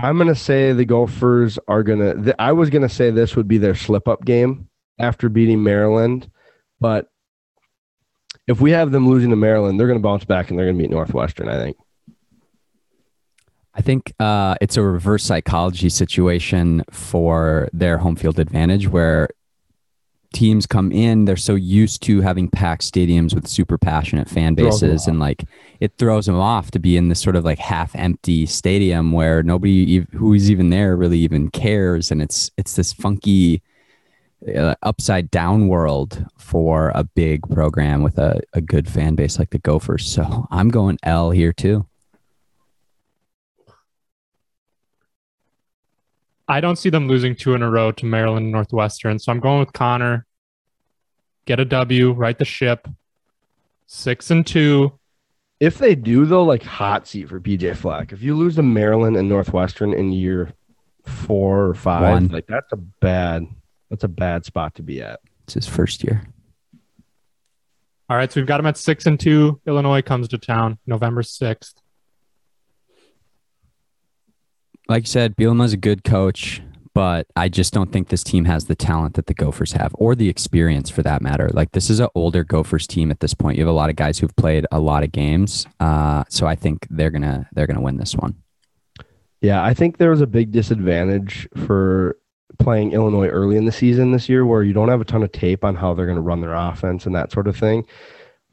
I'm 0.00 0.18
gonna 0.18 0.34
say 0.34 0.72
the 0.72 0.84
Gophers 0.84 1.60
are 1.68 1.84
gonna. 1.84 2.20
Th- 2.20 2.36
I 2.40 2.50
was 2.50 2.70
gonna 2.70 2.88
say 2.88 3.10
this 3.10 3.36
would 3.36 3.46
be 3.46 3.58
their 3.58 3.76
slip 3.76 4.08
up 4.08 4.24
game 4.24 4.68
after 4.98 5.28
beating 5.28 5.62
Maryland, 5.62 6.28
but 6.82 7.08
if 8.46 8.60
we 8.60 8.72
have 8.72 8.90
them 8.90 9.08
losing 9.08 9.30
to 9.30 9.36
Maryland, 9.36 9.78
they're 9.78 9.86
gonna 9.86 10.00
bounce 10.00 10.24
back 10.24 10.50
and 10.50 10.58
they're 10.58 10.66
gonna 10.66 10.78
beat 10.78 10.90
Northwestern. 10.90 11.48
I 11.48 11.56
think. 11.56 11.76
I 13.74 13.80
think 13.80 14.12
uh, 14.20 14.56
it's 14.60 14.76
a 14.76 14.82
reverse 14.82 15.24
psychology 15.24 15.88
situation 15.88 16.84
for 16.90 17.70
their 17.72 17.96
home 17.96 18.16
field 18.16 18.38
advantage 18.38 18.86
where 18.86 19.30
teams 20.34 20.66
come 20.66 20.92
in, 20.92 21.24
they're 21.24 21.36
so 21.36 21.54
used 21.54 22.02
to 22.02 22.20
having 22.20 22.48
packed 22.48 22.82
stadiums 22.82 23.34
with 23.34 23.46
super 23.46 23.78
passionate 23.78 24.28
fan 24.28 24.54
bases, 24.54 25.06
and 25.06 25.18
like 25.18 25.44
it 25.80 25.92
throws 25.96 26.26
them 26.26 26.38
off 26.38 26.70
to 26.72 26.78
be 26.78 26.96
in 26.96 27.08
this 27.08 27.20
sort 27.20 27.36
of 27.36 27.44
like 27.44 27.58
half 27.58 27.94
empty 27.94 28.44
stadium 28.44 29.12
where 29.12 29.42
nobody 29.42 29.98
ev- 29.98 30.08
who's 30.12 30.50
even 30.50 30.70
there 30.70 30.96
really 30.96 31.18
even 31.20 31.50
cares, 31.50 32.10
and 32.10 32.20
it's 32.20 32.50
it's 32.58 32.76
this 32.76 32.92
funky 32.92 33.62
uh, 34.48 34.74
upside 34.82 35.30
down 35.30 35.68
world 35.68 36.24
for 36.38 36.90
a 36.94 37.04
big 37.04 37.48
program 37.50 38.02
with 38.02 38.18
a, 38.18 38.40
a 38.52 38.60
good 38.60 38.88
fan 38.88 39.14
base 39.14 39.38
like 39.38 39.50
the 39.50 39.58
Gophers. 39.58 40.06
So 40.06 40.46
I'm 40.50 40.68
going 40.68 40.98
L 41.02 41.30
here 41.30 41.52
too. 41.52 41.86
I 46.48 46.60
don't 46.60 46.76
see 46.76 46.90
them 46.90 47.08
losing 47.08 47.34
two 47.34 47.54
in 47.54 47.62
a 47.62 47.70
row 47.70 47.92
to 47.92 48.04
Maryland 48.04 48.44
and 48.44 48.52
Northwestern. 48.52 49.18
So 49.18 49.32
I'm 49.32 49.40
going 49.40 49.60
with 49.60 49.72
Connor. 49.72 50.26
Get 51.46 51.60
a 51.60 51.64
W, 51.64 52.12
right 52.12 52.38
the 52.38 52.44
ship. 52.44 52.88
Six 53.86 54.30
and 54.30 54.46
two. 54.46 54.98
If 55.60 55.78
they 55.78 55.94
do 55.94 56.26
though, 56.26 56.44
like 56.44 56.62
hot 56.62 57.06
seat 57.06 57.28
for 57.28 57.40
PJ 57.40 57.76
Fleck. 57.76 58.12
If 58.12 58.22
you 58.22 58.34
lose 58.34 58.56
to 58.56 58.62
Maryland 58.62 59.16
and 59.16 59.28
Northwestern 59.28 59.92
in 59.92 60.12
year 60.12 60.52
four 61.04 61.66
or 61.66 61.74
five, 61.74 62.12
One. 62.12 62.28
like 62.28 62.46
that's 62.46 62.72
a 62.72 62.76
bad. 62.76 63.46
That's 63.92 64.04
a 64.04 64.08
bad 64.08 64.46
spot 64.46 64.74
to 64.76 64.82
be 64.82 65.02
at. 65.02 65.20
It's 65.44 65.52
his 65.52 65.68
first 65.68 66.02
year. 66.02 66.22
All 68.08 68.16
right, 68.16 68.32
so 68.32 68.40
we've 68.40 68.46
got 68.46 68.58
him 68.58 68.64
at 68.64 68.78
six 68.78 69.04
and 69.04 69.20
two. 69.20 69.60
Illinois 69.66 70.00
comes 70.00 70.28
to 70.28 70.38
town 70.38 70.78
November 70.86 71.22
sixth. 71.22 71.74
like 74.88 75.02
you 75.02 75.08
said, 75.08 75.36
Bielema's 75.36 75.74
a 75.74 75.76
good 75.76 76.04
coach, 76.04 76.62
but 76.94 77.26
I 77.36 77.50
just 77.50 77.74
don't 77.74 77.92
think 77.92 78.08
this 78.08 78.24
team 78.24 78.46
has 78.46 78.64
the 78.64 78.74
talent 78.74 79.14
that 79.16 79.26
the 79.26 79.34
Gophers 79.34 79.72
have, 79.72 79.94
or 79.98 80.14
the 80.14 80.30
experience 80.30 80.88
for 80.88 81.02
that 81.02 81.20
matter. 81.20 81.50
Like 81.52 81.72
this 81.72 81.90
is 81.90 82.00
an 82.00 82.08
older 82.14 82.44
Gophers 82.44 82.86
team 82.86 83.10
at 83.10 83.20
this 83.20 83.34
point. 83.34 83.58
You 83.58 83.64
have 83.64 83.70
a 83.70 83.76
lot 83.76 83.90
of 83.90 83.96
guys 83.96 84.18
who've 84.18 84.34
played 84.36 84.66
a 84.72 84.80
lot 84.80 85.04
of 85.04 85.12
games, 85.12 85.66
uh, 85.80 86.24
so 86.30 86.46
I 86.46 86.54
think 86.54 86.86
they're 86.88 87.10
gonna 87.10 87.46
they're 87.52 87.66
gonna 87.66 87.82
win 87.82 87.98
this 87.98 88.16
one. 88.16 88.36
Yeah, 89.42 89.62
I 89.62 89.74
think 89.74 89.98
there 89.98 90.10
was 90.10 90.22
a 90.22 90.26
big 90.26 90.52
disadvantage 90.52 91.46
for 91.66 92.16
playing 92.58 92.92
Illinois 92.92 93.28
early 93.28 93.56
in 93.56 93.64
the 93.64 93.72
season 93.72 94.12
this 94.12 94.28
year 94.28 94.46
where 94.46 94.62
you 94.62 94.72
don't 94.72 94.88
have 94.88 95.00
a 95.00 95.04
ton 95.04 95.22
of 95.22 95.32
tape 95.32 95.64
on 95.64 95.74
how 95.74 95.94
they're 95.94 96.06
going 96.06 96.16
to 96.16 96.22
run 96.22 96.40
their 96.40 96.54
offense 96.54 97.06
and 97.06 97.14
that 97.14 97.32
sort 97.32 97.48
of 97.48 97.56
thing. 97.56 97.84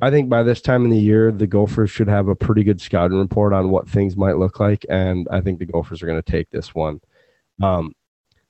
I 0.01 0.09
think 0.09 0.29
by 0.29 0.43
this 0.43 0.61
time 0.61 0.85
in 0.85 0.91
the 0.91 0.97
year, 0.97 1.31
the 1.31 1.47
Gophers 1.47 1.91
should 1.91 2.07
have 2.07 2.29
a 2.29 2.35
pretty 2.35 2.63
good 2.63 2.79
scouting 2.79 3.19
report 3.19 3.51
on 3.51 3.69
what 3.69 3.89
things 3.89 4.15
might 4.15 4.37
look 4.37 4.59
like. 4.59 4.85
And 4.89 5.27
I 5.29 5.41
think 5.41 5.59
the 5.59 5.65
Gophers 5.65 6.01
are 6.01 6.07
going 6.07 6.21
to 6.21 6.31
take 6.31 6.49
this 6.49 6.73
one. 6.73 7.01
Um, 7.61 7.93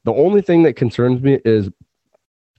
the 0.04 0.14
only 0.14 0.42
thing 0.42 0.64
that 0.64 0.76
concerns 0.76 1.22
me 1.22 1.40
is 1.44 1.70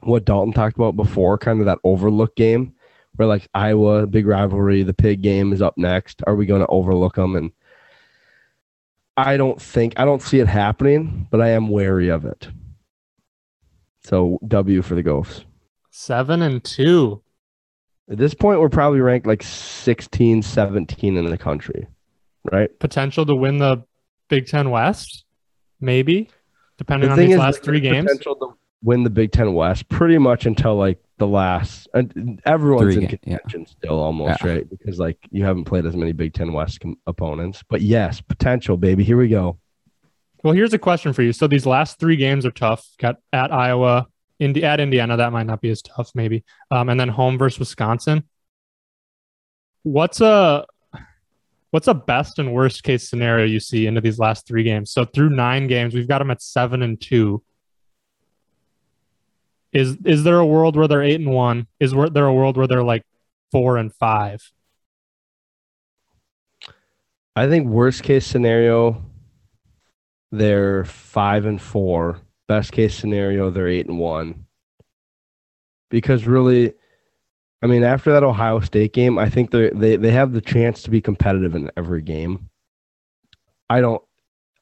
what 0.01 0.24
Dalton 0.24 0.53
talked 0.53 0.76
about 0.76 0.97
before, 0.97 1.38
kind 1.38 1.61
of 1.61 1.66
that 1.66 1.78
overlook 1.84 2.34
game 2.34 2.74
where 3.16 3.28
like 3.28 3.49
Iowa, 3.55 4.07
big 4.07 4.26
rivalry, 4.26 4.82
the 4.82 4.95
pig 4.95 5.22
game 5.22 5.53
is 5.53 5.62
up 5.62 5.76
next. 5.76 6.22
Are 6.26 6.34
we 6.34 6.47
going 6.47 6.62
to 6.62 6.66
overlook 6.66 7.14
them? 7.14 7.36
And 7.36 7.53
I 9.16 9.36
don't 9.36 9.61
think, 9.61 9.95
I 9.99 10.05
don't 10.05 10.22
see 10.22 10.41
it 10.41 10.47
happening, 10.47 11.28
but 11.30 11.41
I 11.41 11.51
am 11.51 11.68
wary 11.68 12.09
of 12.09 12.24
it. 12.24 12.49
So 14.11 14.40
W 14.48 14.82
for 14.82 14.96
the 14.96 15.04
Gophs. 15.04 15.44
Seven 15.92 16.42
and 16.42 16.62
two. 16.64 17.22
At 18.11 18.18
this 18.18 18.34
point, 18.34 18.58
we're 18.58 18.68
probably 18.68 19.00
ranked 19.00 19.24
like 19.24 19.40
16, 19.40 20.42
17 20.42 21.16
in 21.16 21.24
the 21.26 21.38
country, 21.38 21.86
right? 22.50 22.76
Potential 22.80 23.24
to 23.24 23.36
win 23.36 23.58
the 23.58 23.84
Big 24.28 24.48
Ten 24.48 24.70
West, 24.70 25.24
maybe, 25.80 26.28
depending 26.76 27.06
The 27.08 27.12
on 27.12 27.16
thing 27.18 27.28
these 27.28 27.34
is, 27.36 27.38
last 27.38 27.62
three 27.62 27.78
games. 27.78 28.06
Potential 28.11 28.34
to 28.34 28.48
win 28.82 29.04
the 29.04 29.11
Big 29.11 29.30
Ten 29.30 29.54
West 29.54 29.88
pretty 29.88 30.18
much 30.18 30.44
until 30.44 30.74
like 30.74 30.98
the 31.18 31.28
last. 31.28 31.86
And 31.94 32.42
everyone's 32.44 32.94
Three 32.94 33.04
in 33.04 33.11
ga- 33.11 33.18
yeah. 33.24 33.38
contention 33.38 33.66
still, 33.66 34.00
almost 34.00 34.42
Yeah. 34.42 34.50
right? 34.54 34.68
Because 34.70 34.98
like 34.98 35.18
you 35.30 35.44
haven't 35.44 35.66
played 35.66 35.86
as 35.86 35.94
many 35.94 36.11
Big 36.11 36.34
Ten 36.34 36.52
West 36.52 36.80
com- 36.80 36.98
opponents. 37.06 37.62
But 37.68 37.80
yes, 37.80 38.20
potential, 38.20 38.76
baby. 38.76 39.04
Here 39.04 39.16
we 39.18 39.28
go. 39.28 39.61
Well, 40.43 40.55
here's 40.55 40.72
a 40.72 40.78
question 40.78 41.12
for 41.12 41.22
you. 41.22 41.32
So 41.32 41.47
these 41.47 41.66
last 41.66 41.99
three 41.99 42.16
games 42.16 42.47
are 42.47 42.51
tough. 42.51 42.86
Got 42.99 43.16
at 43.32 43.53
Iowa, 43.53 44.07
Indi- 44.38 44.64
at 44.64 44.80
Indiana, 44.80 45.16
that 45.18 45.32
might 45.32 45.47
not 45.47 45.61
be 45.61 45.70
as 45.70 45.82
tough, 45.82 46.11
maybe. 46.14 46.45
Um, 46.70 46.88
and 46.88 46.99
then 46.99 47.09
home 47.09 47.36
versus 47.36 47.59
Wisconsin. 47.59 48.24
What's 49.82 50.20
a 50.20 50.64
what's 51.70 51.88
a 51.88 51.95
best 51.95 52.38
and 52.38 52.53
worst 52.53 52.82
case 52.82 53.09
scenario 53.09 53.47
you 53.47 53.61
see 53.61 53.86
into 53.86 54.01
these 54.01 54.18
last 54.18 54.47
three 54.47 54.62
games? 54.62 54.91
So 54.91 55.05
through 55.05 55.30
nine 55.30 55.66
games, 55.66 55.95
we've 55.95 56.09
got 56.09 56.18
them 56.18 56.30
at 56.30 56.43
seven 56.43 56.82
and 56.82 57.01
two. 57.01 57.43
Is 59.72 59.97
is 60.05 60.24
there 60.24 60.38
a 60.38 60.47
world 60.47 60.76
where 60.76 60.88
they're 60.88 61.03
eight 61.03 61.20
and 61.20 61.30
one? 61.30 61.66
Is 61.78 61.93
there 61.93 62.26
a 62.26 62.34
world 62.34 62.57
where 62.57 62.66
they're 62.66 62.82
like 62.82 63.05
four 63.53 63.76
and 63.76 63.95
five? 63.95 64.43
I 67.36 67.49
think 67.49 67.68
worst 67.68 68.03
case 68.03 68.26
scenario, 68.26 69.03
they're 70.33 70.85
five 70.85 71.47
and 71.47 71.61
four. 71.61 72.20
Best 72.49 72.72
case 72.72 72.95
scenario, 72.95 73.51
they're 73.51 73.68
eight 73.68 73.87
and 73.87 73.99
one. 73.99 74.47
Because 75.91 76.26
really, 76.26 76.74
I 77.62 77.66
mean, 77.66 77.83
after 77.83 78.12
that 78.12 78.22
Ohio 78.22 78.61
State 78.61 78.93
game, 78.93 79.18
I 79.18 79.28
think 79.28 79.51
they 79.51 79.70
they 79.70 79.97
they 79.97 80.12
have 80.12 80.33
the 80.33 80.41
chance 80.41 80.83
to 80.83 80.91
be 80.91 81.01
competitive 81.01 81.55
in 81.55 81.70
every 81.76 82.03
game. 82.03 82.49
I 83.68 83.81
don't, 83.81 84.03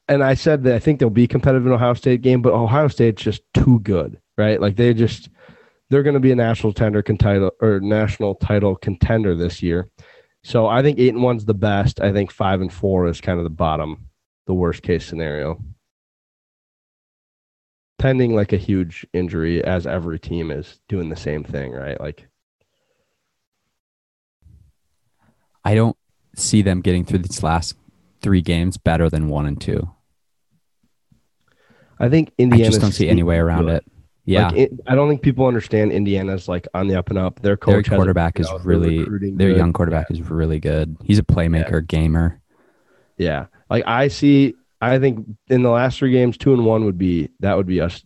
and 0.07 0.23
I 0.23 0.33
said 0.33 0.63
that 0.63 0.75
I 0.75 0.79
think 0.79 0.99
they'll 0.99 1.09
be 1.09 1.27
competitive 1.27 1.65
in 1.65 1.71
Ohio 1.73 1.93
State 1.93 2.21
game, 2.21 2.41
but 2.41 2.53
Ohio 2.53 2.87
State's 2.87 3.21
just 3.21 3.41
too 3.53 3.79
good, 3.79 4.19
right? 4.37 4.59
Like 4.59 4.75
they 4.75 4.93
just 4.93 5.29
they're 5.89 6.03
going 6.03 6.15
to 6.15 6.19
be 6.19 6.31
a 6.31 6.35
national 6.35 6.73
tender 6.73 7.01
title 7.01 7.51
or 7.61 7.79
national 7.79 8.35
title 8.35 8.75
contender 8.75 9.35
this 9.35 9.61
year. 9.63 9.89
So 10.43 10.67
I 10.67 10.81
think 10.81 10.99
eight 10.99 11.13
and 11.13 11.23
one's 11.23 11.45
the 11.45 11.53
best. 11.53 11.99
I 11.99 12.13
think 12.13 12.31
five 12.31 12.61
and 12.61 12.71
four 12.71 13.07
is 13.07 13.21
kind 13.21 13.39
of 13.39 13.43
the 13.43 13.49
bottom, 13.49 14.08
the 14.49 14.55
worst 14.55 14.81
case 14.81 15.05
scenario. 15.05 15.63
Pending 17.99 18.33
like 18.33 18.51
a 18.51 18.57
huge 18.57 19.05
injury, 19.13 19.63
as 19.63 19.85
every 19.85 20.19
team 20.19 20.49
is 20.49 20.79
doing 20.89 21.09
the 21.09 21.15
same 21.15 21.43
thing, 21.43 21.71
right? 21.71 22.01
Like 22.01 22.27
I 25.63 25.75
don't 25.75 25.95
see 26.35 26.63
them 26.63 26.81
getting 26.81 27.05
through 27.05 27.19
these 27.19 27.43
last 27.43 27.75
three 28.21 28.41
games 28.41 28.77
better 28.77 29.07
than 29.07 29.29
one 29.29 29.45
and 29.45 29.61
two. 29.61 29.87
I 31.99 32.09
think 32.09 32.31
Indiana. 32.39 32.65
I 32.65 32.69
just 32.69 32.81
don't 32.81 32.91
see 32.91 33.07
any 33.07 33.21
way 33.21 33.37
around 33.37 33.69
it. 33.69 33.85
Yeah, 34.25 34.47
Like, 34.47 34.57
it, 34.57 34.71
I 34.87 34.95
don't 34.95 35.09
think 35.09 35.21
people 35.21 35.45
understand 35.45 35.91
Indiana's 35.91 36.47
like 36.47 36.67
on 36.73 36.87
the 36.87 36.95
up 36.95 37.09
and 37.11 37.19
up. 37.19 37.39
Their 37.41 37.51
their 37.51 37.57
coach, 37.57 37.87
has 37.87 37.95
quarterback 37.95 38.39
is 38.39 38.49
really 38.63 39.03
their 39.03 39.49
good. 39.49 39.57
young 39.57 39.73
quarterback 39.73 40.09
is 40.09 40.21
really 40.21 40.59
good. 40.59 40.97
He's 41.03 41.19
a 41.19 41.23
playmaker, 41.23 41.85
gamer. 41.85 42.41
Yeah. 43.17 43.47
Like 43.69 43.83
I 43.87 44.07
see 44.07 44.55
I 44.81 44.99
think 44.99 45.25
in 45.47 45.63
the 45.63 45.69
last 45.69 45.99
three 45.99 46.11
games, 46.11 46.37
two 46.37 46.53
and 46.53 46.65
one 46.65 46.85
would 46.85 46.97
be 46.97 47.29
that 47.39 47.57
would 47.57 47.67
be 47.67 47.81
us 47.81 48.03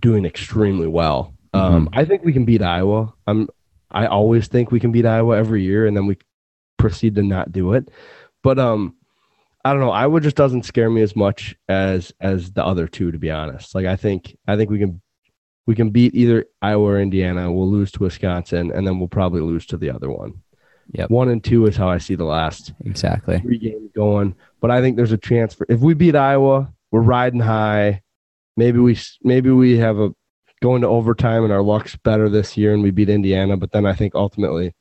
doing 0.00 0.24
extremely 0.24 0.86
well. 0.86 1.34
Um, 1.54 1.90
I 1.92 2.04
think 2.04 2.24
we 2.24 2.32
can 2.32 2.44
beat 2.44 2.62
Iowa. 2.62 3.12
I'm 3.26 3.48
I 3.90 4.06
always 4.06 4.48
think 4.48 4.70
we 4.70 4.80
can 4.80 4.92
beat 4.92 5.06
Iowa 5.06 5.36
every 5.36 5.62
year, 5.62 5.86
and 5.86 5.96
then 5.96 6.06
we 6.06 6.16
proceed 6.78 7.14
to 7.16 7.22
not 7.22 7.52
do 7.52 7.74
it. 7.74 7.90
But 8.42 8.58
um, 8.58 8.96
I 9.64 9.72
don't 9.72 9.80
know. 9.80 9.90
Iowa 9.90 10.20
just 10.20 10.36
doesn't 10.36 10.64
scare 10.64 10.90
me 10.90 11.02
as 11.02 11.14
much 11.14 11.54
as 11.68 12.12
as 12.20 12.52
the 12.52 12.64
other 12.64 12.88
two, 12.88 13.10
to 13.12 13.18
be 13.18 13.30
honest. 13.30 13.74
Like 13.74 13.86
I 13.86 13.96
think 13.96 14.36
I 14.46 14.56
think 14.56 14.70
we 14.70 14.78
can 14.78 15.00
we 15.66 15.74
can 15.74 15.90
beat 15.90 16.14
either 16.14 16.46
Iowa 16.60 16.84
or 16.84 17.00
Indiana. 17.00 17.52
We'll 17.52 17.70
lose 17.70 17.92
to 17.92 18.02
Wisconsin, 18.02 18.72
and 18.72 18.86
then 18.86 18.98
we'll 18.98 19.08
probably 19.08 19.42
lose 19.42 19.66
to 19.66 19.76
the 19.76 19.90
other 19.90 20.10
one. 20.10 20.42
Yep. 20.92 21.10
One 21.10 21.28
and 21.28 21.42
two 21.42 21.66
is 21.66 21.76
how 21.76 21.88
I 21.88 21.98
see 21.98 22.14
the 22.14 22.24
last 22.24 22.72
Exactly. 22.84 23.38
three 23.40 23.58
games 23.58 23.90
going. 23.94 24.34
But 24.60 24.70
I 24.70 24.80
think 24.80 24.96
there's 24.96 25.12
a 25.12 25.18
chance 25.18 25.54
for 25.54 25.66
if 25.68 25.80
we 25.80 25.94
beat 25.94 26.14
Iowa, 26.14 26.72
we're 26.90 27.00
riding 27.00 27.40
high. 27.40 28.02
Maybe 28.56 28.78
we 28.78 28.98
maybe 29.22 29.50
we 29.50 29.78
have 29.78 29.98
a 29.98 30.14
going 30.60 30.82
to 30.82 30.88
overtime 30.88 31.44
and 31.44 31.52
our 31.52 31.62
luck's 31.62 31.96
better 31.96 32.28
this 32.28 32.56
year 32.56 32.74
and 32.74 32.82
we 32.82 32.90
beat 32.90 33.08
Indiana. 33.08 33.56
But 33.56 33.72
then 33.72 33.86
I 33.86 33.94
think 33.94 34.14
ultimately 34.14 34.74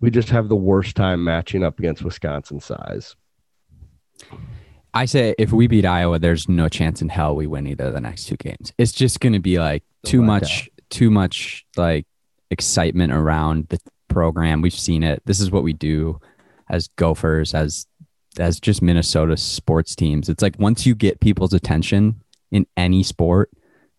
we 0.00 0.10
just 0.10 0.30
have 0.30 0.48
the 0.48 0.56
worst 0.56 0.94
time 0.96 1.24
matching 1.24 1.64
up 1.64 1.78
against 1.78 2.02
Wisconsin 2.02 2.60
size. 2.60 3.16
I 4.94 5.04
say 5.04 5.34
if 5.36 5.52
we 5.52 5.66
beat 5.66 5.84
Iowa, 5.84 6.18
there's 6.18 6.48
no 6.48 6.68
chance 6.68 7.02
in 7.02 7.08
hell 7.08 7.36
we 7.36 7.46
win 7.46 7.66
either 7.66 7.86
of 7.86 7.92
the 7.92 8.00
next 8.00 8.26
two 8.26 8.36
games. 8.36 8.72
It's 8.78 8.92
just 8.92 9.20
going 9.20 9.34
to 9.34 9.40
be 9.40 9.58
like 9.58 9.82
too 10.04 10.22
much, 10.22 10.70
too 10.88 11.10
much 11.10 11.66
like 11.76 12.06
excitement 12.50 13.12
around 13.12 13.66
the 13.68 13.78
program. 14.08 14.62
We've 14.62 14.72
seen 14.72 15.02
it. 15.02 15.22
This 15.24 15.40
is 15.40 15.50
what 15.50 15.62
we 15.62 15.72
do 15.72 16.20
as 16.68 16.88
Gophers, 16.96 17.54
as 17.54 17.86
as 18.38 18.60
just 18.60 18.82
Minnesota 18.82 19.36
sports 19.36 19.96
teams. 19.96 20.28
It's 20.28 20.42
like 20.42 20.58
once 20.58 20.86
you 20.86 20.94
get 20.94 21.20
people's 21.20 21.54
attention 21.54 22.22
in 22.50 22.66
any 22.76 23.02
sport, 23.02 23.50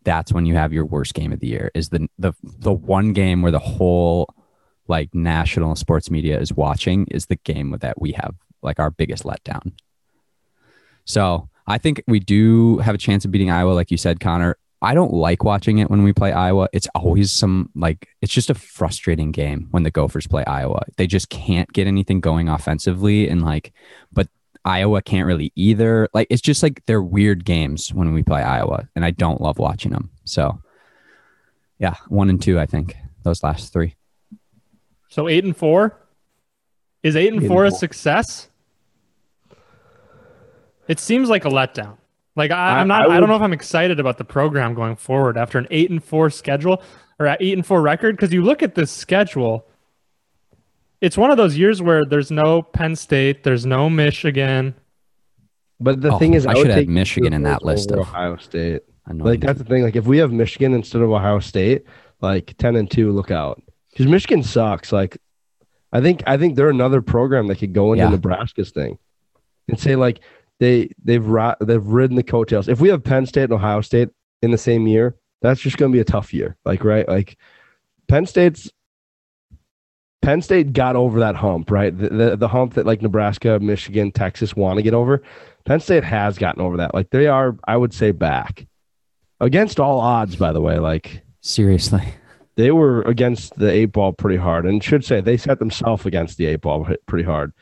that's 0.04 0.32
when 0.32 0.46
you 0.46 0.56
have 0.56 0.72
your 0.72 0.86
worst 0.86 1.14
game 1.14 1.34
of 1.34 1.40
the 1.40 1.48
year. 1.48 1.72
Is 1.74 1.90
the 1.90 2.08
the 2.18 2.34
the 2.44 2.74
one 2.74 3.14
game 3.14 3.42
where 3.42 3.52
the 3.52 3.60
whole 3.60 4.34
like 4.88 5.14
national 5.14 5.76
sports 5.76 6.10
media 6.10 6.40
is 6.40 6.54
watching 6.54 7.06
is 7.12 7.26
the 7.26 7.36
game 7.36 7.76
that 7.82 8.00
we 8.00 8.14
have 8.14 8.36
like 8.62 8.80
our 8.80 8.90
biggest 8.90 9.24
letdown. 9.24 9.74
So 11.06 11.50
I 11.68 11.78
think 11.78 12.02
we 12.08 12.20
do 12.20 12.78
have 12.80 12.96
a 12.96 12.98
chance 12.98 13.26
of 13.26 13.32
beating 13.32 13.52
Iowa, 13.52 13.72
like 13.72 13.92
you 13.92 13.98
said, 13.98 14.20
Connor. 14.20 14.58
I 14.82 14.94
don't 14.94 15.14
like 15.14 15.44
watching 15.44 15.80
it 15.80 15.90
when 15.90 16.04
we 16.04 16.14
play 16.14 16.32
Iowa. 16.32 16.70
It's 16.72 16.88
always 16.94 17.32
some 17.32 17.70
like 17.76 18.10
it's 18.22 18.34
just 18.34 18.50
a 18.52 18.54
frustrating 18.56 19.32
game 19.32 19.68
when 19.72 19.84
the 19.84 19.90
Gophers 19.92 20.28
play 20.28 20.46
Iowa. 20.46 20.84
They 20.98 21.08
just 21.08 21.30
can't 21.30 21.72
get 21.74 21.88
anything 21.88 22.20
going 22.20 22.48
offensively, 22.48 23.28
and 23.28 23.42
like, 23.44 23.74
but 24.14 24.28
Iowa 24.66 25.02
can't 25.02 25.26
really 25.26 25.52
either. 25.56 26.08
Like 26.14 26.28
it's 26.30 26.42
just 26.42 26.62
like 26.62 26.84
they're 26.86 27.02
weird 27.02 27.44
games 27.44 27.92
when 27.94 28.14
we 28.14 28.22
play 28.22 28.44
Iowa, 28.44 28.88
and 28.96 29.04
I 29.04 29.12
don't 29.12 29.42
love 29.42 29.58
watching 29.58 29.92
them. 29.92 30.12
So, 30.26 30.62
yeah, 31.80 31.96
one 32.08 32.30
and 32.30 32.40
two, 32.42 32.60
I 32.60 32.68
think 32.68 32.96
those 33.24 33.44
last 33.44 33.74
three. 33.74 33.96
So 35.10 35.28
eight 35.28 35.44
and 35.44 35.58
four 35.58 35.98
is 37.02 37.16
eight 37.16 37.30
and 37.34 37.38
Eight 37.38 37.44
and 37.46 37.48
four 37.48 37.66
a 37.66 37.72
four. 37.72 37.80
success? 37.80 38.50
It 40.88 41.00
seems 41.00 41.30
like 41.30 41.46
a 41.46 41.50
letdown. 41.50 41.98
Like 42.38 42.52
I, 42.52 42.56
I- 42.56 42.80
I'm 42.80 42.88
not. 42.88 43.02
I 43.02 43.04
I, 43.04 43.08
would- 43.08 43.20
don't 43.20 43.30
know 43.30 43.36
if 43.36 43.42
I'm 43.42 43.52
excited 43.52 44.00
about 44.00 44.18
the 44.18 44.24
program 44.24 44.74
going 44.76 44.96
forward 44.96 45.38
after 45.38 45.58
an 45.58 45.68
eight 45.72 45.90
and 45.90 46.02
four 46.02 46.30
schedule 46.30 46.82
or 47.20 47.26
an 47.26 47.36
eight 47.42 47.54
and 47.58 47.66
four 47.66 47.82
record. 47.82 48.16
Because 48.16 48.32
you 48.32 48.44
look 48.44 48.64
at 48.64 48.76
this 48.76 48.92
schedule, 48.92 49.66
it's 51.02 51.18
one 51.18 51.32
of 51.32 51.38
those 51.38 51.58
years 51.58 51.82
where 51.82 52.06
there's 52.06 52.32
no 52.32 52.62
Penn 52.62 52.96
State, 52.96 53.44
there's 53.44 53.66
no 53.66 53.90
Michigan. 53.90 54.76
But 55.80 56.02
the 56.02 56.12
Oh, 56.14 56.18
thing 56.18 56.34
is, 56.34 56.46
I 56.46 56.54
would 56.54 56.68
should 56.68 56.72
have 56.72 56.88
Michigan 56.88 57.34
in 57.34 57.44
that 57.44 57.64
list 57.64 57.92
of- 57.92 58.00
Ohio 58.00 58.38
State. 58.38 58.82
Annoying. 59.06 59.26
Like 59.32 59.40
that's 59.42 59.58
the 59.60 59.64
thing. 59.66 59.84
Like 59.84 59.96
if 59.96 60.06
we 60.06 60.18
have 60.18 60.32
Michigan 60.32 60.74
instead 60.74 61.02
of 61.02 61.10
Ohio 61.12 61.40
State, 61.40 61.86
like 62.22 62.56
ten 62.58 62.76
and 62.76 62.90
two, 62.92 63.12
look 63.12 63.32
out 63.32 63.62
because 63.90 64.06
Michigan 64.06 64.44
sucks. 64.44 64.92
Like 64.92 65.18
I 65.94 66.02
think 66.02 66.24
I 66.28 66.36
think 66.38 66.56
they're 66.56 66.70
another 66.70 67.02
program 67.02 67.48
that 67.48 67.56
could 67.60 67.74
go 67.74 67.94
into 67.94 68.04
Yeah. 68.04 68.10
Nebraska's 68.10 68.72
thing 68.72 68.98
and 69.70 69.80
say 69.80 69.96
like 69.96 70.20
they 70.60 70.90
they've 71.04 71.26
ri- 71.26 71.56
they've 71.62 71.86
ridden 71.86 72.16
the 72.16 72.24
coattails. 72.24 72.68
If 72.68 72.80
we 72.80 72.90
have 72.90 73.04
Penn 73.04 73.26
State 73.26 73.44
and 73.46 73.54
Ohio 73.54 73.82
State 73.82 74.10
in 74.42 74.52
the 74.52 74.58
same 74.58 74.88
year, 74.88 75.16
that's 75.42 75.62
just 75.62 75.78
going 75.78 75.92
to 75.92 75.96
be 75.96 76.02
a 76.02 76.06
tough 76.06 76.34
year. 76.34 76.58
Like 76.66 76.84
right, 76.84 77.08
like 77.08 77.38
Penn 78.08 78.26
State's 78.26 78.72
Penn 80.22 80.42
State 80.42 80.74
got 80.74 80.96
over 80.96 81.20
that 81.20 81.36
hump, 81.36 81.72
right? 81.72 81.98
The, 81.98 82.10
the 82.10 82.36
the 82.36 82.48
hump 82.48 82.74
that 82.74 82.86
like 82.86 83.02
Nebraska, 83.02 83.60
Michigan, 83.60 84.12
Texas 84.12 84.56
want 84.56 84.78
to 84.78 84.84
get 84.84 84.94
over. 84.94 85.22
Penn 85.66 85.80
State 85.80 86.04
has 86.04 86.38
gotten 86.38 86.62
over 86.62 86.78
that. 86.78 86.94
Like 86.94 87.10
they 87.12 87.28
are, 87.28 87.56
I 87.68 87.78
would 87.78 87.94
say, 87.94 88.12
back 88.12 88.66
against 89.40 89.80
all 89.80 90.00
odds. 90.00 90.36
By 90.36 90.54
the 90.54 90.62
way, 90.62 90.80
like 90.80 91.22
Seriously. 91.42 92.04
they 92.56 92.72
were 92.72 93.04
against 93.04 93.58
the 93.58 93.70
eight 93.72 93.92
ball 93.92 94.12
pretty 94.12 94.38
hard, 94.38 94.66
and 94.66 94.84
should 94.84 95.06
say 95.06 95.22
they 95.22 95.38
set 95.38 95.60
themselves 95.60 96.06
against 96.06 96.38
the 96.38 96.48
eight 96.48 96.62
ball 96.62 96.88
pretty 97.06 97.24
hard. 97.26 97.54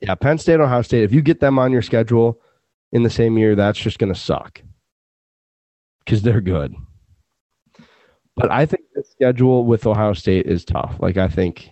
Yeah, 0.00 0.14
Penn 0.14 0.38
State, 0.38 0.60
Ohio 0.60 0.82
State. 0.82 1.04
If 1.04 1.12
you 1.12 1.22
get 1.22 1.40
them 1.40 1.58
on 1.58 1.72
your 1.72 1.82
schedule 1.82 2.40
in 2.92 3.02
the 3.02 3.10
same 3.10 3.38
year, 3.38 3.54
that's 3.54 3.78
just 3.78 3.98
going 3.98 4.12
to 4.12 4.18
suck 4.18 4.62
because 6.04 6.22
they're 6.22 6.40
good. 6.40 6.74
But 8.36 8.50
I 8.50 8.66
think 8.66 8.84
the 8.94 9.02
schedule 9.02 9.64
with 9.64 9.86
Ohio 9.86 10.12
State 10.12 10.46
is 10.46 10.64
tough. 10.64 10.96
Like 11.00 11.16
I 11.16 11.28
think 11.28 11.70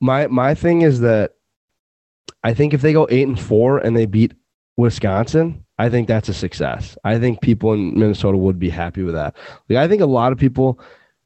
my 0.00 0.28
my 0.28 0.54
thing 0.54 0.82
is 0.82 1.00
that 1.00 1.32
I 2.44 2.54
think 2.54 2.72
if 2.74 2.80
they 2.80 2.92
go 2.92 3.08
eight 3.10 3.26
and 3.26 3.38
four 3.38 3.78
and 3.78 3.96
they 3.96 4.06
beat 4.06 4.34
Wisconsin, 4.76 5.64
I 5.78 5.88
think 5.88 6.06
that's 6.08 6.28
a 6.28 6.34
success. 6.34 6.96
I 7.04 7.18
think 7.18 7.40
people 7.40 7.72
in 7.72 7.98
Minnesota 7.98 8.38
would 8.38 8.58
be 8.58 8.70
happy 8.70 9.02
with 9.02 9.14
that. 9.14 9.36
Like 9.68 9.78
I 9.78 9.88
think 9.88 10.00
a 10.00 10.06
lot 10.06 10.32
of 10.32 10.38
people, 10.38 10.78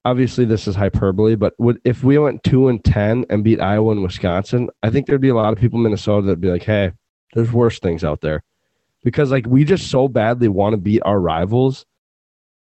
obviously 0.06 0.44
this 0.44 0.68
is 0.68 0.76
hyperbole, 0.76 1.34
but 1.34 1.52
would 1.58 1.80
if 1.84 2.04
we 2.04 2.16
went 2.16 2.44
two 2.44 2.68
and 2.68 2.82
ten 2.84 3.26
and 3.28 3.42
beat 3.42 3.60
Iowa 3.60 3.90
and 3.90 4.04
Wisconsin, 4.04 4.70
I 4.84 4.90
think 4.90 5.06
there'd 5.06 5.20
be 5.20 5.30
a 5.30 5.34
lot 5.34 5.52
of 5.52 5.58
people 5.58 5.80
in 5.80 5.82
Minnesota 5.82 6.26
that'd 6.26 6.40
be 6.40 6.50
like, 6.50 6.62
hey, 6.62 6.92
there's 7.34 7.52
worse 7.52 7.80
things 7.80 8.04
out 8.04 8.20
there. 8.20 8.44
Because 9.02 9.32
like 9.32 9.46
we 9.46 9.64
just 9.64 9.90
so 9.90 10.06
badly 10.06 10.46
want 10.46 10.74
to 10.74 10.78
beat 10.78 11.02
our 11.04 11.18
rivals 11.18 11.86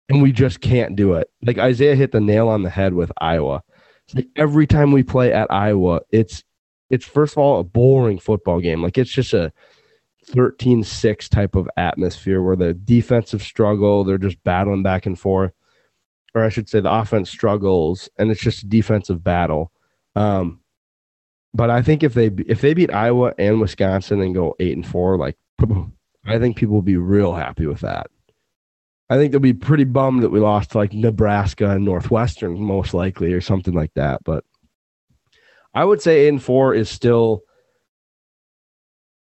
and 0.07 0.21
we 0.21 0.31
just 0.31 0.61
can't 0.61 0.95
do 0.95 1.13
it. 1.13 1.31
Like 1.41 1.57
Isaiah 1.57 1.95
hit 1.95 2.11
the 2.11 2.21
nail 2.21 2.47
on 2.47 2.61
the 2.61 2.69
head 2.69 2.93
with 2.93 3.11
Iowa. 3.19 3.63
It's 4.05 4.15
like 4.15 4.27
every 4.35 4.67
time 4.67 4.91
we 4.91 5.01
play 5.01 5.33
at 5.33 5.51
Iowa, 5.51 6.01
it's 6.11 6.43
it's 6.91 7.05
first 7.05 7.33
of 7.33 7.39
all 7.39 7.59
a 7.59 7.63
boring 7.63 8.19
football 8.19 8.59
game. 8.59 8.83
Like 8.83 8.99
it's 8.99 9.11
just 9.11 9.33
a 9.33 9.51
13-6 10.29 11.27
type 11.29 11.55
of 11.55 11.67
atmosphere 11.75 12.43
where 12.43 12.55
the 12.55 12.75
defensive 12.75 13.41
struggle, 13.41 14.03
they're 14.03 14.19
just 14.19 14.43
battling 14.43 14.83
back 14.83 15.07
and 15.07 15.17
forth. 15.17 15.53
Or 16.33 16.43
I 16.43 16.49
should 16.49 16.69
say 16.69 16.79
the 16.79 16.93
offense 16.93 17.29
struggles 17.29 18.09
and 18.17 18.31
it's 18.31 18.41
just 18.41 18.63
a 18.63 18.67
defensive 18.67 19.23
battle. 19.23 19.71
Um 20.15 20.59
but 21.53 21.69
I 21.69 21.81
think 21.81 22.03
if 22.03 22.13
they 22.13 22.27
if 22.47 22.61
they 22.61 22.73
beat 22.73 22.93
Iowa 22.93 23.33
and 23.37 23.59
Wisconsin 23.59 24.21
and 24.21 24.33
go 24.33 24.55
8 24.59 24.77
and 24.77 24.87
4 24.87 25.17
like 25.17 25.37
I 26.25 26.39
think 26.39 26.55
people 26.55 26.75
will 26.75 26.81
be 26.81 26.97
real 26.97 27.33
happy 27.33 27.65
with 27.65 27.81
that. 27.81 28.07
I 29.09 29.15
think 29.15 29.31
they'll 29.31 29.41
be 29.41 29.53
pretty 29.53 29.83
bummed 29.83 30.23
that 30.23 30.29
we 30.29 30.39
lost 30.39 30.71
to 30.71 30.77
like 30.77 30.93
Nebraska 30.93 31.71
and 31.71 31.83
Northwestern, 31.83 32.61
most 32.61 32.93
likely, 32.93 33.33
or 33.33 33.41
something 33.41 33.73
like 33.73 33.93
that. 33.95 34.23
But 34.23 34.45
I 35.73 35.83
would 35.83 36.01
say 36.01 36.21
eight 36.21 36.29
and 36.29 36.41
four 36.41 36.73
is 36.73 36.89
still 36.89 37.41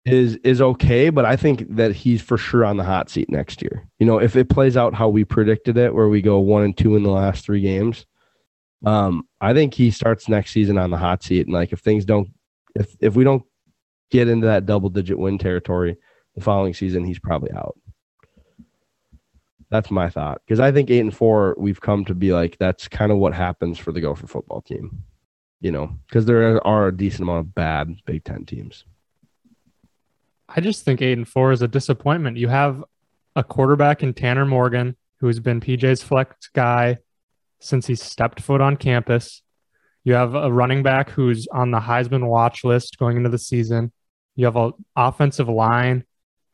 is 0.06 0.36
is 0.44 0.62
okay, 0.62 1.10
but 1.10 1.26
I 1.26 1.36
think 1.36 1.76
that 1.76 1.94
he's 1.94 2.22
for 2.22 2.38
sure 2.38 2.64
on 2.64 2.78
the 2.78 2.84
hot 2.84 3.10
seat 3.10 3.30
next 3.30 3.62
year. 3.62 3.88
You 4.00 4.06
know, 4.06 4.20
if 4.20 4.36
it 4.36 4.50
plays 4.50 4.78
out 4.78 4.94
how 4.94 5.10
we 5.10 5.26
predicted 5.26 5.78
it, 5.78 5.96
where 5.96 6.08
we 6.08 6.22
go 6.22 6.40
one 6.40 6.64
and 6.64 6.78
two 6.78 6.96
in 6.96 7.04
the 7.04 7.10
last 7.10 7.44
three 7.44 7.62
games, 7.62 8.06
um, 8.86 9.28
I 9.42 9.54
think 9.54 9.74
he 9.74 9.90
starts 9.90 10.30
next 10.30 10.52
season 10.52 10.78
on 10.78 10.92
the 10.92 10.98
hot 10.98 11.24
seat. 11.24 11.48
And 11.48 11.54
like 11.54 11.74
if 11.74 11.80
things 11.80 12.06
don't 12.06 12.30
if 12.76 12.96
if 13.00 13.16
we 13.16 13.24
don't 13.24 13.44
get 14.12 14.28
into 14.28 14.46
that 14.46 14.68
double 14.68 14.90
digit 14.90 15.18
win 15.18 15.40
territory 15.40 15.98
the 16.36 16.42
following 16.42 16.76
season, 16.76 17.04
he's 17.04 17.20
probably 17.20 17.52
out. 17.54 17.76
That's 19.72 19.90
my 19.90 20.12
thought 20.12 20.42
because 20.46 20.60
I 20.60 20.72
think 20.72 20.92
eight 20.92 21.00
and 21.00 21.16
four 21.16 21.56
we've 21.58 21.82
come 21.82 22.06
to 22.06 22.14
be 22.14 22.32
like 22.32 22.58
that's 22.60 22.88
kind 22.88 23.12
of 23.12 23.18
what 23.18 23.34
happens 23.34 23.80
for 23.80 23.92
the 23.92 24.02
Gopher 24.02 24.28
football 24.28 24.62
team, 24.62 25.04
you 25.62 25.72
know, 25.72 25.98
because 26.08 26.26
there 26.26 26.66
are 26.66 26.88
a 26.88 26.96
decent 26.96 27.24
amount 27.24 27.40
of 27.40 27.56
bad 27.56 27.96
Big 28.06 28.24
Ten 28.24 28.46
teams. 28.46 28.86
I 30.48 30.62
just 30.62 30.86
think 30.86 31.02
eight 31.02 31.18
and 31.18 31.28
four 31.28 31.52
is 31.52 31.62
a 31.62 31.68
disappointment. 31.68 32.38
You 32.38 32.48
have 32.48 32.84
a 33.36 33.44
quarterback 33.44 34.04
in 34.04 34.14
Tanner 34.14 34.46
Morgan, 34.46 34.96
who's 35.20 35.40
been 35.40 35.60
PJ's 35.60 36.04
flex 36.04 36.50
guy 36.54 36.98
since 37.60 37.88
he 37.88 37.96
stepped 37.96 38.42
foot 38.42 38.62
on 38.62 38.78
campus. 38.78 39.42
You 40.04 40.14
have 40.14 40.36
a 40.36 40.52
running 40.52 40.84
back 40.84 41.10
who's 41.10 41.48
on 41.48 41.72
the 41.72 41.80
Heisman 41.80 42.28
watch 42.28 42.64
list 42.64 42.98
going 43.00 43.18
into 43.18 43.30
the 43.30 43.40
season. 43.40 43.92
You 44.36 44.46
have 44.46 44.56
an 44.56 44.74
offensive 44.96 45.50
line 45.50 46.04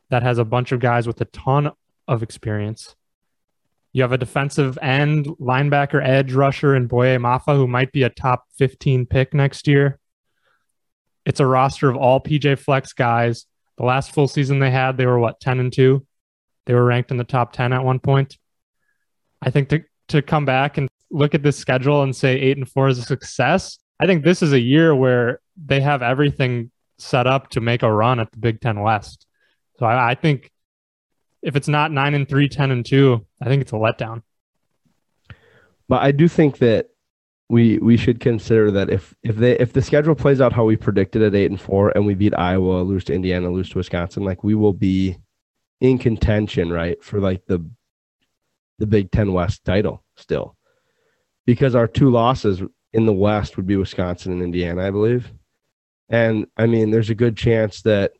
that 0.08 0.22
has 0.22 0.38
a 0.38 0.44
bunch 0.44 0.72
of 0.72 0.80
guys 0.80 1.06
with 1.06 1.20
a 1.20 1.26
ton 1.26 1.70
of 2.08 2.22
experience. 2.22 2.96
You 3.92 4.02
have 4.02 4.12
a 4.12 4.18
defensive 4.18 4.78
end, 4.80 5.26
linebacker, 5.38 6.02
edge 6.02 6.32
rusher, 6.32 6.74
and 6.74 6.88
Boye 6.88 7.18
Mafe, 7.18 7.54
who 7.54 7.66
might 7.66 7.92
be 7.92 8.04
a 8.04 8.08
top 8.08 8.44
15 8.56 9.04
pick 9.04 9.34
next 9.34 9.68
year. 9.68 9.98
It's 11.26 11.40
a 11.40 11.46
roster 11.46 11.90
of 11.90 11.96
all 11.96 12.20
PJ 12.20 12.58
Fleck's 12.58 12.94
guys. 12.94 13.46
The 13.82 13.86
last 13.86 14.12
full 14.12 14.28
season 14.28 14.60
they 14.60 14.70
had, 14.70 14.96
they 14.96 15.06
were 15.06 15.18
what, 15.18 15.40
10 15.40 15.58
and 15.58 15.72
2? 15.72 16.06
They 16.66 16.74
were 16.74 16.84
ranked 16.84 17.10
in 17.10 17.16
the 17.16 17.24
top 17.24 17.52
10 17.52 17.72
at 17.72 17.82
one 17.82 17.98
point. 17.98 18.38
I 19.42 19.50
think 19.50 19.70
to, 19.70 19.82
to 20.06 20.22
come 20.22 20.44
back 20.44 20.78
and 20.78 20.88
look 21.10 21.34
at 21.34 21.42
this 21.42 21.56
schedule 21.56 22.04
and 22.04 22.14
say 22.14 22.38
8 22.38 22.58
and 22.58 22.70
4 22.70 22.88
is 22.90 22.98
a 22.98 23.02
success, 23.02 23.80
I 23.98 24.06
think 24.06 24.22
this 24.22 24.40
is 24.40 24.52
a 24.52 24.60
year 24.60 24.94
where 24.94 25.40
they 25.56 25.80
have 25.80 26.00
everything 26.00 26.70
set 26.98 27.26
up 27.26 27.50
to 27.50 27.60
make 27.60 27.82
a 27.82 27.92
run 27.92 28.20
at 28.20 28.30
the 28.30 28.38
Big 28.38 28.60
Ten 28.60 28.82
West. 28.82 29.26
So 29.80 29.86
I, 29.86 30.12
I 30.12 30.14
think 30.14 30.52
if 31.42 31.56
it's 31.56 31.66
not 31.66 31.90
9 31.90 32.14
and 32.14 32.28
3, 32.28 32.48
10 32.48 32.70
and 32.70 32.86
2, 32.86 33.26
I 33.40 33.46
think 33.46 33.62
it's 33.62 33.72
a 33.72 33.74
letdown. 33.74 34.22
But 35.88 36.04
I 36.04 36.12
do 36.12 36.28
think 36.28 36.58
that 36.58 36.86
we 37.52 37.76
we 37.80 37.98
should 37.98 38.18
consider 38.18 38.70
that 38.70 38.88
if 38.88 39.14
if 39.22 39.36
they 39.36 39.58
if 39.58 39.74
the 39.74 39.82
schedule 39.82 40.14
plays 40.14 40.40
out 40.40 40.54
how 40.54 40.64
we 40.64 40.74
predicted 40.74 41.20
at 41.20 41.34
eight 41.34 41.50
and 41.50 41.60
four 41.60 41.90
and 41.90 42.06
we 42.06 42.14
beat 42.14 42.32
Iowa, 42.34 42.80
lose 42.80 43.04
to 43.04 43.12
Indiana, 43.12 43.50
lose 43.50 43.68
to 43.70 43.78
Wisconsin, 43.78 44.24
like 44.24 44.42
we 44.42 44.54
will 44.54 44.72
be 44.72 45.18
in 45.78 45.98
contention, 45.98 46.72
right, 46.72 46.96
for 47.04 47.20
like 47.20 47.44
the 47.44 47.62
the 48.78 48.86
Big 48.86 49.10
Ten 49.10 49.34
West 49.34 49.66
title 49.66 50.02
still. 50.16 50.56
Because 51.44 51.74
our 51.74 51.86
two 51.86 52.08
losses 52.08 52.62
in 52.94 53.04
the 53.04 53.12
West 53.12 53.58
would 53.58 53.66
be 53.66 53.76
Wisconsin 53.76 54.32
and 54.32 54.42
Indiana, 54.42 54.86
I 54.86 54.90
believe. 54.90 55.30
And 56.08 56.46
I 56.56 56.66
mean, 56.66 56.90
there's 56.90 57.10
a 57.10 57.14
good 57.14 57.36
chance 57.36 57.82
that 57.82 58.12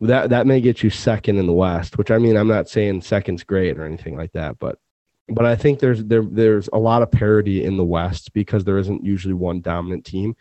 that 0.00 0.30
that 0.30 0.48
may 0.48 0.60
get 0.60 0.82
you 0.82 0.90
second 0.90 1.38
in 1.38 1.46
the 1.46 1.52
West, 1.52 1.98
which 1.98 2.10
I 2.10 2.18
mean, 2.18 2.36
I'm 2.36 2.48
not 2.48 2.68
saying 2.68 3.02
second's 3.02 3.44
great 3.44 3.78
or 3.78 3.84
anything 3.84 4.16
like 4.16 4.32
that, 4.32 4.58
but 4.58 4.80
but 5.28 5.44
I 5.44 5.56
think 5.56 5.80
there's 5.80 6.04
there 6.04 6.22
there's 6.22 6.68
a 6.72 6.78
lot 6.78 7.02
of 7.02 7.10
parity 7.10 7.64
in 7.64 7.76
the 7.76 7.84
West 7.84 8.32
because 8.32 8.64
there 8.64 8.78
isn't 8.78 9.04
usually 9.04 9.34
one 9.34 9.60
dominant 9.60 10.04
team. 10.04 10.36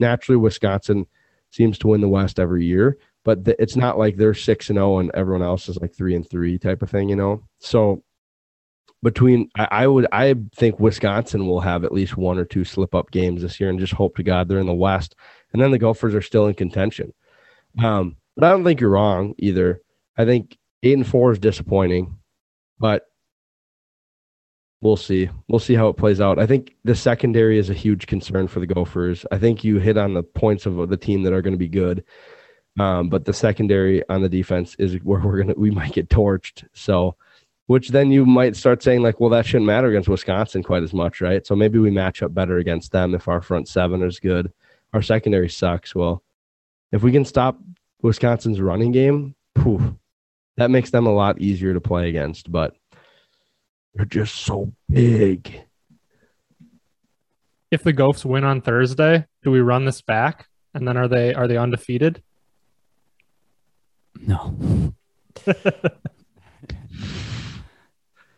Naturally, 0.00 0.36
Wisconsin 0.36 1.06
seems 1.50 1.78
to 1.78 1.88
win 1.88 2.00
the 2.00 2.08
West 2.08 2.40
every 2.40 2.64
year, 2.64 2.98
but 3.24 3.40
it's 3.58 3.76
not 3.76 3.98
like 3.98 4.16
they're 4.16 4.34
six 4.34 4.70
and 4.70 4.76
zero 4.76 4.98
and 4.98 5.10
everyone 5.14 5.42
else 5.42 5.68
is 5.68 5.78
like 5.80 5.94
three 5.94 6.16
and 6.16 6.28
three 6.28 6.58
type 6.58 6.82
of 6.82 6.90
thing, 6.90 7.08
you 7.08 7.16
know. 7.16 7.42
So 7.60 8.02
between 9.02 9.50
I, 9.54 9.68
I 9.70 9.86
would 9.86 10.06
I 10.10 10.34
think 10.56 10.80
Wisconsin 10.80 11.46
will 11.46 11.60
have 11.60 11.84
at 11.84 11.92
least 11.92 12.16
one 12.16 12.38
or 12.38 12.44
two 12.44 12.64
slip 12.64 12.94
up 12.94 13.12
games 13.12 13.42
this 13.42 13.60
year, 13.60 13.70
and 13.70 13.78
just 13.78 13.92
hope 13.92 14.16
to 14.16 14.24
God 14.24 14.48
they're 14.48 14.58
in 14.58 14.66
the 14.66 14.74
West, 14.74 15.14
and 15.52 15.62
then 15.62 15.70
the 15.70 15.78
Gophers 15.78 16.14
are 16.14 16.22
still 16.22 16.48
in 16.48 16.54
contention. 16.54 17.12
Um, 17.82 18.16
but 18.36 18.46
I 18.46 18.50
don't 18.50 18.64
think 18.64 18.80
you're 18.80 18.90
wrong 18.90 19.34
either. 19.38 19.80
I 20.16 20.24
think 20.24 20.58
eight 20.82 20.96
and 20.96 21.06
four 21.06 21.30
is 21.32 21.38
disappointing, 21.38 22.18
but 22.80 23.04
we'll 24.84 24.96
see. 24.96 25.30
We'll 25.48 25.58
see 25.58 25.74
how 25.74 25.88
it 25.88 25.96
plays 25.96 26.20
out. 26.20 26.38
I 26.38 26.46
think 26.46 26.76
the 26.84 26.94
secondary 26.94 27.58
is 27.58 27.70
a 27.70 27.74
huge 27.74 28.06
concern 28.06 28.46
for 28.46 28.60
the 28.60 28.66
Gophers. 28.66 29.24
I 29.32 29.38
think 29.38 29.64
you 29.64 29.78
hit 29.78 29.96
on 29.96 30.12
the 30.12 30.22
points 30.22 30.66
of 30.66 30.88
the 30.90 30.96
team 30.96 31.22
that 31.22 31.32
are 31.32 31.42
going 31.42 31.54
to 31.54 31.58
be 31.58 31.68
good. 31.68 32.04
Um, 32.78 33.08
but 33.08 33.24
the 33.24 33.32
secondary 33.32 34.06
on 34.08 34.20
the 34.20 34.28
defense 34.28 34.76
is 34.78 34.96
where 35.02 35.20
we're 35.20 35.38
gonna 35.38 35.54
we 35.56 35.70
might 35.70 35.92
get 35.92 36.08
torched. 36.10 36.66
So, 36.74 37.16
which 37.66 37.88
then 37.88 38.10
you 38.10 38.26
might 38.26 38.56
start 38.56 38.82
saying 38.82 39.00
like, 39.00 39.20
well, 39.20 39.30
that 39.30 39.46
shouldn't 39.46 39.66
matter 39.66 39.88
against 39.88 40.08
Wisconsin 40.08 40.62
quite 40.62 40.82
as 40.82 40.92
much, 40.92 41.20
right? 41.20 41.46
So 41.46 41.56
maybe 41.56 41.78
we 41.78 41.90
match 41.90 42.22
up 42.22 42.34
better 42.34 42.58
against 42.58 42.92
them 42.92 43.14
if 43.14 43.26
our 43.26 43.40
front 43.40 43.68
seven 43.68 44.02
is 44.02 44.20
good. 44.20 44.52
Our 44.92 45.02
secondary 45.02 45.48
sucks. 45.48 45.94
Well, 45.94 46.22
if 46.92 47.02
we 47.02 47.12
can 47.12 47.24
stop 47.24 47.58
Wisconsin's 48.02 48.60
running 48.60 48.92
game, 48.92 49.34
poof, 49.54 49.80
that 50.56 50.70
makes 50.70 50.90
them 50.90 51.06
a 51.06 51.14
lot 51.14 51.40
easier 51.40 51.74
to 51.74 51.80
play 51.80 52.08
against. 52.08 52.50
But 52.50 52.74
they're 53.94 54.04
just 54.04 54.34
so 54.34 54.72
big. 54.90 55.62
If 57.70 57.82
the 57.82 57.92
Gophs 57.92 58.24
win 58.24 58.44
on 58.44 58.60
Thursday, 58.60 59.26
do 59.42 59.50
we 59.50 59.60
run 59.60 59.84
this 59.84 60.00
back? 60.00 60.48
And 60.74 60.86
then 60.86 60.96
are 60.96 61.08
they 61.08 61.34
are 61.34 61.46
they 61.46 61.56
undefeated? 61.56 62.22
No. 64.20 64.56
the 65.44 65.92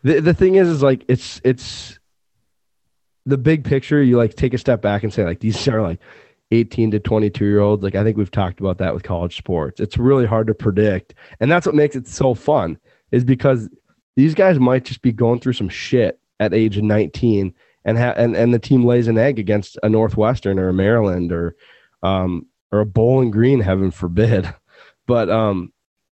the 0.02 0.34
thing 0.34 0.56
is 0.56 0.68
is 0.68 0.82
like 0.82 1.04
it's 1.08 1.40
it's 1.44 1.98
the 3.26 3.38
big 3.38 3.64
picture 3.64 4.02
you 4.02 4.16
like 4.16 4.34
take 4.34 4.54
a 4.54 4.58
step 4.58 4.80
back 4.80 5.02
and 5.02 5.12
say 5.12 5.24
like 5.24 5.40
these 5.40 5.68
are 5.68 5.82
like 5.82 6.00
18 6.52 6.92
to 6.92 7.00
22 7.00 7.44
year 7.44 7.60
olds 7.60 7.82
like 7.82 7.96
i 7.96 8.02
think 8.02 8.16
we've 8.16 8.30
talked 8.30 8.60
about 8.60 8.78
that 8.78 8.94
with 8.94 9.02
college 9.02 9.36
sports 9.36 9.80
it's 9.80 9.98
really 9.98 10.24
hard 10.24 10.46
to 10.46 10.54
predict 10.54 11.14
and 11.40 11.50
that's 11.50 11.66
what 11.66 11.74
makes 11.74 11.96
it 11.96 12.06
so 12.06 12.34
fun 12.34 12.78
is 13.10 13.24
because 13.24 13.68
these 14.16 14.34
guys 14.34 14.58
might 14.58 14.84
just 14.84 15.02
be 15.02 15.12
going 15.12 15.40
through 15.40 15.52
some 15.52 15.68
shit 15.68 16.18
at 16.40 16.54
age 16.54 16.76
of 16.76 16.84
19 16.84 17.54
and 17.84 17.98
ha- 17.98 18.14
and 18.16 18.36
and 18.36 18.52
the 18.52 18.58
team 18.58 18.84
lays 18.84 19.08
an 19.08 19.16
egg 19.16 19.38
against 19.38 19.78
a 19.82 19.88
Northwestern 19.88 20.58
or 20.58 20.68
a 20.68 20.74
Maryland 20.74 21.32
or 21.32 21.54
um 22.02 22.46
or 22.72 22.80
a 22.80 22.86
Bowling 22.86 23.30
Green, 23.30 23.60
heaven 23.60 23.90
forbid. 23.90 24.52
But 25.08 25.30
um 25.30 25.72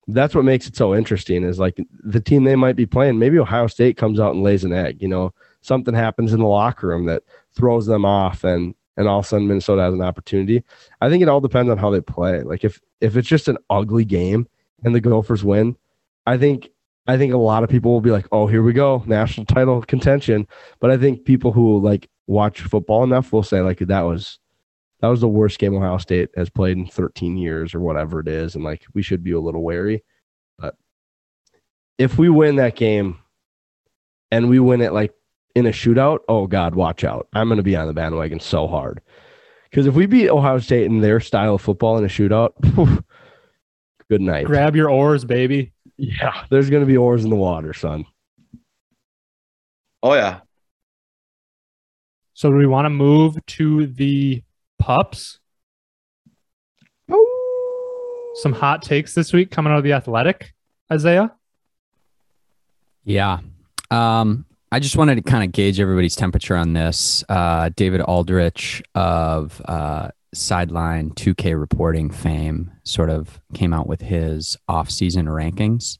that's 0.06 0.34
what 0.34 0.46
makes 0.46 0.66
it 0.66 0.74
so 0.74 0.94
interesting 0.94 1.44
is 1.44 1.58
like 1.58 1.78
the 2.02 2.20
team 2.20 2.44
they 2.44 2.56
might 2.56 2.74
be 2.74 2.86
playing, 2.86 3.18
maybe 3.18 3.38
Ohio 3.38 3.66
State 3.66 3.98
comes 3.98 4.18
out 4.18 4.32
and 4.34 4.42
lays 4.42 4.64
an 4.64 4.72
egg, 4.72 5.02
you 5.02 5.08
know, 5.08 5.34
something 5.60 5.92
happens 5.92 6.32
in 6.32 6.40
the 6.40 6.46
locker 6.46 6.86
room 6.86 7.04
that 7.04 7.22
throws 7.52 7.84
them 7.84 8.06
off 8.06 8.44
and 8.44 8.74
and 8.96 9.06
all 9.06 9.18
of 9.18 9.26
a 9.26 9.28
sudden 9.28 9.46
Minnesota 9.46 9.82
has 9.82 9.92
an 9.92 10.00
opportunity. 10.00 10.64
I 11.02 11.10
think 11.10 11.22
it 11.22 11.28
all 11.28 11.42
depends 11.42 11.70
on 11.70 11.76
how 11.76 11.90
they 11.90 12.00
play. 12.00 12.42
Like 12.42 12.64
if 12.64 12.80
if 13.02 13.16
it's 13.18 13.28
just 13.28 13.48
an 13.48 13.58
ugly 13.68 14.06
game 14.06 14.48
and 14.82 14.94
the 14.94 15.02
Gophers 15.02 15.44
win, 15.44 15.76
I 16.26 16.38
think 16.38 16.70
I 17.08 17.16
think 17.16 17.32
a 17.32 17.38
lot 17.38 17.64
of 17.64 17.70
people 17.70 17.90
will 17.90 18.02
be 18.02 18.10
like, 18.10 18.26
"Oh, 18.30 18.46
here 18.46 18.62
we 18.62 18.74
go, 18.74 19.02
national 19.06 19.46
title 19.46 19.80
contention." 19.82 20.46
But 20.78 20.90
I 20.90 20.98
think 20.98 21.24
people 21.24 21.52
who 21.52 21.80
like 21.80 22.08
watch 22.26 22.60
football 22.60 23.02
enough 23.02 23.32
will 23.32 23.42
say 23.42 23.62
like 23.62 23.78
that 23.78 24.02
was 24.02 24.38
that 25.00 25.08
was 25.08 25.22
the 25.22 25.28
worst 25.28 25.58
game 25.58 25.74
Ohio 25.74 25.98
State 25.98 26.28
has 26.36 26.50
played 26.50 26.76
in 26.76 26.86
13 26.86 27.36
years 27.36 27.74
or 27.74 27.80
whatever 27.80 28.20
it 28.20 28.28
is, 28.28 28.54
and 28.54 28.62
like 28.62 28.84
we 28.94 29.02
should 29.02 29.24
be 29.24 29.32
a 29.32 29.40
little 29.40 29.62
wary. 29.62 30.04
But 30.58 30.76
if 31.96 32.18
we 32.18 32.28
win 32.28 32.56
that 32.56 32.76
game 32.76 33.18
and 34.30 34.50
we 34.50 34.60
win 34.60 34.82
it 34.82 34.92
like 34.92 35.14
in 35.54 35.66
a 35.66 35.70
shootout, 35.70 36.20
oh 36.28 36.46
God, 36.46 36.74
watch 36.74 37.04
out! 37.04 37.26
I'm 37.32 37.48
going 37.48 37.56
to 37.56 37.62
be 37.62 37.74
on 37.74 37.86
the 37.86 37.94
bandwagon 37.94 38.38
so 38.38 38.68
hard 38.68 39.00
because 39.70 39.86
if 39.86 39.94
we 39.94 40.04
beat 40.04 40.28
Ohio 40.28 40.58
State 40.58 40.84
in 40.84 41.00
their 41.00 41.20
style 41.20 41.54
of 41.54 41.62
football 41.62 41.96
in 41.96 42.04
a 42.04 42.08
shootout, 42.08 42.52
good 44.10 44.20
night. 44.20 44.46
Grab 44.46 44.76
your 44.76 44.90
oars, 44.90 45.24
baby. 45.24 45.72
Yeah, 45.98 46.44
there's 46.48 46.70
going 46.70 46.82
to 46.82 46.86
be 46.86 46.96
oars 46.96 47.24
in 47.24 47.30
the 47.30 47.36
water, 47.36 47.74
son. 47.74 48.06
Oh 50.02 50.14
yeah. 50.14 50.40
So 52.34 52.50
do 52.50 52.56
we 52.56 52.66
want 52.66 52.86
to 52.86 52.90
move 52.90 53.44
to 53.44 53.88
the 53.88 54.42
pups? 54.78 55.40
Some 58.34 58.52
hot 58.52 58.82
takes 58.82 59.14
this 59.14 59.32
week 59.32 59.50
coming 59.50 59.72
out 59.72 59.78
of 59.78 59.84
the 59.84 59.92
athletic, 59.94 60.54
Isaiah. 60.92 61.34
Yeah. 63.02 63.40
Um, 63.90 64.46
I 64.70 64.78
just 64.78 64.96
wanted 64.96 65.16
to 65.16 65.22
kind 65.22 65.42
of 65.42 65.50
gauge 65.50 65.80
everybody's 65.80 66.14
temperature 66.14 66.54
on 66.54 66.74
this. 66.74 67.24
Uh, 67.28 67.70
David 67.74 68.02
Aldridge 68.02 68.84
of 68.94 69.60
uh, 69.64 70.10
sideline 70.34 71.10
2K 71.10 71.58
reporting 71.58 72.10
fame 72.10 72.70
sort 72.84 73.10
of 73.10 73.40
came 73.54 73.72
out 73.72 73.86
with 73.86 74.00
his 74.00 74.56
off-season 74.68 75.26
rankings. 75.26 75.98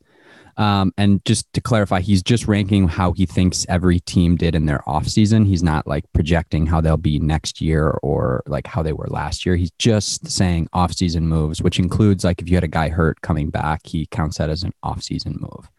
Um, 0.56 0.92
and 0.98 1.24
just 1.24 1.50
to 1.52 1.60
clarify, 1.60 2.00
he's 2.00 2.22
just 2.22 2.48
ranking 2.48 2.88
how 2.88 3.12
he 3.12 3.26
thinks 3.26 3.64
every 3.68 4.00
team 4.00 4.34
did 4.34 4.56
in 4.56 4.66
their 4.66 4.82
offseason. 4.88 5.46
He's 5.46 5.62
not 5.62 5.86
like 5.86 6.04
projecting 6.12 6.66
how 6.66 6.80
they'll 6.80 6.96
be 6.96 7.20
next 7.20 7.60
year 7.60 7.90
or 8.02 8.42
like 8.46 8.66
how 8.66 8.82
they 8.82 8.92
were 8.92 9.06
last 9.06 9.46
year. 9.46 9.54
He's 9.54 9.70
just 9.78 10.28
saying 10.28 10.68
offseason 10.74 11.22
moves, 11.22 11.62
which 11.62 11.78
includes 11.78 12.24
like 12.24 12.42
if 12.42 12.48
you 12.48 12.56
had 12.56 12.64
a 12.64 12.68
guy 12.68 12.88
hurt 12.88 13.20
coming 13.20 13.50
back, 13.50 13.82
he 13.86 14.06
counts 14.06 14.38
that 14.38 14.50
as 14.50 14.64
an 14.64 14.72
offseason 14.84 15.40
move. 15.40 15.70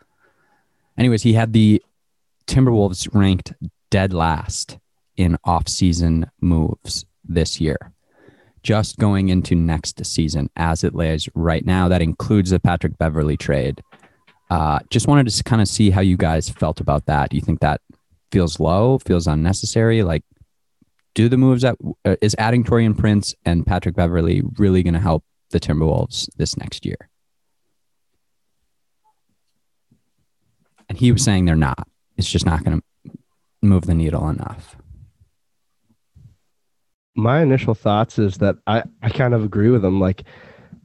Anyways, 0.98 1.24
he 1.24 1.34
had 1.34 1.52
the 1.52 1.84
Timberwolves 2.48 3.14
ranked 3.14 3.54
dead 3.92 4.14
last 4.14 4.78
in 5.18 5.38
offseason 5.46 6.30
moves 6.40 7.06
this 7.26 7.60
year 7.60 7.92
just 8.64 8.98
going 8.98 9.30
into 9.30 9.56
next 9.56 10.04
season 10.06 10.50
as 10.56 10.84
it 10.84 10.96
lays 10.96 11.28
right 11.36 11.66
now. 11.66 11.88
That 11.88 12.02
includes 12.02 12.50
the 12.50 12.60
Patrick 12.60 12.98
Beverley 12.98 13.38
trade. 13.38 13.82
Uh, 14.50 14.80
just 14.90 15.08
wanted 15.08 15.28
to 15.28 15.44
kind 15.44 15.62
of 15.62 15.68
see 15.68 15.92
how 15.92 16.02
you 16.02 16.18
guys 16.18 16.50
felt 16.50 16.80
about 16.80 17.06
that. 17.06 17.30
Do 17.30 17.38
you 17.38 17.42
think 17.42 17.60
that 17.60 17.82
feels 18.32 18.60
low, 18.60 18.98
feels 19.00 19.28
unnecessary? 19.28 20.04
Like, 20.04 20.24
do 21.14 21.30
the 21.30 21.38
moves 21.38 21.62
that 21.62 21.76
uh, 22.06 22.16
is 22.22 22.36
adding 22.40 22.64
Taurean 22.64 22.98
Prince 22.98 23.36
and 23.46 23.66
Patrick 23.66 23.96
Beverley 23.96 24.42
really 24.58 24.84
going 24.84 24.94
to 24.94 25.00
help 25.00 25.24
the 25.52 25.60
Timberwolves 25.60 26.30
this 26.38 26.58
next 26.58 26.86
year? 26.86 27.10
And 30.88 30.98
he 30.98 31.12
was 31.12 31.24
saying 31.24 31.46
they're 31.46 31.56
not. 31.56 31.88
It's 32.18 32.30
just 32.30 32.46
not 32.46 32.64
going 32.64 32.82
to 32.82 33.12
move 33.62 33.86
the 33.86 33.94
needle 33.94 34.28
enough 34.30 34.76
my 37.16 37.42
initial 37.42 37.74
thoughts 37.74 38.20
is 38.20 38.38
that 38.38 38.56
I, 38.68 38.84
I 39.02 39.10
kind 39.10 39.34
of 39.34 39.44
agree 39.44 39.70
with 39.70 39.82
them. 39.82 40.00
Like, 40.00 40.24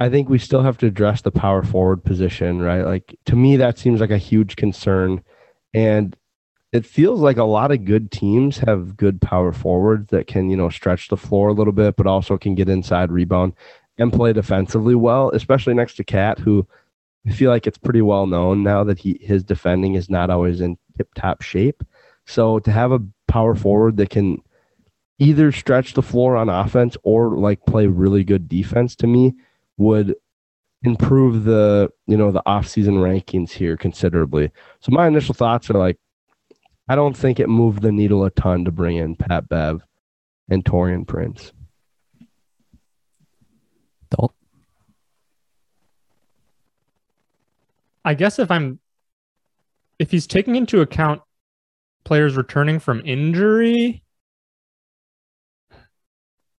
I 0.01 0.09
think 0.09 0.29
we 0.29 0.39
still 0.39 0.63
have 0.63 0.79
to 0.79 0.87
address 0.87 1.23
the 1.23 1.31
power 1.31 1.63
forward 1.63 2.03
position, 2.03 2.61
right? 2.61 2.83
Like, 2.83 3.17
to 3.27 3.37
me, 3.37 3.57
that 3.57 3.79
seems 3.79 4.01
like 4.01 4.11
a 4.11 4.19
huge 4.19 4.57
concern. 4.57 5.23
And 5.73 6.17
it 6.73 6.85
feels 6.85 7.21
like 7.21 7.37
a 7.37 7.45
lot 7.45 7.71
of 7.71 7.85
good 7.85 8.11
teams 8.11 8.59
have 8.59 8.97
good 8.97 9.21
power 9.21 9.53
forwards 9.53 10.11
that 10.11 10.27
can, 10.27 10.51
you 10.51 10.57
know, 10.57 10.71
stretch 10.71 11.09
the 11.09 11.17
floor 11.17 11.49
a 11.49 11.53
little 11.53 11.73
bit, 11.73 11.95
but 11.97 12.07
also 12.09 12.37
can 12.37 12.57
get 12.57 12.69
inside 12.69 13.13
rebound. 13.13 13.53
and 13.99 14.13
play 14.13 14.33
defensively 14.33 14.95
well, 14.95 15.31
especially 15.31 15.75
next 15.75 15.95
to 15.95 16.05
Cat, 16.05 16.39
who 16.39 16.67
I 17.27 17.31
feel 17.31 17.51
like 17.51 17.67
it's 17.67 17.79
pretty 17.79 18.03
well 18.03 18.27
known 18.27 18.63
now 18.63 18.85
that 18.85 18.99
he 18.99 19.19
his 19.21 19.45
defending 19.45 19.95
is 19.95 20.11
not 20.11 20.31
always 20.31 20.61
in 20.61 20.77
tip 20.97 21.09
top 21.15 21.43
shape. 21.43 21.83
So 22.27 22.59
to 22.61 22.73
have 22.73 22.93
a 22.93 23.01
power 23.29 23.55
forward 23.55 23.97
that 23.99 24.11
can 24.11 24.43
either 25.19 25.53
stretch 25.53 25.95
the 25.95 26.03
floor 26.03 26.37
on 26.37 26.49
offense 26.49 26.97
or 27.03 27.37
like 27.37 27.65
play 27.67 27.87
really 27.87 28.25
good 28.25 28.49
defense 28.49 28.97
to 28.97 29.07
me 29.07 29.35
would 29.77 30.15
improve 30.83 31.45
the 31.45 31.91
you 32.07 32.17
know 32.17 32.31
the 32.31 32.43
offseason 32.47 32.95
rankings 32.95 33.51
here 33.51 33.77
considerably. 33.77 34.51
So 34.81 34.93
my 34.93 35.07
initial 35.07 35.35
thoughts 35.35 35.71
are 35.71 35.79
like 35.79 35.99
I 36.89 36.95
don't 36.95 37.17
think 37.17 37.41
it 37.41 37.49
moved 37.49 37.83
the 37.83 37.93
needle 37.93 38.25
a 38.25 38.31
ton 38.31 38.65
to 38.67 38.71
bring 38.71 38.97
in 38.97 39.17
Pat 39.17 39.49
Bev 39.49 39.83
and 40.51 40.65
Taurean 40.65 41.07
Prince. 41.07 41.53
Dalt. 44.11 44.35
I 48.05 48.15
guess 48.15 48.39
if 48.39 48.51
I'm 48.51 48.81
if 49.99 50.11
he's 50.11 50.27
taking 50.27 50.57
into 50.57 50.83
account 50.83 51.23
players 52.05 52.37
returning 52.37 52.79
from 52.79 53.01
injury, 53.07 54.04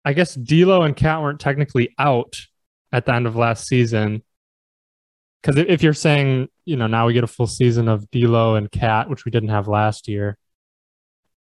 I 0.05 0.13
guess 0.13 0.35
D'Lo 0.35 0.83
and 0.83 0.95
Cat 0.97 1.23
weren't 1.23 1.41
technically 1.41 1.95
out 1.99 2.37
at 2.93 3.07
the 3.07 3.15
end 3.15 3.27
of 3.27 3.37
last 3.37 3.67
season. 3.67 4.23
Because 5.41 5.59
if 5.59 5.83
you're 5.83 5.93
saying, 5.93 6.49
you 6.65 6.77
know, 6.77 6.87
now 6.87 7.07
we 7.07 7.13
get 7.13 7.25
a 7.25 7.29
full 7.29 7.47
season 7.47 7.89
of 7.89 8.11
D'Lo 8.11 8.55
and 8.55 8.71
Cat, 8.71 9.11
which 9.11 9.25
we 9.25 9.31
didn't 9.31 9.51
have 9.51 9.69
last 9.69 10.09
year, 10.09 10.39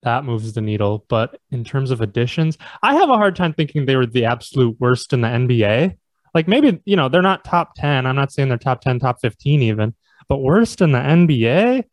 that 0.02 0.24
moves 0.24 0.52
the 0.52 0.60
needle. 0.60 1.04
But 1.08 1.38
in 1.50 1.64
terms 1.64 1.90
of 1.90 2.00
additions, 2.00 2.56
I 2.82 2.94
have 2.94 3.10
a 3.10 3.16
hard 3.16 3.36
time 3.36 3.52
thinking 3.52 3.84
they 3.84 3.96
were 3.96 4.06
the 4.06 4.26
absolute 4.26 4.76
worst 4.80 5.12
in 5.12 5.20
the 5.20 5.28
NBA. 5.28 5.96
Like 6.34 6.48
maybe, 6.48 6.80
you 6.84 6.96
know, 6.96 7.08
they're 7.08 7.22
not 7.22 7.44
top 7.44 7.74
10. 7.76 8.06
I'm 8.06 8.16
not 8.16 8.32
saying 8.32 8.48
they're 8.48 8.58
top 8.58 8.80
10, 8.80 9.00
top 9.00 9.20
15 9.20 9.62
even, 9.62 9.94
but 10.28 10.38
worst 10.38 10.80
in 10.80 10.92
the 10.92 10.98
NBA? 10.98 11.84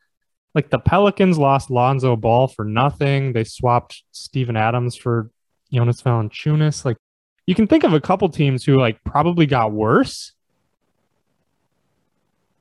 Like 0.53 0.69
the 0.69 0.79
Pelicans 0.79 1.37
lost 1.37 1.69
Lonzo 1.69 2.15
Ball 2.15 2.47
for 2.47 2.65
nothing. 2.65 3.33
They 3.33 3.43
swapped 3.43 4.03
Steven 4.11 4.57
Adams 4.57 4.95
for 4.95 5.29
Jonas 5.71 6.01
Valanciunas. 6.01 6.85
Like 6.85 6.97
you 7.45 7.55
can 7.55 7.67
think 7.67 7.83
of 7.83 7.93
a 7.93 8.01
couple 8.01 8.29
teams 8.29 8.63
who 8.63 8.79
like 8.79 9.03
probably 9.03 9.45
got 9.45 9.71
worse. 9.71 10.33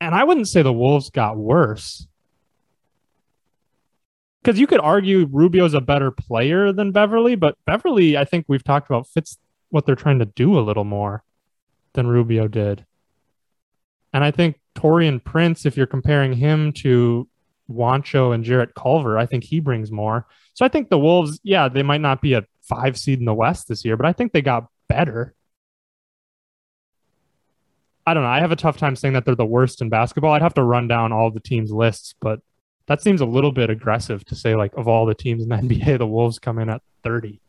And 0.01 0.15
I 0.15 0.25
wouldn't 0.25 0.49
say 0.49 0.63
the 0.63 0.73
Wolves 0.73 1.11
got 1.11 1.37
worse. 1.37 2.07
Because 4.43 4.61
you 4.61 4.67
could 4.67 4.81
argue 4.81 5.27
Rubio's 5.27 5.75
a 5.75 5.81
better 5.81 6.13
player 6.13 6.73
than 6.73 6.93
Beverley, 6.93 7.35
but 7.35 7.57
Beverley, 7.65 8.17
I 8.17 8.25
think 8.25 8.45
we've 8.47 8.63
talked 8.63 8.89
about, 8.89 9.09
fits 9.09 9.39
what 9.71 9.87
they're 9.87 9.97
trying 9.97 10.21
to 10.21 10.25
do 10.25 10.57
a 10.57 10.61
little 10.61 10.85
more 10.85 11.25
than 11.95 12.07
Rubio 12.07 12.47
did. 12.47 12.87
And 14.13 14.23
I 14.23 14.31
think 14.31 14.61
Taurean 14.77 15.23
Prince, 15.23 15.67
if 15.67 15.77
you're 15.77 15.87
comparing 15.87 16.33
him 16.33 16.73
to 16.75 17.29
Juancho 17.69 18.33
and 18.35 18.45
Jarrett 18.45 18.75
Culver, 18.75 19.19
I 19.19 19.27
think 19.27 19.43
he 19.43 19.59
brings 19.59 19.91
more. 19.91 20.27
So 20.55 20.65
I 20.65 20.69
think 20.69 20.91
the 20.91 20.99
Wolves, 20.99 21.41
yeah, 21.43 21.69
they 21.69 21.83
might 21.83 22.01
not 22.01 22.23
be 22.23 22.35
a 22.35 22.45
five 22.69 22.97
seed 22.99 23.19
in 23.19 23.25
the 23.25 23.35
West 23.35 23.69
this 23.69 23.85
year, 23.85 23.97
but 23.97 24.07
I 24.07 24.13
think 24.13 24.33
they 24.33 24.43
got 24.43 24.67
better. 24.89 25.35
I 28.07 28.15
don't 28.15 28.23
know. 28.23 28.29
I 28.29 28.41
have 28.41 28.53
a 28.53 28.57
tough 28.57 28.77
time 28.77 28.95
saying 28.95 29.15
that 29.15 29.25
they're 29.25 29.35
the 29.35 29.45
worst 29.45 29.83
in 29.83 29.89
basketball. 29.89 30.33
I'd 30.33 30.43
have 30.43 30.55
to 30.55 30.63
run 30.63 30.87
down 30.87 31.13
all 31.13 31.31
the 31.31 31.41
teams' 31.41 31.73
lists, 31.73 32.15
but 32.21 32.41
that 32.87 33.03
seems 33.03 33.21
a 33.21 33.27
little 33.27 33.51
bit 33.51 33.69
aggressive 33.69 34.25
to 34.27 34.37
say, 34.37 34.55
like, 34.55 34.73
of 34.77 34.87
all 34.87 35.07
the 35.07 35.15
teams 35.15 35.43
in 35.43 35.49
the 35.49 35.57
NBA, 35.85 35.99
the 35.99 36.07
Wolves 36.07 36.39
come 36.39 36.59
in 36.61 36.69
at 36.69 36.83
30. 37.03 37.41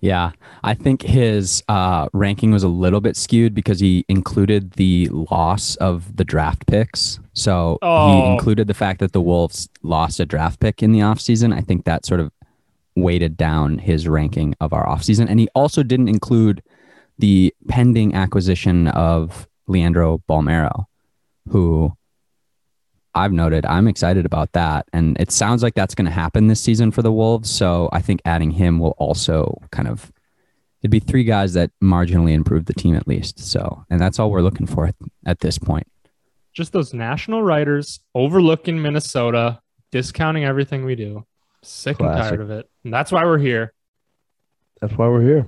Yeah, 0.00 0.32
I 0.62 0.74
think 0.74 1.02
his 1.02 1.64
uh, 1.68 2.08
ranking 2.12 2.52
was 2.52 2.62
a 2.62 2.68
little 2.68 3.00
bit 3.00 3.16
skewed 3.16 3.54
because 3.54 3.80
he 3.80 4.04
included 4.08 4.72
the 4.72 5.08
loss 5.10 5.74
of 5.76 6.16
the 6.16 6.24
draft 6.24 6.66
picks. 6.66 7.18
So 7.32 7.78
Oh. 7.82 8.12
he 8.26 8.32
included 8.32 8.68
the 8.68 8.74
fact 8.74 9.00
that 9.00 9.12
the 9.12 9.22
Wolves 9.22 9.68
lost 9.82 10.20
a 10.20 10.26
draft 10.26 10.60
pick 10.60 10.82
in 10.82 10.92
the 10.92 11.00
offseason. 11.00 11.52
I 11.52 11.62
think 11.62 11.84
that 11.86 12.04
sort 12.06 12.20
of 12.20 12.30
weighted 12.96 13.36
down 13.36 13.78
his 13.78 14.08
ranking 14.08 14.54
of 14.60 14.72
our 14.72 14.86
offseason. 14.86 15.28
And 15.28 15.38
he 15.38 15.48
also 15.54 15.82
didn't 15.82 16.08
include 16.08 16.62
the 17.18 17.54
pending 17.68 18.14
acquisition 18.14 18.88
of 18.88 19.46
Leandro 19.68 20.22
Bolmaro, 20.28 20.86
who 21.48 21.92
I've 23.14 23.32
noted 23.32 23.64
I'm 23.64 23.88
excited 23.88 24.26
about 24.26 24.52
that. 24.52 24.86
And 24.92 25.16
it 25.18 25.30
sounds 25.30 25.62
like 25.62 25.74
that's 25.74 25.94
going 25.94 26.06
to 26.06 26.10
happen 26.10 26.48
this 26.48 26.60
season 26.60 26.90
for 26.90 27.02
the 27.02 27.12
Wolves. 27.12 27.50
So 27.50 27.88
I 27.92 28.00
think 28.02 28.20
adding 28.24 28.50
him 28.50 28.78
will 28.78 28.94
also 28.98 29.58
kind 29.70 29.88
of, 29.88 30.12
it'd 30.82 30.90
be 30.90 31.00
three 31.00 31.24
guys 31.24 31.54
that 31.54 31.70
marginally 31.82 32.32
improve 32.32 32.66
the 32.66 32.74
team 32.74 32.94
at 32.94 33.08
least. 33.08 33.38
So, 33.38 33.84
and 33.88 34.00
that's 34.00 34.18
all 34.18 34.30
we're 34.30 34.42
looking 34.42 34.66
for 34.66 34.86
at, 34.86 34.94
at 35.24 35.40
this 35.40 35.58
point. 35.58 35.86
Just 36.52 36.72
those 36.72 36.92
national 36.92 37.42
writers 37.42 38.00
overlooking 38.14 38.80
Minnesota, 38.80 39.60
discounting 39.92 40.44
everything 40.44 40.84
we 40.84 40.94
do. 40.94 41.26
Sick 41.62 42.00
and 42.00 42.08
tired 42.08 42.40
of 42.40 42.50
it. 42.50 42.68
And 42.84 42.92
that's 42.92 43.10
why 43.10 43.24
we're 43.24 43.38
here. 43.38 43.72
That's 44.80 44.94
why 44.94 45.08
we're 45.08 45.22
here. 45.22 45.46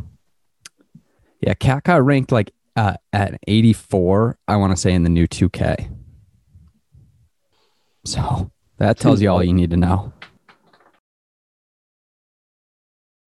Yeah. 1.41 1.55
Cat 1.55 1.85
got 1.85 2.05
ranked 2.05 2.33
like 2.33 2.53
uh, 2.77 2.95
at 3.13 3.39
84, 3.47 4.39
I 4.47 4.57
want 4.57 4.73
to 4.73 4.77
say 4.77 4.93
in 4.93 5.03
the 5.03 5.11
new 5.11 5.27
2K. 5.27 5.95
So 8.05 8.51
that 8.79 8.99
tells 8.99 9.21
you 9.21 9.31
all 9.31 9.43
you 9.43 9.53
need 9.53 9.71
to 9.71 9.77
know. 9.77 10.13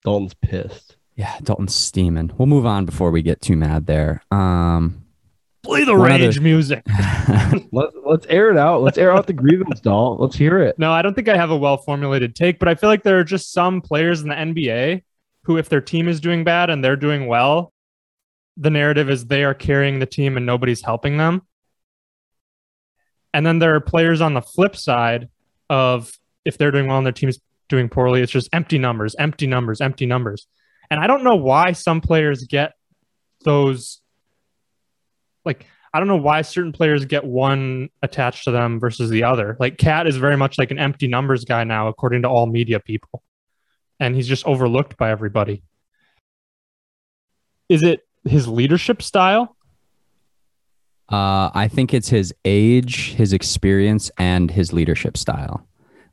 Dalton's 0.04 0.34
pissed. 0.34 0.96
Yeah. 1.16 1.36
Dalton's 1.42 1.74
steaming. 1.74 2.32
We'll 2.38 2.46
move 2.46 2.64
on 2.64 2.86
before 2.86 3.10
we 3.10 3.22
get 3.22 3.40
too 3.40 3.56
mad 3.56 3.86
there. 3.86 4.22
Um, 4.30 5.04
Play 5.62 5.84
the 5.84 5.94
One 5.96 6.10
other- 6.12 6.24
rage 6.24 6.40
music. 6.40 6.82
Let's 7.72 7.94
let's 8.04 8.26
air 8.26 8.50
it 8.50 8.56
out. 8.56 8.82
Let's 8.82 8.98
air 8.98 9.12
out 9.12 9.26
the 9.26 9.32
grievance, 9.32 9.80
doll. 9.80 10.16
Let's 10.18 10.36
hear 10.36 10.58
it. 10.58 10.78
No, 10.78 10.90
I 10.92 11.02
don't 11.02 11.14
think 11.14 11.28
I 11.28 11.36
have 11.36 11.50
a 11.50 11.56
well 11.56 11.76
formulated 11.76 12.34
take, 12.34 12.58
but 12.58 12.68
I 12.68 12.74
feel 12.74 12.88
like 12.88 13.02
there 13.02 13.18
are 13.18 13.24
just 13.24 13.52
some 13.52 13.80
players 13.80 14.22
in 14.22 14.28
the 14.28 14.34
NBA 14.34 15.02
who, 15.44 15.56
if 15.58 15.68
their 15.68 15.80
team 15.80 16.08
is 16.08 16.20
doing 16.20 16.42
bad 16.44 16.70
and 16.70 16.82
they're 16.82 16.96
doing 16.96 17.26
well, 17.26 17.72
the 18.56 18.70
narrative 18.70 19.08
is 19.10 19.26
they 19.26 19.44
are 19.44 19.54
carrying 19.54 19.98
the 19.98 20.06
team 20.06 20.36
and 20.36 20.44
nobody's 20.46 20.82
helping 20.82 21.16
them. 21.18 21.42
And 23.32 23.46
then 23.46 23.58
there 23.58 23.74
are 23.74 23.80
players 23.80 24.20
on 24.20 24.34
the 24.34 24.42
flip 24.42 24.74
side 24.76 25.28
of 25.68 26.12
if 26.44 26.58
they're 26.58 26.70
doing 26.72 26.86
well 26.88 26.96
and 26.98 27.06
their 27.06 27.12
team's 27.12 27.38
doing 27.68 27.88
poorly, 27.88 28.22
it's 28.22 28.32
just 28.32 28.48
empty 28.52 28.78
numbers, 28.78 29.14
empty 29.18 29.46
numbers, 29.46 29.80
empty 29.80 30.06
numbers. 30.06 30.46
And 30.90 30.98
I 30.98 31.06
don't 31.06 31.22
know 31.22 31.36
why 31.36 31.72
some 31.72 32.00
players 32.00 32.44
get 32.44 32.72
those 33.44 33.99
like 35.44 35.66
I 35.92 35.98
don't 35.98 36.08
know 36.08 36.16
why 36.16 36.42
certain 36.42 36.72
players 36.72 37.04
get 37.04 37.24
one 37.24 37.88
attached 38.02 38.44
to 38.44 38.52
them 38.52 38.78
versus 38.78 39.10
the 39.10 39.24
other. 39.24 39.56
Like 39.58 39.76
Cat 39.76 40.06
is 40.06 40.16
very 40.16 40.36
much 40.36 40.56
like 40.56 40.70
an 40.70 40.78
empty 40.78 41.08
numbers 41.08 41.44
guy 41.44 41.64
now, 41.64 41.88
according 41.88 42.22
to 42.22 42.28
all 42.28 42.46
media 42.46 42.78
people. 42.78 43.22
And 43.98 44.14
he's 44.14 44.28
just 44.28 44.46
overlooked 44.46 44.96
by 44.96 45.10
everybody. 45.10 45.62
Is 47.68 47.82
it 47.82 48.00
his 48.24 48.46
leadership 48.46 49.02
style? 49.02 49.56
Uh, 51.10 51.50
I 51.52 51.68
think 51.68 51.92
it's 51.92 52.08
his 52.08 52.32
age, 52.44 53.14
his 53.14 53.32
experience, 53.32 54.12
and 54.16 54.48
his 54.50 54.72
leadership 54.72 55.16
style. 55.16 55.66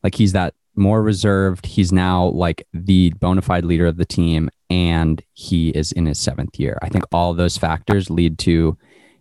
Like 0.03 0.15
he's 0.15 0.31
that 0.31 0.55
more 0.75 1.03
reserved. 1.03 1.67
He's 1.67 1.91
now 1.91 2.27
like 2.27 2.65
the 2.73 3.11
bona 3.19 3.43
fide 3.43 3.65
leader 3.65 3.85
of 3.85 3.97
the 3.97 4.05
team, 4.05 4.49
and 4.71 5.23
he 5.33 5.69
is 5.69 5.91
in 5.91 6.07
his 6.07 6.19
seventh 6.19 6.59
year. 6.59 6.79
I 6.81 6.89
think 6.89 7.03
all 7.11 7.35
those 7.35 7.57
factors 7.57 8.09
lead 8.09 8.39
to 8.39 8.75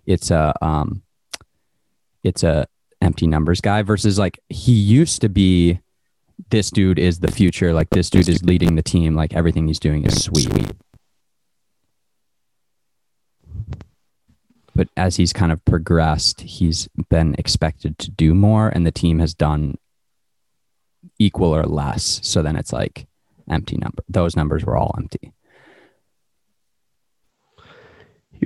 it's 0.07 0.31
a 0.31 0.55
um, 0.63 1.03
it's 2.23 2.43
a 2.43 2.67
empty 3.01 3.27
numbers 3.27 3.61
guy 3.61 3.83
versus 3.83 4.19
like 4.19 4.39
he 4.49 4.73
used 4.73 5.21
to 5.23 5.29
be. 5.29 5.81
This 6.51 6.71
dude 6.71 6.99
is 6.99 7.21
the 7.21 7.33
future. 7.33 7.73
Like 7.73 7.89
this 7.91 8.11
dude 8.11 8.29
is 8.29 8.43
leading 8.45 8.77
the 8.77 8.83
team. 8.83 9.15
Like 9.15 9.35
everything 9.35 9.67
he's 9.67 9.81
doing 9.81 10.05
is 10.05 10.23
sweet. 10.23 10.75
but 14.77 14.89
as 14.97 15.17
he's 15.17 15.33
kind 15.33 15.51
of 15.51 15.65
progressed, 15.65 16.43
he's 16.43 16.87
been 17.09 17.35
expected 17.39 17.99
to 17.99 18.11
do 18.11 18.35
more, 18.35 18.69
and 18.69 18.87
the 18.87 18.93
team 18.93 19.19
has 19.21 19.33
done 19.33 19.79
equal 21.19 21.57
or 21.57 21.65
less. 21.65 22.21
So 22.23 22.43
then 22.43 22.57
it's 22.57 22.75
like 22.75 23.07
empty 23.49 23.79
number. 23.79 24.05
Those 24.09 24.37
numbers 24.37 24.65
were 24.65 24.77
all 24.77 24.95
empty. 24.99 25.33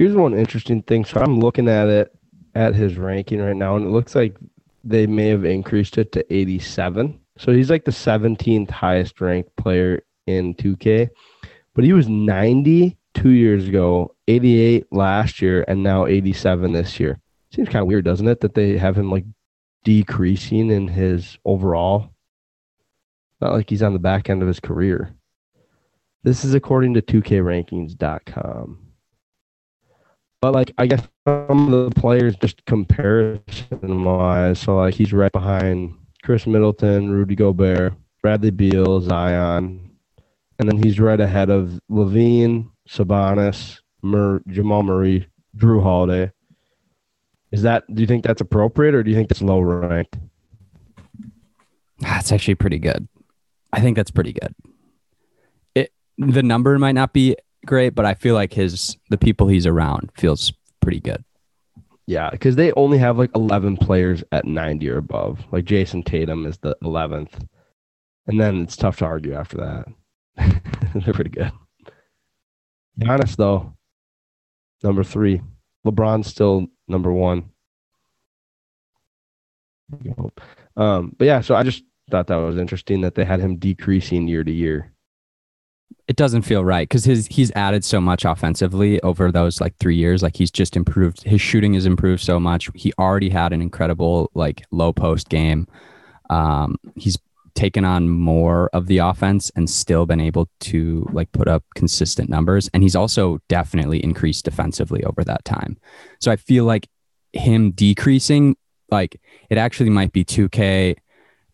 Here's 0.00 0.16
one 0.16 0.32
interesting 0.32 0.80
thing. 0.80 1.04
So 1.04 1.20
I'm 1.20 1.40
looking 1.40 1.68
at 1.68 1.88
it 1.88 2.16
at 2.54 2.74
his 2.74 2.96
ranking 2.96 3.38
right 3.38 3.54
now, 3.54 3.76
and 3.76 3.84
it 3.84 3.90
looks 3.90 4.14
like 4.14 4.34
they 4.82 5.06
may 5.06 5.28
have 5.28 5.44
increased 5.44 5.98
it 5.98 6.10
to 6.12 6.34
87. 6.34 7.20
So 7.36 7.52
he's 7.52 7.68
like 7.68 7.84
the 7.84 7.90
17th 7.90 8.70
highest 8.70 9.20
ranked 9.20 9.54
player 9.56 10.02
in 10.26 10.54
2K, 10.54 11.10
but 11.74 11.84
he 11.84 11.92
was 11.92 12.08
90 12.08 12.96
two 13.12 13.28
years 13.28 13.68
ago, 13.68 14.14
88 14.26 14.86
last 14.90 15.42
year, 15.42 15.66
and 15.68 15.82
now 15.82 16.06
87 16.06 16.72
this 16.72 16.98
year. 16.98 17.20
Seems 17.54 17.68
kind 17.68 17.82
of 17.82 17.86
weird, 17.86 18.06
doesn't 18.06 18.26
it, 18.26 18.40
that 18.40 18.54
they 18.54 18.78
have 18.78 18.96
him 18.96 19.10
like 19.10 19.26
decreasing 19.84 20.70
in 20.70 20.88
his 20.88 21.36
overall? 21.44 22.08
Not 23.42 23.52
like 23.52 23.68
he's 23.68 23.82
on 23.82 23.92
the 23.92 23.98
back 23.98 24.30
end 24.30 24.40
of 24.40 24.48
his 24.48 24.60
career. 24.60 25.14
This 26.22 26.42
is 26.42 26.54
according 26.54 26.94
to 26.94 27.02
2KRankings.com. 27.02 28.86
But 30.40 30.54
like 30.54 30.72
I 30.78 30.86
guess 30.86 31.06
some 31.26 31.72
of 31.72 31.94
the 31.94 32.00
players 32.00 32.34
just 32.36 32.64
comparison 32.64 34.04
wise, 34.04 34.58
so 34.58 34.76
like 34.76 34.94
he's 34.94 35.12
right 35.12 35.32
behind 35.32 35.94
Khris 36.22 36.46
Middleton, 36.46 37.10
Rudy 37.10 37.36
Gobert, 37.36 37.92
Bradley 38.22 38.50
Beal, 38.50 39.00
Zion, 39.00 39.90
and 40.58 40.68
then 40.68 40.82
he's 40.82 40.98
right 40.98 41.20
ahead 41.20 41.50
of 41.50 41.78
LaVine, 41.90 42.70
Sabonis, 42.88 43.80
Mur- 44.02 44.42
Jamal 44.48 44.82
Murray, 44.82 45.28
Jrue 45.56 45.82
Holiday. 45.82 46.32
Is 47.52 47.62
that? 47.62 47.84
Do 47.92 48.00
you 48.00 48.06
think 48.06 48.24
that's 48.24 48.40
appropriate, 48.40 48.94
or 48.94 49.02
do 49.02 49.10
you 49.10 49.16
think 49.16 49.28
that's 49.28 49.42
low 49.42 49.60
ranked? 49.60 50.16
That's 51.98 52.32
actually 52.32 52.54
pretty 52.54 52.78
good. 52.78 53.08
I 53.72 53.80
think 53.80 53.96
that's 53.96 54.10
pretty 54.10 54.32
good. 54.32 54.54
It 55.74 55.92
the 56.16 56.42
number 56.42 56.78
might 56.78 56.92
not 56.92 57.12
be 57.12 57.36
great, 57.70 57.94
but 57.94 58.04
I 58.04 58.14
feel 58.14 58.34
like 58.34 58.52
his 58.52 58.96
the 59.10 59.16
people 59.16 59.46
he's 59.46 59.64
around 59.64 60.10
feels 60.16 60.52
pretty 60.82 60.98
good. 60.98 61.24
Yeah, 62.06 62.28
because 62.30 62.56
they 62.56 62.72
only 62.72 62.98
have 62.98 63.16
like 63.16 63.30
11 63.36 63.76
players 63.76 64.24
at 64.32 64.44
90 64.44 64.90
or 64.90 64.98
above. 64.98 65.38
Like 65.52 65.64
Jayson 65.64 66.02
Tatum 66.02 66.44
is 66.44 66.58
the 66.58 66.76
11th. 66.82 67.46
And 68.26 68.40
then 68.40 68.62
it's 68.62 68.76
tough 68.76 68.96
to 68.98 69.04
argue 69.04 69.34
after 69.34 69.58
that. 69.58 69.86
They're 70.94 71.14
pretty 71.14 71.30
good. 71.30 71.52
Giannis, 72.98 73.36
though, 73.36 73.76
number 74.82 75.04
three. 75.04 75.40
LeBron's 75.86 76.26
still 76.26 76.66
number 76.88 77.12
one. 77.12 77.50
Um, 80.76 81.14
but 81.16 81.26
yeah, 81.26 81.40
so 81.40 81.54
I 81.54 81.62
just 81.62 81.84
thought 82.10 82.26
that 82.26 82.36
was 82.36 82.58
interesting 82.58 83.02
that 83.02 83.14
they 83.14 83.24
had 83.24 83.38
him 83.38 83.56
decreasing 83.56 84.26
year 84.26 84.42
to 84.42 84.52
year. 84.52 84.89
It 86.08 86.16
doesn't 86.16 86.42
feel 86.42 86.64
right 86.64 86.88
because 86.88 87.04
his 87.04 87.26
he's 87.28 87.52
added 87.52 87.84
so 87.84 88.00
much 88.00 88.24
offensively 88.24 89.00
over 89.02 89.30
those 89.30 89.60
like 89.60 89.76
three 89.76 89.96
years. 89.96 90.22
Like 90.22 90.36
he's 90.36 90.50
just 90.50 90.76
improved. 90.76 91.22
His 91.22 91.40
shooting 91.40 91.74
has 91.74 91.86
improved 91.86 92.22
so 92.22 92.40
much. 92.40 92.68
He 92.74 92.92
already 92.98 93.30
had 93.30 93.52
an 93.52 93.62
incredible 93.62 94.30
like 94.34 94.64
low 94.72 94.92
post 94.92 95.28
game. 95.28 95.68
Um, 96.28 96.76
he's 96.96 97.16
taken 97.54 97.84
on 97.84 98.08
more 98.08 98.70
of 98.72 98.86
the 98.86 98.98
offense 98.98 99.50
and 99.56 99.68
still 99.68 100.06
been 100.06 100.20
able 100.20 100.48
to 100.60 101.06
like 101.12 101.30
put 101.32 101.48
up 101.48 101.64
consistent 101.74 102.30
numbers. 102.30 102.70
And 102.72 102.82
he's 102.82 102.96
also 102.96 103.40
definitely 103.48 104.02
increased 104.02 104.44
defensively 104.44 105.04
over 105.04 105.24
that 105.24 105.44
time. 105.44 105.76
So 106.20 106.30
I 106.30 106.36
feel 106.36 106.64
like 106.64 106.88
him 107.32 107.72
decreasing, 107.72 108.56
like 108.90 109.20
it 109.50 109.58
actually 109.58 109.90
might 109.90 110.12
be 110.12 110.24
2K 110.24 110.96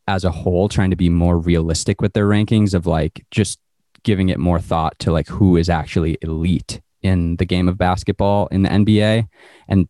as 0.09 0.25
a 0.25 0.31
whole 0.31 0.69
trying 0.69 0.91
to 0.91 0.97
be 0.97 1.09
more 1.09 1.39
realistic 1.39 2.01
with 2.01 2.13
their 2.13 2.29
rankings 2.29 2.75
of 2.75 2.87
like 2.87 3.25
just 3.31 3.59
giving 4.07 4.29
it 4.29 4.39
more 4.39 4.61
thought 4.61 4.97
to 5.01 5.11
like 5.11 5.27
who 5.27 5.57
is 5.57 5.69
actually 5.69 6.17
elite 6.23 6.81
in 7.03 7.35
the 7.39 7.45
game 7.45 7.69
of 7.69 7.77
basketball 7.77 8.47
in 8.53 8.63
the 8.63 8.69
NBA 8.69 9.27
and 9.67 9.89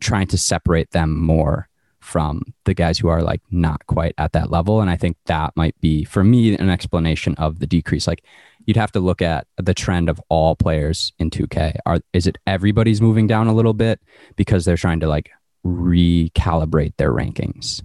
trying 0.00 0.26
to 0.28 0.38
separate 0.38 0.92
them 0.92 1.14
more 1.20 1.68
from 2.00 2.54
the 2.64 2.72
guys 2.72 2.98
who 2.98 3.08
are 3.08 3.22
like 3.22 3.42
not 3.50 3.86
quite 3.86 4.14
at 4.16 4.32
that 4.32 4.50
level. 4.50 4.80
And 4.80 4.88
I 4.88 4.96
think 4.96 5.18
that 5.26 5.52
might 5.56 5.78
be 5.82 6.04
for 6.04 6.24
me 6.24 6.56
an 6.56 6.70
explanation 6.70 7.34
of 7.34 7.58
the 7.58 7.66
decrease. 7.66 8.06
Like 8.06 8.24
you'd 8.64 8.78
have 8.78 8.92
to 8.92 9.00
look 9.00 9.20
at 9.20 9.46
the 9.58 9.74
trend 9.74 10.08
of 10.08 10.18
all 10.30 10.56
players 10.56 11.12
in 11.18 11.28
2K. 11.28 11.76
Are 11.84 12.00
is 12.14 12.26
it 12.26 12.38
everybody's 12.46 13.02
moving 13.02 13.26
down 13.26 13.46
a 13.46 13.54
little 13.54 13.74
bit 13.74 14.00
because 14.36 14.64
they're 14.64 14.78
trying 14.78 15.00
to 15.00 15.06
like 15.06 15.30
recalibrate 15.66 16.96
their 16.96 17.12
rankings? 17.12 17.82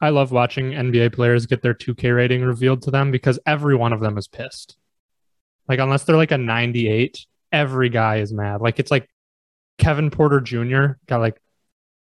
I 0.00 0.10
love 0.10 0.30
watching 0.30 0.70
NBA 0.70 1.12
players 1.12 1.46
get 1.46 1.62
their 1.62 1.74
2K 1.74 2.14
rating 2.14 2.42
revealed 2.42 2.82
to 2.82 2.90
them 2.90 3.10
because 3.10 3.38
every 3.46 3.74
one 3.74 3.92
of 3.92 4.00
them 4.00 4.16
is 4.16 4.28
pissed. 4.28 4.76
Like 5.68 5.80
unless 5.80 6.04
they're 6.04 6.16
like 6.16 6.30
a 6.30 6.38
98, 6.38 7.26
every 7.52 7.88
guy 7.88 8.16
is 8.16 8.32
mad. 8.32 8.60
Like 8.60 8.78
it's 8.78 8.90
like 8.90 9.08
Kevin 9.78 10.10
Porter 10.10 10.40
Jr. 10.40 10.98
got 11.06 11.20
like 11.20 11.40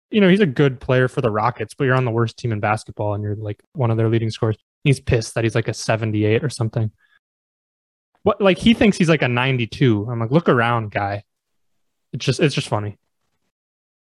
you 0.09 0.21
know, 0.21 0.29
he's 0.29 0.41
a 0.41 0.45
good 0.45 0.79
player 0.79 1.07
for 1.07 1.21
the 1.21 1.31
Rockets, 1.31 1.73
but 1.73 1.85
you're 1.85 1.95
on 1.95 2.05
the 2.05 2.11
worst 2.11 2.37
team 2.37 2.51
in 2.51 2.59
basketball 2.59 3.15
and 3.15 3.23
you're 3.23 3.35
like 3.35 3.63
one 3.73 3.89
of 3.89 3.97
their 3.97 4.09
leading 4.09 4.29
scorers. 4.29 4.55
He's 4.83 4.99
pissed 4.99 5.33
that 5.33 5.43
he's 5.43 5.55
like 5.55 5.67
a 5.67 5.73
78 5.73 6.43
or 6.43 6.49
something. 6.49 6.91
What 8.21 8.39
like 8.39 8.59
he 8.59 8.75
thinks 8.75 8.97
he's 8.97 9.09
like 9.09 9.23
a 9.23 9.27
92. 9.27 10.07
I'm 10.09 10.19
like, 10.19 10.31
look 10.31 10.49
around, 10.49 10.91
guy. 10.91 11.23
It's 12.11 12.25
just 12.25 12.39
it's 12.39 12.53
just 12.53 12.67
funny. 12.67 12.97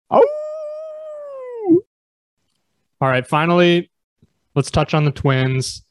Oh 0.09 0.40
all 3.01 3.07
right, 3.07 3.25
finally, 3.25 3.89
let's 4.53 4.69
touch 4.69 4.93
on 4.93 5.05
the 5.05 5.11
Twins. 5.11 5.83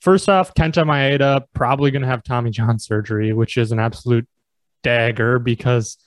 First 0.00 0.28
off, 0.28 0.54
Kenta 0.54 0.84
Maeda 0.84 1.44
probably 1.52 1.90
going 1.90 2.02
to 2.02 2.08
have 2.08 2.22
Tommy 2.22 2.50
John 2.50 2.78
surgery, 2.78 3.34
which 3.34 3.58
is 3.58 3.72
an 3.72 3.78
absolute 3.78 4.26
dagger 4.82 5.38
because 5.38 5.98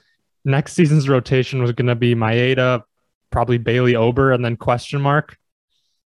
next 0.44 0.74
season's 0.74 1.08
rotation 1.08 1.62
was 1.62 1.72
going 1.74 1.88
to 1.88 1.96
be 1.96 2.16
Maeda, 2.16 2.82
probably 3.30 3.60
Bailey 3.60 3.96
Ober, 3.96 4.32
and 4.32 4.44
then 4.44 4.58
question 4.58 5.02
mark. 5.02 5.38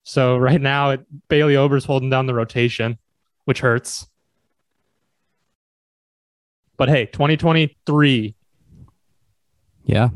So 0.04 0.36
right 0.36 0.60
now, 0.60 0.90
it, 0.90 1.28
Bailey 1.28 1.56
Ober's 1.56 1.84
holding 1.84 2.10
down 2.10 2.26
the 2.26 2.34
rotation, 2.34 2.96
which 3.44 3.60
hurts. 3.60 4.06
But 6.76 6.88
hey, 6.88 7.06
2023. 7.06 8.36
Yeah, 9.84 10.10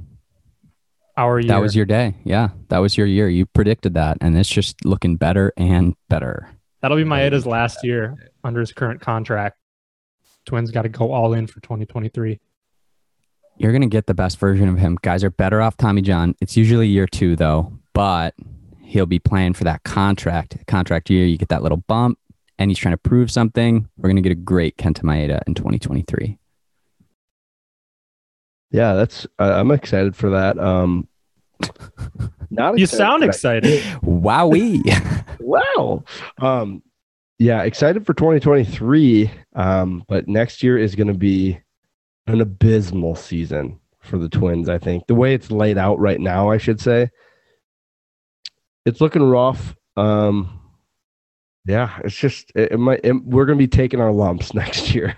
our 1.16 1.38
year. 1.40 1.48
That 1.48 1.60
was 1.60 1.76
your 1.76 1.84
day. 1.86 2.14
Yeah, 2.24 2.50
that 2.68 2.78
was 2.78 2.96
your 2.96 3.06
year. 3.06 3.28
You 3.28 3.46
predicted 3.46 3.94
that, 3.94 4.18
and 4.20 4.36
it's 4.36 4.48
just 4.48 4.84
looking 4.84 5.16
better 5.16 5.52
and 5.56 5.94
better. 6.08 6.48
That'll 6.80 6.96
be 6.96 7.04
Maeda's 7.04 7.46
last 7.46 7.84
year 7.84 8.16
under 8.42 8.60
his 8.60 8.72
current 8.72 9.00
contract. 9.00 9.58
Twins 10.44 10.70
got 10.70 10.82
to 10.82 10.88
go 10.88 11.12
all 11.12 11.32
in 11.34 11.46
for 11.46 11.60
2023. 11.60 12.40
You're 13.58 13.72
gonna 13.72 13.86
get 13.86 14.06
the 14.06 14.14
best 14.14 14.38
version 14.38 14.68
of 14.68 14.78
him. 14.78 14.98
Guys 15.02 15.22
are 15.22 15.30
better 15.30 15.60
off 15.60 15.76
Tommy 15.76 16.02
John. 16.02 16.34
It's 16.40 16.56
usually 16.56 16.88
year 16.88 17.06
two 17.06 17.36
though, 17.36 17.78
but 17.92 18.34
he'll 18.82 19.06
be 19.06 19.18
playing 19.18 19.52
for 19.52 19.64
that 19.64 19.84
contract. 19.84 20.66
Contract 20.66 21.10
year, 21.10 21.26
you 21.26 21.36
get 21.36 21.50
that 21.50 21.62
little 21.62 21.84
bump, 21.86 22.18
and 22.58 22.70
he's 22.70 22.78
trying 22.78 22.94
to 22.94 22.98
prove 22.98 23.30
something. 23.30 23.88
We're 23.98 24.08
gonna 24.08 24.22
get 24.22 24.32
a 24.32 24.36
great 24.36 24.78
Kenta 24.78 25.02
Maeda 25.02 25.42
in 25.46 25.54
2023 25.54 26.38
yeah, 28.72 28.94
that's 28.94 29.26
uh, 29.38 29.52
I'm 29.54 29.70
excited 29.70 30.16
for 30.16 30.30
that. 30.30 30.58
Um, 30.58 31.06
not 32.50 32.78
you 32.78 32.86
sound 32.86 33.22
excited. 33.22 33.82
Wowee! 34.02 34.82
wow. 35.40 36.04
Um, 36.38 36.82
yeah, 37.38 37.62
excited 37.62 38.06
for 38.06 38.14
2023. 38.14 39.30
Um, 39.54 40.04
but 40.08 40.26
next 40.26 40.62
year 40.62 40.78
is 40.78 40.94
going 40.94 41.08
to 41.08 41.14
be 41.14 41.60
an 42.26 42.40
abysmal 42.40 43.14
season 43.14 43.78
for 44.00 44.16
the 44.16 44.28
Twins. 44.28 44.68
I 44.68 44.78
think 44.78 45.06
the 45.06 45.14
way 45.14 45.34
it's 45.34 45.50
laid 45.50 45.76
out 45.76 45.98
right 45.98 46.20
now, 46.20 46.50
I 46.50 46.56
should 46.56 46.80
say, 46.80 47.10
it's 48.86 49.00
looking 49.00 49.22
rough. 49.22 49.76
Um, 49.96 50.60
yeah, 51.66 51.98
it's 52.04 52.16
just 52.16 52.50
it, 52.54 52.72
it 52.72 52.78
might. 52.78 53.00
It, 53.04 53.12
we're 53.24 53.44
going 53.44 53.58
to 53.58 53.62
be 53.62 53.68
taking 53.68 54.00
our 54.00 54.12
lumps 54.12 54.54
next 54.54 54.94
year. 54.94 55.16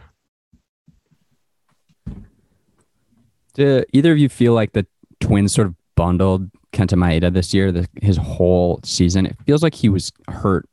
Do 3.54 3.84
either 3.92 4.12
of 4.12 4.18
you 4.18 4.28
feel 4.28 4.52
like 4.52 4.72
the 4.72 4.86
Twins 5.20 5.52
sort 5.52 5.68
of 5.68 5.74
bundled 5.96 6.50
Kenta 6.72 6.98
Maeda 6.98 7.32
this 7.32 7.54
year, 7.54 7.72
the, 7.72 7.88
his 8.02 8.16
whole 8.16 8.80
season? 8.84 9.26
It 9.26 9.36
feels 9.46 9.62
like 9.62 9.74
he 9.74 9.88
was 9.88 10.12
hurt 10.28 10.68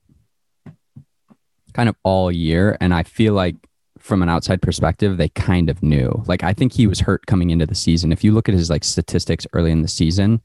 kind 1.73 1.87
of 1.87 1.95
all 2.03 2.31
year. 2.31 2.77
And 2.81 2.93
I 2.93 3.03
feel 3.03 3.33
like 3.33 3.55
from 3.99 4.21
an 4.23 4.29
outside 4.29 4.61
perspective, 4.61 5.17
they 5.17 5.29
kind 5.29 5.69
of 5.69 5.83
knew. 5.83 6.23
Like, 6.25 6.43
I 6.43 6.53
think 6.53 6.73
he 6.73 6.87
was 6.87 7.01
hurt 7.01 7.27
coming 7.27 7.51
into 7.51 7.67
the 7.67 7.75
season. 7.75 8.11
If 8.11 8.23
you 8.23 8.31
look 8.31 8.49
at 8.49 8.55
his 8.55 8.69
like 8.69 8.83
statistics 8.83 9.45
early 9.53 9.71
in 9.71 9.83
the 9.83 9.87
season, 9.87 10.41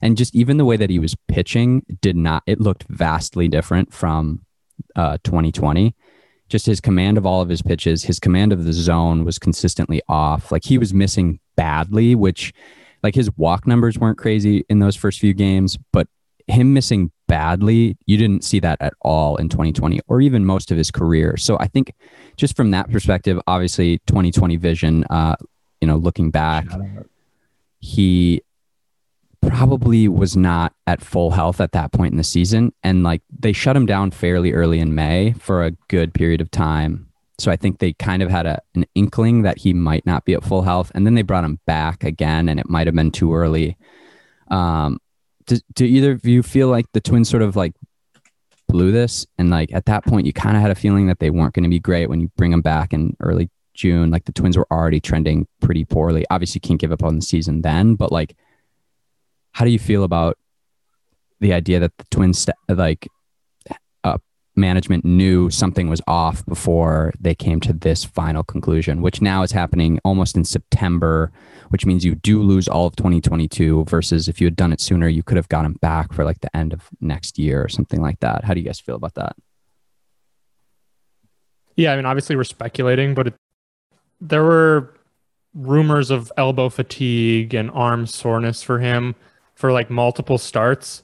and 0.00 0.16
just 0.16 0.34
even 0.34 0.56
the 0.56 0.64
way 0.64 0.76
that 0.76 0.90
he 0.90 0.98
was 0.98 1.14
pitching 1.28 1.84
did 2.00 2.16
not, 2.16 2.42
it 2.46 2.60
looked 2.60 2.84
vastly 2.88 3.46
different 3.46 3.92
from 3.92 4.40
uh, 4.96 5.18
2020 5.22 5.94
just 6.48 6.66
his 6.66 6.80
command 6.80 7.18
of 7.18 7.26
all 7.26 7.40
of 7.40 7.48
his 7.48 7.62
pitches, 7.62 8.04
his 8.04 8.20
command 8.20 8.52
of 8.52 8.64
the 8.64 8.72
zone 8.72 9.24
was 9.24 9.38
consistently 9.38 10.00
off. 10.08 10.52
Like 10.52 10.64
he 10.64 10.78
was 10.78 10.92
missing 10.92 11.40
badly, 11.56 12.14
which 12.14 12.52
like 13.02 13.14
his 13.14 13.30
walk 13.36 13.66
numbers 13.66 13.98
weren't 13.98 14.18
crazy 14.18 14.64
in 14.68 14.78
those 14.78 14.96
first 14.96 15.20
few 15.20 15.34
games, 15.34 15.78
but 15.92 16.08
him 16.46 16.72
missing 16.72 17.10
badly, 17.26 17.96
you 18.06 18.16
didn't 18.16 18.44
see 18.44 18.60
that 18.60 18.80
at 18.80 18.94
all 19.00 19.36
in 19.36 19.48
2020 19.48 20.00
or 20.08 20.20
even 20.20 20.44
most 20.44 20.70
of 20.70 20.76
his 20.76 20.90
career. 20.90 21.36
So 21.36 21.58
I 21.58 21.66
think 21.66 21.94
just 22.36 22.56
from 22.56 22.70
that 22.72 22.90
perspective, 22.90 23.40
obviously 23.46 23.98
2020 24.06 24.56
vision, 24.56 25.04
uh, 25.10 25.36
you 25.80 25.88
know, 25.88 25.96
looking 25.96 26.30
back, 26.30 26.66
he 27.80 28.42
probably 29.46 30.08
was 30.08 30.36
not 30.36 30.72
at 30.86 31.02
full 31.02 31.30
health 31.30 31.60
at 31.60 31.72
that 31.72 31.92
point 31.92 32.12
in 32.12 32.18
the 32.18 32.24
season. 32.24 32.72
And 32.82 33.02
like 33.02 33.22
they 33.38 33.52
shut 33.52 33.76
him 33.76 33.86
down 33.86 34.10
fairly 34.10 34.52
early 34.52 34.80
in 34.80 34.94
May 34.94 35.32
for 35.32 35.64
a 35.64 35.72
good 35.88 36.14
period 36.14 36.40
of 36.40 36.50
time. 36.50 37.08
So 37.38 37.50
I 37.50 37.56
think 37.56 37.78
they 37.78 37.92
kind 37.94 38.22
of 38.22 38.30
had 38.30 38.46
a, 38.46 38.60
an 38.74 38.84
inkling 38.94 39.42
that 39.42 39.58
he 39.58 39.72
might 39.72 40.06
not 40.06 40.24
be 40.24 40.34
at 40.34 40.44
full 40.44 40.62
health. 40.62 40.92
And 40.94 41.04
then 41.04 41.14
they 41.14 41.22
brought 41.22 41.44
him 41.44 41.58
back 41.66 42.04
again, 42.04 42.48
and 42.48 42.60
it 42.60 42.68
might 42.68 42.86
have 42.86 42.94
been 42.94 43.10
too 43.10 43.34
early. 43.34 43.76
Um, 44.48 44.98
do, 45.46 45.58
do 45.74 45.84
either 45.84 46.12
of 46.12 46.24
you 46.24 46.42
feel 46.42 46.68
like 46.68 46.86
the 46.92 47.00
Twins 47.00 47.28
sort 47.28 47.42
of 47.42 47.56
like 47.56 47.74
blew 48.68 48.92
this? 48.92 49.26
And 49.38 49.50
like 49.50 49.72
at 49.72 49.86
that 49.86 50.04
point, 50.04 50.26
you 50.26 50.32
kind 50.32 50.56
of 50.56 50.62
had 50.62 50.70
a 50.70 50.76
feeling 50.76 51.08
that 51.08 51.18
they 51.18 51.30
weren't 51.30 51.54
going 51.54 51.64
to 51.64 51.70
be 51.70 51.80
great 51.80 52.08
when 52.08 52.20
you 52.20 52.30
bring 52.36 52.50
them 52.50 52.62
back 52.62 52.92
in 52.92 53.16
early 53.20 53.50
June, 53.74 54.10
like 54.10 54.24
the 54.24 54.32
Twins 54.32 54.56
were 54.56 54.66
already 54.70 55.00
trending 55.00 55.46
pretty 55.60 55.84
poorly. 55.84 56.24
Obviously, 56.30 56.60
can't 56.60 56.80
give 56.80 56.92
up 56.92 57.02
on 57.02 57.16
the 57.16 57.22
season 57.22 57.62
then, 57.62 57.96
but 57.96 58.12
like, 58.12 58.36
how 59.52 59.64
do 59.64 59.70
you 59.70 59.78
feel 59.78 60.04
about 60.04 60.38
the 61.40 61.52
idea 61.52 61.80
that 61.80 61.96
the 61.98 62.04
Twins 62.10 62.48
like 62.68 63.08
management 64.56 65.04
knew 65.04 65.50
something 65.50 65.88
was 65.88 66.00
off 66.06 66.44
before 66.46 67.12
they 67.20 67.34
came 67.34 67.60
to 67.60 67.72
this 67.72 68.04
final 68.04 68.42
conclusion, 68.42 69.02
which 69.02 69.20
now 69.20 69.42
is 69.42 69.52
happening 69.52 69.98
almost 70.04 70.36
in 70.36 70.44
September, 70.44 71.32
which 71.70 71.86
means 71.86 72.04
you 72.04 72.14
do 72.14 72.42
lose 72.42 72.68
all 72.68 72.86
of 72.86 72.96
2022 72.96 73.84
versus 73.84 74.28
if 74.28 74.40
you 74.40 74.46
had 74.46 74.56
done 74.56 74.72
it 74.72 74.80
sooner, 74.80 75.08
you 75.08 75.22
could 75.22 75.36
have 75.36 75.48
gotten 75.48 75.72
back 75.74 76.12
for 76.12 76.24
like 76.24 76.40
the 76.40 76.56
end 76.56 76.72
of 76.72 76.88
next 77.00 77.38
year 77.38 77.62
or 77.62 77.68
something 77.68 78.00
like 78.00 78.20
that. 78.20 78.44
How 78.44 78.54
do 78.54 78.60
you 78.60 78.66
guys 78.66 78.80
feel 78.80 78.96
about 78.96 79.14
that? 79.14 79.36
Yeah, 81.76 81.92
I 81.92 81.96
mean, 81.96 82.06
obviously 82.06 82.36
we're 82.36 82.44
speculating, 82.44 83.14
but 83.14 83.28
it, 83.28 83.34
there 84.20 84.44
were 84.44 84.94
rumors 85.54 86.10
of 86.10 86.32
elbow 86.36 86.68
fatigue 86.68 87.54
and 87.54 87.70
arm 87.72 88.06
soreness 88.06 88.62
for 88.62 88.78
him 88.78 89.14
for 89.54 89.72
like 89.72 89.90
multiple 89.90 90.38
starts. 90.38 91.02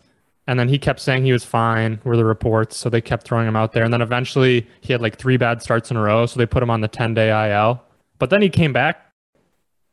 And 0.50 0.58
then 0.58 0.68
he 0.68 0.80
kept 0.80 0.98
saying 0.98 1.24
he 1.24 1.32
was 1.32 1.44
fine, 1.44 2.00
were 2.02 2.16
the 2.16 2.24
reports. 2.24 2.76
So 2.76 2.90
they 2.90 3.00
kept 3.00 3.24
throwing 3.24 3.46
him 3.46 3.54
out 3.54 3.72
there. 3.72 3.84
And 3.84 3.92
then 3.92 4.02
eventually 4.02 4.66
he 4.80 4.92
had 4.92 5.00
like 5.00 5.16
three 5.16 5.36
bad 5.36 5.62
starts 5.62 5.92
in 5.92 5.96
a 5.96 6.02
row. 6.02 6.26
So 6.26 6.40
they 6.40 6.46
put 6.46 6.60
him 6.60 6.70
on 6.70 6.80
the 6.80 6.88
10 6.88 7.14
day 7.14 7.30
IL. 7.30 7.80
But 8.18 8.30
then 8.30 8.42
he 8.42 8.48
came 8.48 8.72
back 8.72 9.12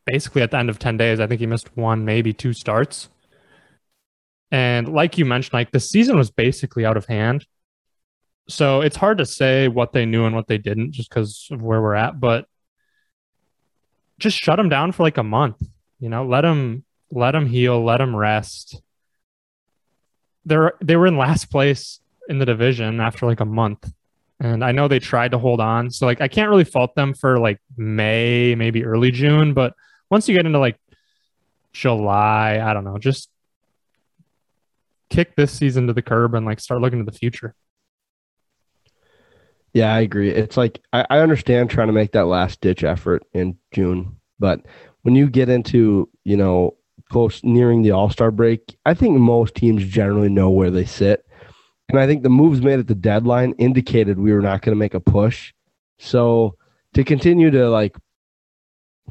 basically 0.07 0.41
at 0.41 0.49
the 0.49 0.57
end 0.57 0.71
of 0.71 0.79
10 0.79 0.97
days. 0.97 1.19
I 1.19 1.27
think 1.27 1.41
he 1.41 1.45
missed 1.45 1.77
one, 1.77 2.05
maybe 2.05 2.33
two 2.33 2.53
starts. 2.53 3.07
And 4.49 4.91
like 4.91 5.19
you 5.19 5.25
mentioned, 5.25 5.53
like 5.53 5.69
the 5.69 5.79
season 5.79 6.17
was 6.17 6.31
basically 6.31 6.87
out 6.87 6.97
of 6.97 7.05
hand. 7.05 7.45
So 8.49 8.81
it's 8.81 8.97
hard 8.97 9.19
to 9.19 9.27
say 9.27 9.67
what 9.67 9.93
they 9.93 10.07
knew 10.07 10.25
and 10.25 10.33
what 10.33 10.47
they 10.47 10.57
didn't 10.57 10.93
just 10.93 11.11
because 11.11 11.49
of 11.51 11.61
where 11.61 11.83
we're 11.83 11.93
at. 11.93 12.19
But 12.19 12.47
just 14.17 14.39
shut 14.39 14.57
him 14.57 14.69
down 14.69 14.91
for 14.91 15.03
like 15.03 15.19
a 15.19 15.23
month. 15.23 15.61
You 15.99 16.09
know, 16.09 16.25
let 16.25 16.43
him 16.43 16.83
let 17.11 17.35
him 17.35 17.45
heal, 17.45 17.85
let 17.85 18.01
him 18.01 18.15
rest. 18.15 18.81
They're 20.47 20.73
they 20.81 20.95
were 20.95 21.07
in 21.07 21.17
last 21.17 21.51
place 21.51 21.99
in 22.29 22.39
the 22.39 22.45
division 22.45 22.99
after 22.99 23.25
like 23.25 23.39
a 23.39 23.45
month. 23.45 23.91
And 24.39 24.63
I 24.63 24.71
know 24.71 24.87
they 24.87 24.99
tried 24.99 25.31
to 25.31 25.39
hold 25.39 25.59
on. 25.59 25.89
So 25.91 26.05
like 26.05 26.21
I 26.21 26.27
can't 26.27 26.49
really 26.49 26.63
fault 26.63 26.95
them 26.95 27.13
for 27.13 27.39
like 27.39 27.59
May, 27.75 28.55
maybe 28.55 28.85
early 28.85 29.11
June, 29.11 29.53
but 29.53 29.73
once 30.09 30.27
you 30.27 30.35
get 30.35 30.45
into 30.45 30.59
like 30.59 30.77
July, 31.73 32.61
I 32.63 32.73
don't 32.73 32.83
know, 32.83 32.97
just 32.97 33.29
kick 35.09 35.35
this 35.35 35.51
season 35.51 35.87
to 35.87 35.93
the 35.93 36.01
curb 36.01 36.33
and 36.33 36.45
like 36.45 36.59
start 36.59 36.81
looking 36.81 36.99
to 37.03 37.11
the 37.11 37.17
future. 37.17 37.55
Yeah, 39.73 39.93
I 39.93 40.01
agree. 40.01 40.31
It's 40.31 40.57
like 40.57 40.81
I, 40.93 41.05
I 41.09 41.19
understand 41.19 41.69
trying 41.69 41.87
to 41.87 41.93
make 41.93 42.13
that 42.13 42.25
last 42.25 42.61
ditch 42.61 42.83
effort 42.83 43.23
in 43.33 43.57
June, 43.71 44.17
but 44.39 44.65
when 45.01 45.15
you 45.15 45.29
get 45.29 45.49
into, 45.49 46.09
you 46.23 46.37
know, 46.37 46.76
close 47.09 47.43
nearing 47.43 47.81
the 47.81 47.91
All 47.91 48.09
Star 48.09 48.31
break, 48.31 48.77
I 48.85 48.93
think 48.93 49.17
most 49.17 49.55
teams 49.55 49.85
generally 49.85 50.29
know 50.29 50.49
where 50.49 50.71
they 50.71 50.85
sit. 50.85 51.25
And 51.89 51.99
I 51.99 52.05
think 52.05 52.23
the 52.23 52.29
moves 52.29 52.61
made 52.61 52.79
at 52.79 52.87
the 52.87 52.95
deadline 52.95 53.53
indicated 53.57 54.19
we 54.19 54.33
were 54.33 54.41
not 54.41 54.61
going 54.61 54.75
to 54.75 54.79
make 54.79 54.93
a 54.93 54.99
push. 54.99 55.53
So 55.99 56.55
to 56.93 57.03
continue 57.03 57.49
to 57.51 57.69
like 57.69 57.95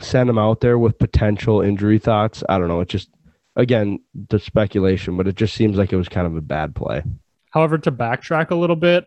send 0.00 0.28
them 0.28 0.38
out 0.38 0.60
there 0.60 0.78
with 0.78 0.98
potential 0.98 1.62
injury 1.62 1.98
thoughts, 1.98 2.44
I 2.48 2.58
don't 2.58 2.68
know. 2.68 2.80
It 2.80 2.88
just, 2.88 3.08
again, 3.56 4.00
the 4.28 4.38
speculation, 4.38 5.16
but 5.16 5.26
it 5.26 5.36
just 5.36 5.54
seems 5.54 5.78
like 5.78 5.92
it 5.92 5.96
was 5.96 6.08
kind 6.08 6.26
of 6.26 6.36
a 6.36 6.42
bad 6.42 6.74
play. 6.74 7.02
However, 7.50 7.78
to 7.78 7.90
backtrack 7.90 8.50
a 8.50 8.54
little 8.56 8.76
bit, 8.76 9.06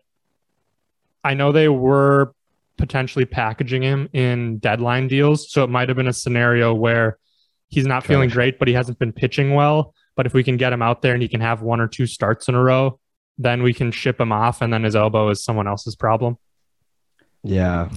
I 1.22 1.34
know 1.34 1.52
they 1.52 1.68
were 1.68 2.34
potentially 2.76 3.26
packaging 3.26 3.82
him 3.82 4.08
in 4.12 4.58
deadline 4.58 5.06
deals. 5.06 5.52
So 5.52 5.62
it 5.62 5.70
might 5.70 5.88
have 5.88 5.96
been 5.96 6.08
a 6.08 6.12
scenario 6.12 6.74
where 6.74 7.18
he's 7.70 7.86
not 7.86 8.04
feeling 8.04 8.28
great, 8.28 8.58
but 8.58 8.68
he 8.68 8.74
hasn't 8.74 8.98
been 8.98 9.12
pitching 9.12 9.54
well. 9.54 9.94
But 10.16 10.26
if 10.26 10.34
we 10.34 10.44
can 10.44 10.56
get 10.56 10.72
him 10.72 10.82
out 10.82 11.02
there 11.02 11.14
and 11.14 11.22
he 11.22 11.28
can 11.28 11.40
have 11.40 11.62
one 11.62 11.80
or 11.80 11.88
two 11.88 12.06
starts 12.06 12.48
in 12.48 12.54
a 12.54 12.62
row, 12.62 12.98
then 13.38 13.62
we 13.62 13.72
can 13.72 13.90
ship 13.90 14.20
him 14.20 14.32
off, 14.32 14.60
and 14.60 14.72
then 14.72 14.84
his 14.84 14.94
elbow 14.94 15.30
is 15.30 15.42
someone 15.42 15.66
else's 15.66 15.96
problem. 15.96 16.36
Yeah. 17.42 17.88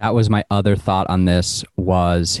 That 0.00 0.14
was 0.14 0.28
my 0.28 0.44
other 0.50 0.74
thought 0.74 1.08
on 1.08 1.26
this 1.26 1.64
was 1.76 2.40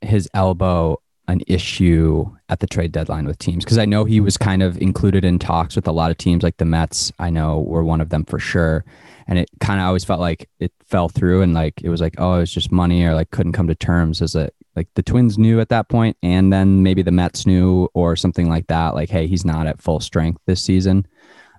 his 0.00 0.28
elbow 0.34 1.00
an 1.26 1.40
issue 1.46 2.30
at 2.48 2.60
the 2.60 2.66
trade 2.66 2.92
deadline 2.92 3.26
with 3.26 3.38
teams 3.38 3.64
because 3.64 3.78
I 3.78 3.86
know 3.86 4.04
he 4.04 4.20
was 4.20 4.36
kind 4.36 4.62
of 4.62 4.76
included 4.80 5.24
in 5.24 5.38
talks 5.38 5.74
with 5.74 5.86
a 5.86 5.92
lot 5.92 6.10
of 6.10 6.18
teams 6.18 6.42
like 6.42 6.58
the 6.58 6.66
Mets 6.66 7.12
I 7.18 7.30
know 7.30 7.60
were 7.60 7.82
one 7.82 8.02
of 8.02 8.10
them 8.10 8.24
for 8.26 8.38
sure 8.38 8.84
and 9.26 9.38
it 9.38 9.48
kind 9.58 9.80
of 9.80 9.86
always 9.86 10.04
felt 10.04 10.20
like 10.20 10.50
it 10.60 10.72
fell 10.84 11.08
through 11.08 11.40
and 11.40 11.54
like 11.54 11.80
it 11.82 11.88
was 11.88 12.02
like 12.02 12.16
oh 12.18 12.34
it 12.34 12.40
was 12.40 12.52
just 12.52 12.70
money 12.70 13.04
or 13.04 13.14
like 13.14 13.30
couldn't 13.30 13.52
come 13.52 13.68
to 13.68 13.74
terms 13.74 14.20
as 14.20 14.34
a 14.34 14.50
like 14.76 14.88
the 14.94 15.02
Twins 15.02 15.38
knew 15.38 15.60
at 15.60 15.68
that 15.68 15.88
point 15.88 16.16
and 16.22 16.52
then 16.52 16.82
maybe 16.82 17.02
the 17.02 17.10
Mets 17.12 17.46
knew 17.46 17.88
or 17.94 18.16
something 18.16 18.48
like 18.48 18.66
that 18.68 18.94
like 18.94 19.10
hey 19.10 19.26
he's 19.26 19.44
not 19.44 19.66
at 19.66 19.80
full 19.80 20.00
strength 20.00 20.40
this 20.46 20.62
season 20.62 21.06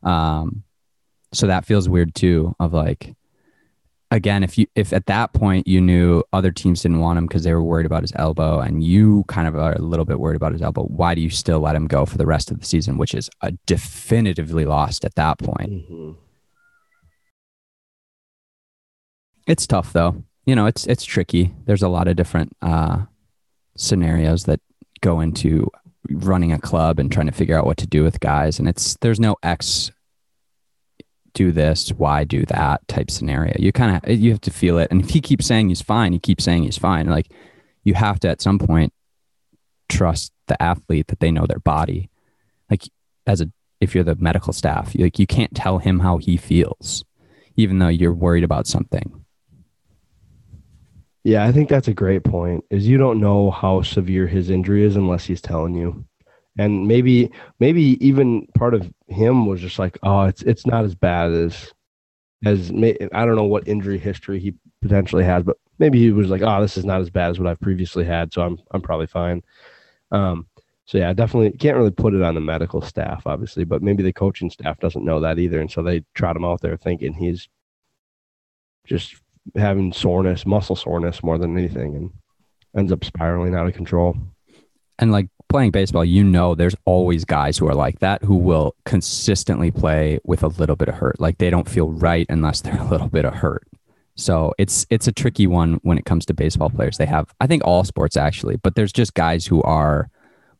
um 0.03 0.63
so 1.33 1.47
that 1.47 1.65
feels 1.65 1.89
weird 1.89 2.15
too 2.15 2.55
of 2.59 2.73
like 2.73 3.15
again, 4.11 4.43
if 4.43 4.57
you 4.57 4.67
if 4.75 4.93
at 4.93 5.05
that 5.07 5.33
point 5.33 5.67
you 5.67 5.81
knew 5.81 6.23
other 6.33 6.51
teams 6.51 6.81
didn't 6.81 6.99
want 6.99 7.17
him 7.17 7.27
because 7.27 7.43
they 7.43 7.53
were 7.53 7.63
worried 7.63 7.85
about 7.85 8.03
his 8.03 8.13
elbow, 8.15 8.59
and 8.59 8.83
you 8.83 9.23
kind 9.27 9.47
of 9.47 9.55
are 9.55 9.73
a 9.73 9.81
little 9.81 10.05
bit 10.05 10.19
worried 10.19 10.35
about 10.35 10.53
his 10.53 10.61
elbow, 10.61 10.83
why 10.83 11.13
do 11.13 11.21
you 11.21 11.29
still 11.29 11.59
let 11.59 11.75
him 11.75 11.87
go 11.87 12.05
for 12.05 12.17
the 12.17 12.25
rest 12.25 12.51
of 12.51 12.59
the 12.59 12.65
season, 12.65 12.97
which 12.97 13.13
is 13.13 13.29
a 13.41 13.51
definitively 13.65 14.65
lost 14.65 15.05
at 15.05 15.15
that 15.15 15.37
point? 15.39 15.69
Mm-hmm. 15.69 16.11
It's 19.47 19.67
tough 19.67 19.93
though. 19.93 20.23
You 20.45 20.55
know, 20.55 20.65
it's 20.65 20.85
it's 20.87 21.03
tricky. 21.03 21.53
There's 21.65 21.83
a 21.83 21.89
lot 21.89 22.07
of 22.07 22.15
different 22.15 22.55
uh, 22.61 23.05
scenarios 23.77 24.45
that 24.45 24.59
go 25.01 25.19
into 25.19 25.69
running 26.09 26.51
a 26.51 26.59
club 26.59 26.99
and 26.99 27.11
trying 27.11 27.25
to 27.25 27.31
figure 27.31 27.57
out 27.57 27.65
what 27.65 27.77
to 27.77 27.87
do 27.87 28.03
with 28.03 28.19
guys, 28.19 28.59
and 28.59 28.67
it's 28.67 28.95
there's 29.01 29.19
no 29.19 29.35
X 29.41 29.91
do 31.35 31.51
this, 31.51 31.89
why 31.89 32.23
do 32.23 32.45
that 32.45 32.87
type 32.87 33.11
scenario. 33.11 33.53
You 33.59 33.71
kind 33.71 34.01
of 34.03 34.09
you 34.09 34.31
have 34.31 34.41
to 34.41 34.51
feel 34.51 34.79
it. 34.79 34.87
And 34.89 35.03
if 35.03 35.11
he 35.11 35.21
keeps 35.21 35.45
saying 35.45 35.69
he's 35.69 35.81
fine, 35.81 36.13
he 36.13 36.19
keeps 36.19 36.43
saying 36.43 36.63
he's 36.63 36.77
fine. 36.77 37.07
Like 37.07 37.31
you 37.83 37.93
have 37.93 38.19
to 38.21 38.29
at 38.29 38.41
some 38.41 38.57
point 38.57 38.91
trust 39.87 40.31
the 40.47 40.61
athlete 40.61 41.07
that 41.07 41.19
they 41.19 41.31
know 41.31 41.45
their 41.45 41.59
body. 41.59 42.09
Like 42.71 42.89
as 43.27 43.41
a 43.41 43.51
if 43.79 43.93
you're 43.93 44.03
the 44.03 44.15
medical 44.15 44.53
staff, 44.53 44.95
like 44.97 45.19
you 45.19 45.27
can't 45.27 45.53
tell 45.53 45.77
him 45.77 45.99
how 45.99 46.17
he 46.17 46.37
feels, 46.37 47.03
even 47.55 47.77
though 47.77 47.89
you're 47.89 48.13
worried 48.13 48.43
about 48.43 48.65
something. 48.65 49.24
Yeah, 51.25 51.43
I 51.45 51.51
think 51.51 51.69
that's 51.69 51.89
a 51.89 51.93
great 51.93 52.23
point. 52.23 52.63
Is 52.69 52.87
you 52.87 52.97
don't 52.97 53.19
know 53.19 53.51
how 53.51 53.81
severe 53.81 54.27
his 54.27 54.49
injury 54.49 54.85
is 54.85 54.95
unless 54.95 55.25
he's 55.25 55.41
telling 55.41 55.75
you 55.75 56.05
and 56.57 56.87
maybe 56.87 57.31
maybe 57.59 57.97
even 58.05 58.47
part 58.57 58.73
of 58.73 58.91
him 59.07 59.45
was 59.45 59.61
just 59.61 59.79
like 59.79 59.97
oh 60.03 60.23
it's 60.23 60.41
it's 60.43 60.65
not 60.65 60.85
as 60.85 60.95
bad 60.95 61.31
as 61.33 61.73
as 62.45 62.71
i 62.71 63.25
don't 63.25 63.35
know 63.35 63.43
what 63.43 63.67
injury 63.67 63.97
history 63.97 64.39
he 64.39 64.53
potentially 64.81 65.23
has 65.23 65.43
but 65.43 65.57
maybe 65.79 65.99
he 65.99 66.11
was 66.11 66.29
like 66.29 66.41
oh 66.41 66.61
this 66.61 66.77
is 66.77 66.85
not 66.85 67.01
as 67.01 67.09
bad 67.09 67.31
as 67.31 67.39
what 67.39 67.47
i've 67.47 67.59
previously 67.59 68.05
had 68.05 68.33
so 68.33 68.41
i'm 68.41 68.57
i'm 68.71 68.81
probably 68.81 69.07
fine 69.07 69.41
um 70.11 70.47
so 70.85 70.97
yeah 70.97 71.13
definitely 71.13 71.51
can't 71.57 71.77
really 71.77 71.91
put 71.91 72.13
it 72.13 72.21
on 72.21 72.35
the 72.35 72.41
medical 72.41 72.81
staff 72.81 73.23
obviously 73.27 73.63
but 73.63 73.81
maybe 73.83 74.03
the 74.03 74.13
coaching 74.13 74.49
staff 74.49 74.79
doesn't 74.79 75.05
know 75.05 75.19
that 75.19 75.39
either 75.39 75.59
and 75.59 75.71
so 75.71 75.83
they 75.83 76.03
trot 76.13 76.35
him 76.37 76.45
out 76.45 76.61
there 76.61 76.77
thinking 76.77 77.13
he's 77.13 77.49
just 78.85 79.15
having 79.55 79.93
soreness 79.93 80.45
muscle 80.45 80.75
soreness 80.75 81.23
more 81.23 81.37
than 81.37 81.57
anything 81.57 81.95
and 81.95 82.09
ends 82.77 82.91
up 82.91 83.03
spiraling 83.03 83.55
out 83.55 83.67
of 83.67 83.73
control 83.73 84.17
and 84.99 85.11
like 85.11 85.27
playing 85.49 85.71
baseball, 85.71 86.05
you 86.05 86.23
know, 86.23 86.55
there's 86.55 86.75
always 86.85 87.25
guys 87.25 87.57
who 87.57 87.67
are 87.67 87.75
like 87.75 87.99
that 87.99 88.23
who 88.23 88.35
will 88.35 88.75
consistently 88.85 89.71
play 89.71 90.19
with 90.23 90.43
a 90.43 90.47
little 90.47 90.75
bit 90.75 90.89
of 90.89 90.95
hurt. 90.95 91.19
Like 91.19 91.37
they 91.37 91.49
don't 91.49 91.69
feel 91.69 91.91
right 91.91 92.25
unless 92.29 92.61
they're 92.61 92.77
a 92.81 92.89
little 92.89 93.07
bit 93.07 93.25
of 93.25 93.33
hurt. 93.33 93.67
So 94.17 94.53
it's 94.57 94.85
it's 94.89 95.07
a 95.07 95.11
tricky 95.11 95.45
one 95.45 95.79
when 95.83 95.97
it 95.97 96.05
comes 96.05 96.25
to 96.27 96.33
baseball 96.33 96.69
players. 96.69 96.97
They 96.97 97.05
have, 97.05 97.33
I 97.41 97.47
think, 97.47 97.63
all 97.65 97.83
sports 97.83 98.15
actually, 98.15 98.55
but 98.55 98.75
there's 98.75 98.93
just 98.93 99.13
guys 99.13 99.45
who 99.45 99.61
are 99.63 100.09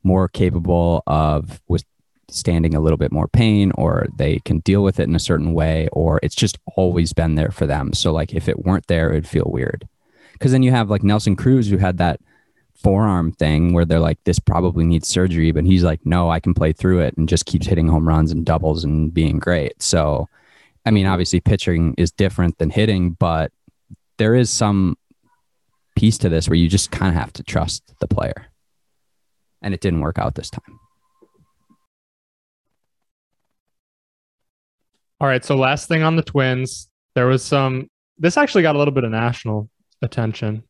more 0.04 0.28
capable 0.28 1.04
of 1.08 1.62
withstanding 2.28 2.76
a 2.76 2.80
little 2.80 2.98
bit 2.98 3.12
more 3.12 3.28
pain, 3.28 3.72
or 3.76 4.08
they 4.18 4.40
can 4.40 4.60
deal 4.60 4.84
with 4.84 5.00
it 5.00 5.08
in 5.08 5.16
a 5.16 5.20
certain 5.20 5.54
way, 5.54 5.88
or 5.92 6.20
it's 6.24 6.36
just 6.36 6.58
always 6.76 7.14
been 7.14 7.36
there 7.36 7.52
for 7.52 7.66
them. 7.66 7.94
So 7.94 8.12
like 8.12 8.34
if 8.34 8.50
it 8.50 8.66
weren't 8.66 8.88
there, 8.88 9.12
it'd 9.12 9.28
feel 9.28 9.48
weird. 9.48 9.88
Because 10.34 10.52
then 10.52 10.64
you 10.64 10.72
have 10.72 10.90
like 10.90 11.04
Nelson 11.04 11.36
Cruz 11.36 11.70
who 11.70 11.78
had 11.78 11.98
that 11.98 12.20
forearm 12.76 13.32
thing 13.32 13.74
where 13.74 13.86
they're 13.86 14.00
like, 14.00 14.22
this 14.26 14.40
probably 14.40 14.86
needs 14.86 15.08
surgery, 15.08 15.52
but 15.52 15.66
he's 15.66 15.84
like, 15.84 16.06
no, 16.06 16.30
I 16.30 16.40
can 16.40 16.54
play 16.54 16.74
through 16.74 17.00
it 17.02 17.16
and 17.18 17.30
just 17.30 17.46
keeps 17.46 17.68
hitting 17.68 17.88
home 17.88 18.08
runs 18.08 18.32
and 18.32 18.46
doubles 18.46 18.84
and 18.84 19.14
being 19.14 19.40
great. 19.40 19.82
So, 19.82 20.28
I 20.86 20.92
mean, 20.92 21.06
obviously 21.06 21.40
pitching 21.40 21.96
is 21.98 22.12
different 22.12 22.58
than 22.58 22.70
hitting, 22.70 23.12
but 23.12 23.52
there 24.18 24.36
is 24.36 24.50
some 24.50 24.98
piece 25.96 26.18
to 26.20 26.30
this 26.30 26.50
where 26.50 26.58
you 26.58 26.68
just 26.68 26.92
kind 26.92 27.16
of 27.16 27.20
have 27.20 27.34
to 27.34 27.44
trust 27.44 27.94
the 28.00 28.08
player. 28.08 28.48
And 29.62 29.74
it 29.74 29.82
didn't 29.82 30.02
work 30.02 30.20
out 30.20 30.36
this 30.36 30.50
time. 30.50 30.80
All 35.20 35.28
right. 35.28 35.44
So, 35.44 35.56
last 35.56 35.88
thing 35.88 36.04
on 36.04 36.16
the 36.16 36.24
Twins, 36.24 36.90
there 37.14 37.28
was 37.28 37.44
some, 37.44 37.90
this 38.18 38.38
actually 38.38 38.64
got 38.64 38.76
a 38.76 38.80
little 38.80 38.94
bit 38.94 39.04
of 39.04 39.12
national 39.12 39.70
attention. 40.02 40.64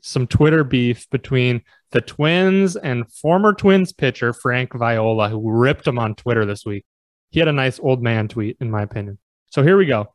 Some 0.00 0.26
Twitter 0.26 0.64
beef 0.64 1.08
between 1.10 1.62
the 1.90 2.00
Twins 2.00 2.76
and 2.76 3.10
former 3.12 3.52
Twins 3.52 3.92
pitcher 3.92 4.32
Frank 4.32 4.72
Viola, 4.74 5.28
who 5.28 5.50
ripped 5.50 5.86
him 5.86 5.98
on 5.98 6.14
Twitter 6.14 6.46
this 6.46 6.64
week. 6.64 6.84
He 7.30 7.40
had 7.40 7.48
a 7.48 7.52
nice 7.52 7.78
old 7.78 8.02
man 8.02 8.28
tweet, 8.28 8.56
in 8.60 8.70
my 8.70 8.82
opinion. 8.82 9.18
So 9.50 9.62
here 9.62 9.76
we 9.76 9.86
go. 9.86 10.14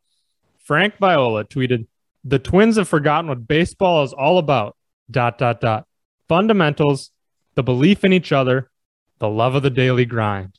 Frank 0.63 0.97
Viola 0.97 1.45
tweeted, 1.45 1.87
The 2.23 2.39
Twins 2.39 2.77
have 2.77 2.87
forgotten 2.87 3.29
what 3.29 3.47
baseball 3.47 4.03
is 4.03 4.13
all 4.13 4.37
about. 4.37 4.77
Dot, 5.11 5.37
dot, 5.37 5.61
dot. 5.61 5.85
Fundamentals, 6.29 7.11
the 7.55 7.63
belief 7.63 8.03
in 8.03 8.13
each 8.13 8.31
other, 8.31 8.69
the 9.19 9.29
love 9.29 9.55
of 9.55 9.63
the 9.63 9.69
daily 9.69 10.05
grind. 10.05 10.57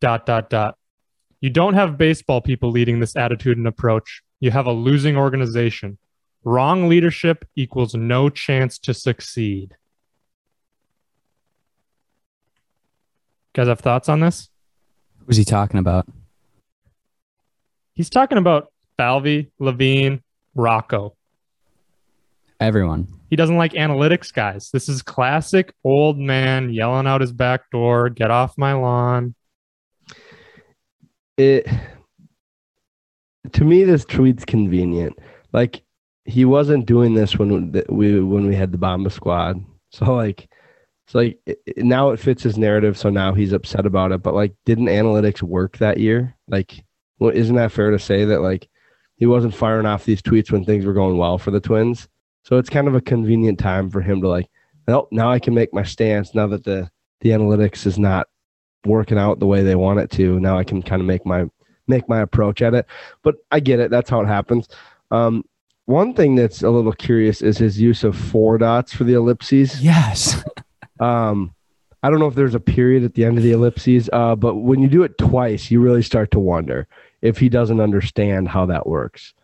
Dot, 0.00 0.26
dot, 0.26 0.50
dot. 0.50 0.76
You 1.44 1.50
don't 1.50 1.74
have 1.74 1.98
baseball 1.98 2.40
people 2.40 2.70
leading 2.70 3.00
this 3.00 3.16
attitude 3.16 3.58
and 3.58 3.66
approach. 3.66 4.22
You 4.40 4.50
have 4.50 4.64
a 4.64 4.72
losing 4.72 5.14
organization. 5.18 5.98
Wrong 6.42 6.88
leadership 6.88 7.44
equals 7.54 7.94
no 7.94 8.30
chance 8.30 8.78
to 8.78 8.94
succeed. 8.94 9.76
guys 13.52 13.68
have 13.68 13.80
thoughts 13.80 14.08
on 14.08 14.20
this? 14.20 14.48
Who's 15.26 15.36
he 15.36 15.44
talking 15.44 15.78
about? 15.78 16.06
He's 17.92 18.08
talking 18.08 18.38
about 18.38 18.72
Falvey, 18.96 19.50
Levine, 19.58 20.22
Rocco. 20.54 21.14
Everyone. 22.58 23.06
He 23.28 23.36
doesn't 23.36 23.58
like 23.58 23.72
analytics 23.74 24.32
guys. 24.32 24.70
This 24.72 24.88
is 24.88 25.02
classic 25.02 25.74
old 25.84 26.18
man 26.18 26.72
yelling 26.72 27.06
out 27.06 27.20
his 27.20 27.32
back 27.32 27.70
door, 27.70 28.08
get 28.08 28.30
off 28.30 28.56
my 28.56 28.72
lawn. 28.72 29.34
It 31.36 31.66
to 33.52 33.64
me 33.64 33.84
this 33.84 34.04
tweet's 34.04 34.44
convenient. 34.44 35.18
Like 35.52 35.82
he 36.24 36.44
wasn't 36.44 36.86
doing 36.86 37.14
this 37.14 37.38
when 37.38 37.72
we 37.88 38.20
when 38.20 38.46
we 38.46 38.54
had 38.54 38.72
the 38.72 38.78
Bomba 38.78 39.10
squad. 39.10 39.64
So 39.94 40.12
like 40.12 40.48
it's 41.06 41.14
like 41.14 41.38
it, 41.46 41.58
now 41.76 42.10
it 42.10 42.18
fits 42.18 42.42
his 42.42 42.58
narrative. 42.58 42.98
So 42.98 43.10
now 43.10 43.32
he's 43.32 43.52
upset 43.52 43.86
about 43.86 44.10
it. 44.10 44.24
But 44.24 44.34
like, 44.34 44.54
didn't 44.64 44.86
analytics 44.86 45.40
work 45.40 45.78
that 45.78 45.98
year? 45.98 46.34
Like, 46.48 46.84
well, 47.20 47.30
isn't 47.30 47.54
that 47.54 47.70
fair 47.70 47.92
to 47.92 47.98
say 48.00 48.24
that 48.24 48.40
like 48.40 48.68
he 49.16 49.26
wasn't 49.26 49.54
firing 49.54 49.86
off 49.86 50.04
these 50.04 50.20
tweets 50.20 50.50
when 50.50 50.64
things 50.64 50.84
were 50.84 50.94
going 50.94 51.16
well 51.16 51.38
for 51.38 51.52
the 51.52 51.60
Twins? 51.60 52.08
So 52.42 52.58
it's 52.58 52.68
kind 52.68 52.88
of 52.88 52.94
a 52.94 53.00
convenient 53.00 53.58
time 53.58 53.88
for 53.88 54.00
him 54.00 54.20
to 54.22 54.28
like, 54.28 54.48
well, 54.88 55.06
now 55.12 55.30
I 55.30 55.38
can 55.38 55.54
make 55.54 55.72
my 55.72 55.84
stance. 55.84 56.34
Now 56.34 56.48
that 56.48 56.64
the 56.64 56.90
the 57.20 57.30
analytics 57.30 57.86
is 57.86 57.98
not 57.98 58.26
working 58.86 59.18
out 59.18 59.38
the 59.38 59.46
way 59.46 59.62
they 59.62 59.74
want 59.74 60.00
it 60.00 60.10
to, 60.12 60.38
now 60.40 60.58
I 60.58 60.64
can 60.64 60.82
kind 60.82 61.00
of 61.00 61.06
make 61.06 61.24
my 61.24 61.48
make 61.86 62.08
my 62.08 62.20
approach 62.20 62.62
at 62.62 62.74
it. 62.74 62.86
But 63.22 63.36
I 63.50 63.60
get 63.60 63.80
it. 63.80 63.90
That's 63.90 64.10
how 64.10 64.20
it 64.20 64.26
happens. 64.26 64.68
Um, 65.10 65.44
one 65.86 66.14
thing 66.14 66.34
that's 66.34 66.62
a 66.62 66.70
little 66.70 66.92
curious 66.92 67.42
is 67.42 67.58
his 67.58 67.80
use 67.80 68.04
of 68.04 68.16
four 68.16 68.56
dots 68.58 68.92
for 68.94 69.04
the 69.04 69.14
ellipses. 69.14 69.82
Yes. 69.82 70.42
Um, 71.00 71.52
I 72.04 72.10
don't 72.10 72.20
know 72.20 72.28
if 72.28 72.34
there's 72.34 72.54
a 72.54 72.60
period 72.60 73.02
at 73.02 73.14
the 73.14 73.24
end 73.24 73.36
of 73.36 73.42
the 73.42 73.52
ellipses, 73.52 74.08
uh, 74.12 74.36
but 74.36 74.56
when 74.56 74.80
you 74.80 74.88
do 74.88 75.02
it 75.02 75.18
twice, 75.18 75.70
you 75.70 75.80
really 75.80 76.02
start 76.02 76.30
to 76.30 76.38
wonder 76.38 76.86
if 77.22 77.38
he 77.38 77.48
doesn't 77.48 77.80
understand 77.80 78.48
how 78.48 78.66
that 78.66 78.86
works. 78.86 79.34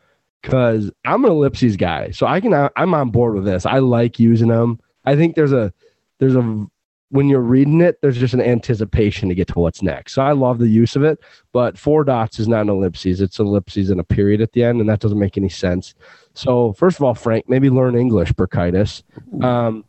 Because 0.42 0.90
I'm 1.04 1.24
an 1.24 1.32
ellipses 1.32 1.76
guy, 1.76 2.12
so 2.12 2.26
I 2.26 2.40
can 2.40 2.54
I'm 2.76 2.94
on 2.94 3.10
board 3.10 3.34
with 3.34 3.44
this. 3.44 3.66
I 3.66 3.78
like 3.78 4.20
using 4.20 4.48
them. 4.48 4.78
I 5.04 5.16
think 5.16 5.34
there's 5.34 5.52
a 5.52 5.72
there's 6.18 6.36
a 6.36 6.66
when 7.10 7.28
you're 7.28 7.40
reading 7.40 7.80
it, 7.80 8.00
there's 8.00 8.18
just 8.18 8.34
an 8.34 8.40
anticipation 8.40 9.28
to 9.28 9.34
get 9.34 9.48
to 9.48 9.58
what's 9.58 9.82
next. 9.82 10.14
So 10.14 10.22
I 10.22 10.32
love 10.32 10.58
the 10.58 10.68
use 10.68 10.94
of 10.94 11.02
it, 11.02 11.18
but 11.52 11.76
four 11.76 12.04
dots 12.04 12.38
is 12.38 12.46
not 12.46 12.62
an 12.62 12.68
ellipses. 12.68 13.20
It's 13.20 13.40
ellipses 13.40 13.90
and 13.90 14.00
a 14.00 14.04
period 14.04 14.40
at 14.40 14.52
the 14.52 14.62
end, 14.62 14.80
and 14.80 14.88
that 14.88 15.00
doesn't 15.00 15.18
make 15.18 15.36
any 15.36 15.48
sense. 15.48 15.94
So 16.34 16.72
first 16.74 16.98
of 16.98 17.02
all, 17.02 17.14
Frank, 17.14 17.48
maybe 17.48 17.68
learn 17.68 17.96
English, 17.96 18.32
Burkitis. 18.32 19.02
Um, 19.42 19.84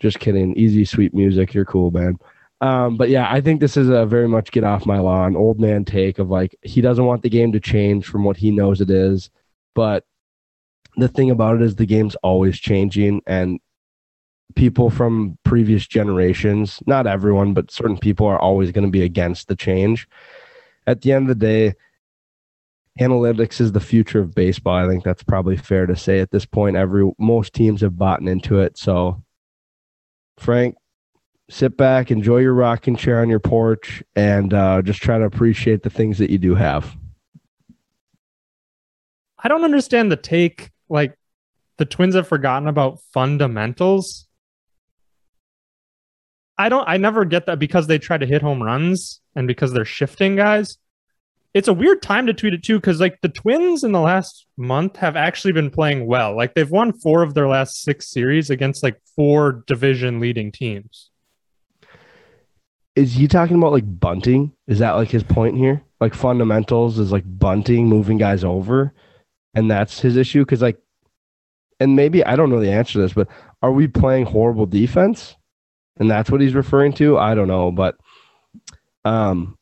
just 0.00 0.18
kidding. 0.18 0.56
Easy, 0.56 0.84
sweet 0.86 1.14
music. 1.14 1.52
You're 1.52 1.66
cool, 1.66 1.90
man. 1.90 2.18
Um, 2.60 2.96
but 2.96 3.10
yeah, 3.10 3.30
I 3.30 3.42
think 3.42 3.60
this 3.60 3.76
is 3.76 3.90
a 3.90 4.06
very 4.06 4.28
much 4.28 4.50
get 4.50 4.64
off 4.64 4.86
my 4.86 4.98
lawn, 4.98 5.36
old 5.36 5.60
man 5.60 5.84
take 5.84 6.18
of 6.18 6.30
like 6.30 6.56
he 6.62 6.80
doesn't 6.80 7.04
want 7.04 7.22
the 7.22 7.28
game 7.28 7.52
to 7.52 7.60
change 7.60 8.06
from 8.06 8.24
what 8.24 8.38
he 8.38 8.50
knows 8.50 8.80
it 8.80 8.88
is. 8.90 9.28
But 9.74 10.04
the 10.96 11.08
thing 11.08 11.30
about 11.30 11.56
it 11.56 11.62
is 11.62 11.76
the 11.76 11.84
game's 11.84 12.14
always 12.16 12.58
changing 12.58 13.20
and 13.26 13.60
people 14.54 14.90
from 14.90 15.38
previous 15.44 15.86
generations, 15.86 16.82
not 16.86 17.06
everyone, 17.06 17.54
but 17.54 17.70
certain 17.70 17.98
people 17.98 18.26
are 18.26 18.38
always 18.38 18.72
going 18.72 18.84
to 18.84 18.90
be 18.90 19.02
against 19.02 19.48
the 19.48 19.56
change. 19.56 20.08
At 20.86 21.02
the 21.02 21.12
end 21.12 21.30
of 21.30 21.38
the 21.38 21.46
day, 21.46 21.74
analytics 23.00 23.60
is 23.60 23.72
the 23.72 23.80
future 23.80 24.20
of 24.20 24.34
baseball. 24.34 24.76
I 24.76 24.88
think 24.88 25.02
that's 25.02 25.22
probably 25.22 25.56
fair 25.56 25.86
to 25.86 25.96
say 25.96 26.20
at 26.20 26.30
this 26.30 26.46
point. 26.46 26.76
Every 26.76 27.10
most 27.18 27.52
teams 27.52 27.80
have 27.80 27.98
bought 27.98 28.20
into 28.22 28.60
it. 28.60 28.78
So 28.78 29.22
Frank, 30.38 30.76
sit 31.50 31.76
back, 31.76 32.10
enjoy 32.10 32.38
your 32.38 32.54
rocking 32.54 32.96
chair 32.96 33.20
on 33.20 33.28
your 33.28 33.40
porch, 33.40 34.02
and 34.14 34.54
uh, 34.54 34.82
just 34.82 35.02
try 35.02 35.18
to 35.18 35.24
appreciate 35.24 35.82
the 35.82 35.90
things 35.90 36.18
that 36.18 36.30
you 36.30 36.38
do 36.38 36.54
have. 36.54 36.96
I 39.42 39.48
don't 39.48 39.64
understand 39.64 40.10
the 40.10 40.16
take. 40.16 40.70
Like 40.88 41.18
the 41.78 41.84
Twins 41.84 42.14
have 42.14 42.28
forgotten 42.28 42.68
about 42.68 43.00
fundamentals. 43.12 44.26
I 46.56 46.68
don't. 46.68 46.88
I 46.88 46.96
never 46.96 47.24
get 47.24 47.46
that 47.46 47.58
because 47.58 47.86
they 47.86 47.98
try 47.98 48.16
to 48.16 48.26
hit 48.26 48.42
home 48.42 48.62
runs 48.62 49.20
and 49.34 49.48
because 49.48 49.72
they're 49.72 49.84
shifting 49.84 50.36
guys. 50.36 50.78
It's 51.52 51.68
a 51.68 51.72
weird 51.72 52.02
time 52.02 52.26
to 52.26 52.34
tweet 52.34 52.54
it 52.54 52.64
too 52.64 52.78
because 52.78 53.00
like 53.00 53.20
the 53.20 53.28
twins 53.28 53.84
in 53.84 53.92
the 53.92 54.00
last 54.00 54.46
month 54.56 54.96
have 54.96 55.16
actually 55.16 55.52
been 55.52 55.70
playing 55.70 56.06
well. 56.06 56.36
Like 56.36 56.54
they've 56.54 56.70
won 56.70 56.92
four 56.92 57.22
of 57.22 57.34
their 57.34 57.48
last 57.48 57.82
six 57.82 58.10
series 58.10 58.50
against 58.50 58.82
like 58.82 59.00
four 59.14 59.64
division 59.66 60.20
leading 60.20 60.50
teams. 60.50 61.10
Is 62.96 63.14
he 63.14 63.28
talking 63.28 63.56
about 63.56 63.72
like 63.72 64.00
bunting? 64.00 64.52
Is 64.66 64.78
that 64.80 64.92
like 64.92 65.10
his 65.10 65.22
point 65.22 65.56
here? 65.56 65.82
Like 66.00 66.14
fundamentals 66.14 66.98
is 66.98 67.12
like 67.12 67.24
bunting 67.26 67.88
moving 67.88 68.18
guys 68.18 68.44
over 68.44 68.92
and 69.54 69.70
that's 69.70 70.00
his 70.00 70.16
issue? 70.16 70.40
Because 70.40 70.62
like 70.62 70.78
and 71.80 71.96
maybe 71.96 72.24
i 72.24 72.36
don't 72.36 72.50
know 72.50 72.60
the 72.60 72.70
answer 72.70 72.94
to 72.94 72.98
this 73.00 73.12
but 73.12 73.28
are 73.62 73.72
we 73.72 73.86
playing 73.86 74.24
horrible 74.24 74.66
defense 74.66 75.36
and 75.98 76.10
that's 76.10 76.30
what 76.30 76.40
he's 76.40 76.54
referring 76.54 76.92
to 76.92 77.18
i 77.18 77.34
don't 77.34 77.48
know 77.48 77.70
but 77.70 77.96
um 79.04 79.56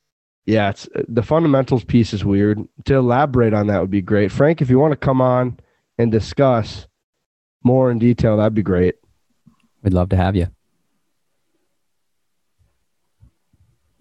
yeah, 0.45 0.71
it's 0.71 0.89
the 1.09 1.23
fundamentals 1.23 1.85
piece 1.85 2.13
is 2.13 2.25
weird. 2.25 2.67
To 2.87 2.95
elaborate 2.95 3.55
on 3.55 3.69
that 3.69 3.81
would 3.81 3.91
be 3.91 4.03
great. 4.03 4.33
Frank, 4.33 4.61
if 4.61 4.71
you 4.71 4.79
want 4.79 4.93
to 4.93 4.97
come 4.97 5.21
on 5.21 5.59
and 5.99 6.11
discuss 6.11 6.89
more 7.63 7.91
in 7.91 7.99
detail, 7.99 8.37
that'd 8.37 8.55
be 8.55 8.63
great. 8.63 8.97
We'd 9.83 9.93
love 9.93 10.09
to 10.11 10.17
have 10.17 10.35
you. 10.35 10.49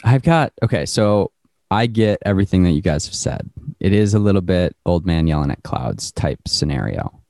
I've 0.03 0.23
got 0.23 0.51
okay, 0.63 0.87
so 0.87 1.31
I 1.69 1.85
get 1.85 2.19
everything 2.25 2.63
that 2.63 2.71
you 2.71 2.81
guys 2.81 3.05
have 3.05 3.15
said. 3.15 3.49
It 3.79 3.93
is 3.93 4.15
a 4.15 4.19
little 4.19 4.41
bit 4.41 4.75
old 4.83 5.05
man 5.05 5.27
yelling 5.27 5.51
at 5.51 5.61
clouds 5.61 6.11
type 6.11 6.39
scenario. 6.47 7.21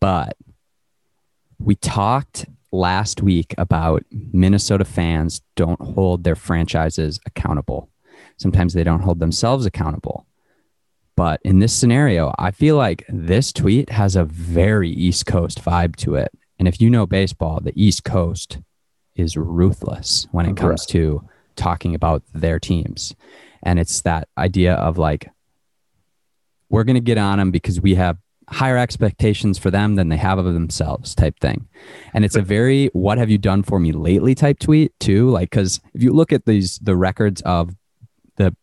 But 0.00 0.36
we 1.58 1.76
talked 1.76 2.44
last 2.74 3.22
week 3.22 3.54
about 3.56 4.04
Minnesota 4.10 4.84
fans 4.84 5.42
don't 5.56 5.80
hold 5.80 6.24
their 6.24 6.34
franchises 6.34 7.20
accountable 7.26 7.88
Sometimes 8.36 8.74
they 8.74 8.84
don't 8.84 9.00
hold 9.00 9.20
themselves 9.20 9.66
accountable. 9.66 10.26
But 11.16 11.40
in 11.44 11.60
this 11.60 11.72
scenario, 11.72 12.34
I 12.38 12.50
feel 12.50 12.76
like 12.76 13.04
this 13.08 13.52
tweet 13.52 13.90
has 13.90 14.16
a 14.16 14.24
very 14.24 14.90
East 14.90 15.26
Coast 15.26 15.62
vibe 15.62 15.94
to 15.96 16.16
it. 16.16 16.32
And 16.58 16.66
if 16.66 16.80
you 16.80 16.90
know 16.90 17.06
baseball, 17.06 17.60
the 17.60 17.72
East 17.80 18.04
Coast 18.04 18.58
is 19.14 19.36
ruthless 19.36 20.26
when 20.32 20.46
it 20.46 20.56
comes 20.56 20.86
to 20.86 21.28
talking 21.54 21.94
about 21.94 22.24
their 22.32 22.58
teams. 22.58 23.14
And 23.62 23.78
it's 23.78 24.02
that 24.02 24.28
idea 24.36 24.74
of 24.74 24.98
like, 24.98 25.30
we're 26.68 26.84
going 26.84 26.94
to 26.94 27.00
get 27.00 27.18
on 27.18 27.38
them 27.38 27.52
because 27.52 27.80
we 27.80 27.94
have 27.94 28.18
higher 28.48 28.76
expectations 28.76 29.58
for 29.58 29.70
them 29.70 29.94
than 29.94 30.08
they 30.08 30.16
have 30.16 30.38
of 30.38 30.44
themselves 30.44 31.14
type 31.14 31.38
thing. 31.40 31.66
And 32.12 32.24
it's 32.24 32.36
a 32.36 32.42
very, 32.42 32.88
what 32.88 33.18
have 33.18 33.30
you 33.30 33.38
done 33.38 33.62
for 33.62 33.80
me 33.80 33.92
lately 33.92 34.34
type 34.34 34.58
tweet 34.58 34.92
too? 35.00 35.30
Like, 35.30 35.50
cause 35.50 35.80
if 35.94 36.02
you 36.02 36.12
look 36.12 36.32
at 36.32 36.44
these, 36.44 36.78
the 36.78 36.96
records 36.96 37.40
of 37.42 37.74
the 38.36 38.54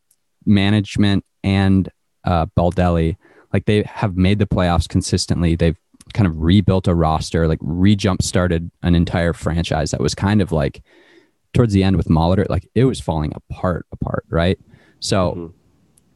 management 0.46 1.26
and 1.44 1.90
uh, 2.24 2.46
Baldelli, 2.58 3.18
like 3.54 3.66
they 3.66 3.84
have 3.84 4.16
made 4.16 4.40
the 4.40 4.48
playoffs 4.48 4.88
consistently. 4.88 5.56
They've 5.56 5.78
kind 6.14 6.28
of 6.28 6.38
rebuilt 6.38 6.88
a 6.88 6.96
roster, 6.96 7.48
like 7.48 7.60
re-jump 7.62 8.22
started 8.22 8.70
an 8.84 8.96
entire 8.96 9.34
franchise 9.34 9.92
that 9.92 10.02
was 10.02 10.16
kind 10.16 10.42
of 10.42 10.52
like 10.52 10.84
towards 11.54 11.74
the 11.74 11.84
end 11.84 11.98
with 11.98 12.08
Molitor, 12.08 12.48
like 12.50 12.68
it 12.76 12.86
was 12.86 13.00
falling 13.00 13.34
apart, 13.36 13.86
apart, 13.92 14.26
right? 14.30 14.60
So 15.00 15.32
mm-hmm. 15.32 15.58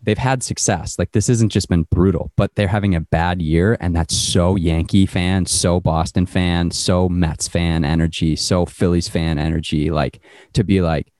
They've 0.06 0.18
had 0.18 0.44
success. 0.44 0.98
Like 0.98 1.12
this 1.12 1.30
isn't 1.30 1.50
just 1.50 1.68
been 1.68 1.84
brutal, 1.84 2.32
but 2.36 2.56
they're 2.56 2.68
having 2.68 2.96
a 2.96 3.02
bad 3.02 3.42
year, 3.42 3.78
and 3.80 3.96
that's 3.96 4.16
so 4.16 4.56
Yankee 4.56 5.06
fan, 5.06 5.46
so 5.46 5.80
Boston 5.80 6.26
fan, 6.26 6.72
so 6.72 7.10
Mets 7.10 7.48
fan 7.48 7.84
energy, 7.84 8.36
so 8.36 8.66
Phillies 8.66 9.10
fan 9.10 9.38
energy. 9.38 9.92
Like 9.92 10.22
to 10.54 10.64
be 10.64 10.82
like, 10.82 11.12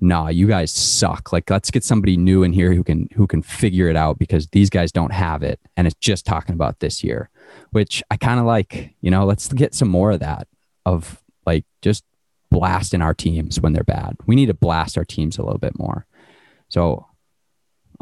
nah, 0.00 0.28
you 0.28 0.46
guys 0.46 0.72
suck. 0.72 1.32
Like 1.32 1.48
let's 1.50 1.70
get 1.70 1.84
somebody 1.84 2.16
new 2.16 2.42
in 2.42 2.52
here 2.52 2.72
who 2.74 2.82
can 2.82 3.08
who 3.14 3.26
can 3.26 3.42
figure 3.42 3.88
it 3.88 3.96
out 3.96 4.18
because 4.18 4.48
these 4.48 4.70
guys 4.70 4.90
don't 4.90 5.12
have 5.12 5.42
it. 5.42 5.60
And 5.76 5.86
it's 5.86 5.96
just 6.00 6.26
talking 6.26 6.54
about 6.54 6.80
this 6.80 7.04
year, 7.04 7.30
which 7.70 8.02
I 8.10 8.16
kind 8.16 8.40
of 8.40 8.46
like, 8.46 8.94
you 9.00 9.10
know, 9.10 9.24
let's 9.24 9.48
get 9.52 9.74
some 9.74 9.88
more 9.88 10.12
of 10.12 10.20
that 10.20 10.48
of 10.86 11.22
like 11.46 11.64
just 11.82 12.04
blasting 12.50 13.02
our 13.02 13.14
teams 13.14 13.60
when 13.60 13.72
they're 13.72 13.84
bad. 13.84 14.16
We 14.26 14.36
need 14.36 14.46
to 14.46 14.54
blast 14.54 14.96
our 14.96 15.04
teams 15.04 15.38
a 15.38 15.42
little 15.42 15.58
bit 15.58 15.78
more. 15.78 16.06
So 16.68 17.06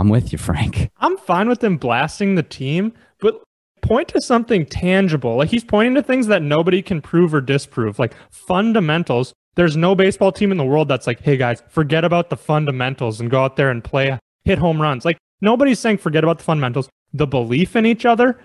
I'm 0.02 0.08
with 0.08 0.32
you, 0.32 0.38
Frank. 0.38 0.90
I'm 0.98 1.16
fine 1.16 1.48
with 1.48 1.60
them 1.60 1.76
blasting 1.76 2.34
the 2.34 2.42
team, 2.42 2.92
but 3.20 3.40
point 3.82 4.08
to 4.08 4.20
something 4.20 4.66
tangible. 4.66 5.36
Like 5.36 5.48
he's 5.48 5.62
pointing 5.62 5.94
to 5.94 6.02
things 6.02 6.26
that 6.26 6.42
nobody 6.42 6.82
can 6.82 7.00
prove 7.00 7.32
or 7.32 7.40
disprove, 7.40 8.00
like 8.00 8.12
fundamentals. 8.28 9.32
There's 9.54 9.76
no 9.76 9.94
baseball 9.94 10.32
team 10.32 10.50
in 10.50 10.58
the 10.58 10.64
world 10.64 10.88
that's 10.88 11.06
like, 11.06 11.20
hey 11.20 11.36
guys, 11.36 11.62
forget 11.68 12.04
about 12.04 12.30
the 12.30 12.36
fundamentals 12.36 13.20
and 13.20 13.30
go 13.30 13.44
out 13.44 13.54
there 13.54 13.70
and 13.70 13.84
play, 13.84 14.18
hit 14.44 14.58
home 14.58 14.82
runs. 14.82 15.04
Like 15.04 15.18
nobody's 15.40 15.78
saying 15.78 15.98
forget 15.98 16.24
about 16.24 16.38
the 16.38 16.44
fundamentals. 16.44 16.88
The 17.12 17.28
belief 17.28 17.76
in 17.76 17.86
each 17.86 18.04
other, 18.04 18.40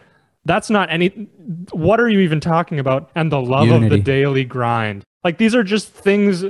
that's 0.46 0.70
not 0.70 0.92
any. 0.92 1.08
What 1.72 2.00
are 2.00 2.10
you 2.10 2.20
even 2.20 2.40
talking 2.40 2.78
about? 2.78 3.10
And 3.16 3.32
the 3.32 3.42
love 3.42 3.66
Unity. 3.66 3.86
of 3.86 3.92
the 3.94 3.98
daily 3.98 4.44
grind. 4.44 5.04
Like 5.24 5.40
these 5.40 5.56
are 5.56 5.64
just 5.64 5.90
things 5.90 6.46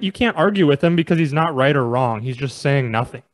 you 0.00 0.10
can't 0.10 0.38
argue 0.38 0.66
with 0.66 0.82
him 0.82 0.96
because 0.96 1.18
he's 1.18 1.34
not 1.34 1.54
right 1.54 1.76
or 1.76 1.84
wrong. 1.84 2.22
He's 2.22 2.38
just 2.38 2.58
saying 2.58 2.90
nothing. 2.90 3.24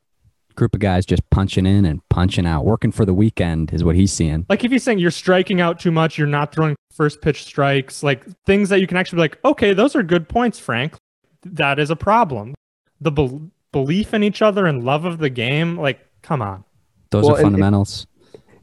Group 0.58 0.74
of 0.74 0.80
guys 0.80 1.06
just 1.06 1.22
punching 1.30 1.66
in 1.66 1.84
and 1.84 2.00
punching 2.08 2.44
out, 2.44 2.64
working 2.64 2.90
for 2.90 3.04
the 3.04 3.14
weekend 3.14 3.72
is 3.72 3.84
what 3.84 3.94
he's 3.94 4.12
seeing. 4.12 4.44
Like 4.48 4.64
if 4.64 4.72
he's 4.72 4.82
saying 4.82 4.98
you're 4.98 5.12
striking 5.12 5.60
out 5.60 5.78
too 5.78 5.92
much, 5.92 6.18
you're 6.18 6.26
not 6.26 6.52
throwing 6.52 6.74
first 6.92 7.22
pitch 7.22 7.44
strikes, 7.44 8.02
like 8.02 8.24
things 8.44 8.68
that 8.70 8.80
you 8.80 8.88
can 8.88 8.96
actually 8.96 9.18
be 9.18 9.20
like, 9.20 9.38
okay, 9.44 9.72
those 9.72 9.94
are 9.94 10.02
good 10.02 10.28
points, 10.28 10.58
Frank. 10.58 10.96
That 11.44 11.78
is 11.78 11.90
a 11.90 11.96
problem. 11.96 12.54
The 13.00 13.12
bel 13.12 13.40
belief 13.70 14.12
in 14.12 14.24
each 14.24 14.42
other 14.42 14.66
and 14.66 14.82
love 14.82 15.04
of 15.04 15.18
the 15.18 15.30
game, 15.30 15.76
like, 15.78 16.00
come 16.22 16.42
on. 16.42 16.64
Those 17.10 17.26
Well, 17.26 17.34
are 17.34 17.38
and- 17.38 17.44
fundamentals. 17.44 18.08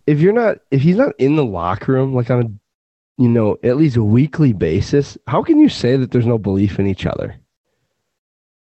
if 0.06 0.20
you're 0.20 0.34
not 0.34 0.58
if 0.72 0.82
he's 0.82 0.98
not 0.98 1.14
in 1.18 1.38
the 1.38 1.46
locker 1.46 1.94
room 1.94 2.14
like 2.14 2.30
on 2.30 2.42
a 2.42 3.22
you 3.24 3.30
know 3.30 3.58
at 3.64 3.78
least 3.78 3.96
a 3.96 4.04
weekly 4.04 4.52
basis 4.52 5.18
how 5.28 5.42
can 5.42 5.60
you 5.62 5.70
say 5.70 5.96
that 5.96 6.12
there's 6.12 6.26
no 6.28 6.38
belief 6.38 6.78
in 6.78 6.86
each 6.88 7.06
other 7.06 7.36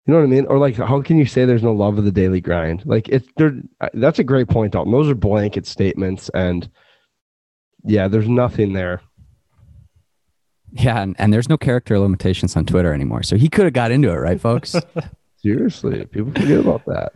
you 0.07 0.13
know 0.13 0.19
what 0.19 0.25
i 0.25 0.29
mean 0.29 0.45
or 0.45 0.57
like 0.57 0.75
how 0.75 1.01
can 1.01 1.17
you 1.17 1.25
say 1.25 1.45
there's 1.45 1.63
no 1.63 1.73
love 1.73 1.97
of 1.97 2.05
the 2.05 2.11
daily 2.11 2.41
grind 2.41 2.81
like 2.85 3.09
it's 3.09 3.27
there 3.37 3.53
that's 3.93 4.19
a 4.19 4.23
great 4.23 4.47
point 4.47 4.71
Dalton. 4.73 4.91
those 4.91 5.09
are 5.09 5.15
blanket 5.15 5.67
statements 5.67 6.29
and 6.33 6.69
yeah 7.83 8.07
there's 8.07 8.27
nothing 8.29 8.73
there 8.73 9.01
Yeah, 10.71 11.01
and, 11.01 11.15
and 11.17 11.33
there's 11.33 11.47
no 11.49 11.57
character 11.57 11.97
limitations 11.97 12.55
on 12.57 12.65
Twitter 12.65 12.93
anymore. 12.93 13.23
So 13.23 13.37
he 13.37 13.47
could 13.47 13.63
have 13.63 13.73
got 13.73 13.89
into 13.91 14.09
it, 14.09 14.15
right, 14.15 14.39
folks? 14.39 14.75
seriously 15.37 16.03
people 16.07 16.31
forget 16.33 16.59
about 16.59 16.83
that 16.85 17.13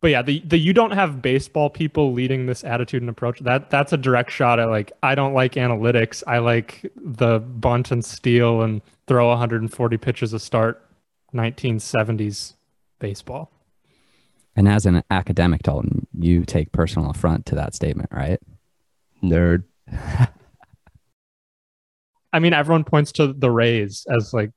But 0.00 0.10
yeah, 0.10 0.22
the, 0.22 0.40
the 0.46 0.56
you 0.56 0.72
don't 0.72 0.92
have 0.92 1.20
baseball 1.20 1.68
people 1.70 2.12
leading 2.12 2.46
this 2.46 2.62
attitude 2.64 3.02
and 3.02 3.10
approach. 3.10 3.40
That 3.40 3.68
that's 3.68 3.92
a 3.92 3.96
direct 3.96 4.30
shot 4.30 4.58
at 4.58 4.68
like 4.68 4.92
I 5.02 5.14
don't 5.14 5.34
like 5.34 5.52
analytics. 5.54 6.22
I 6.26 6.38
like 6.38 6.90
the 6.96 7.40
bunt 7.40 7.90
and 7.90 8.04
steal 8.04 8.62
and 8.62 8.80
throw 9.06 9.28
140 9.28 9.96
pitches 9.98 10.32
a 10.32 10.38
start 10.38 10.85
1970s 11.34 12.54
baseball. 12.98 13.50
and 14.54 14.68
as 14.68 14.86
an 14.86 15.02
academic, 15.10 15.62
Dalton, 15.62 16.06
you 16.18 16.44
take 16.44 16.72
personal 16.72 17.10
affront 17.10 17.46
to 17.46 17.54
that 17.56 17.74
statement, 17.74 18.10
right? 18.12 18.40
nerd 19.22 19.64
I 22.32 22.38
mean, 22.38 22.52
everyone 22.52 22.84
points 22.84 23.12
to 23.12 23.32
the 23.32 23.50
Rays 23.50 24.06
as 24.10 24.34
like 24.34 24.50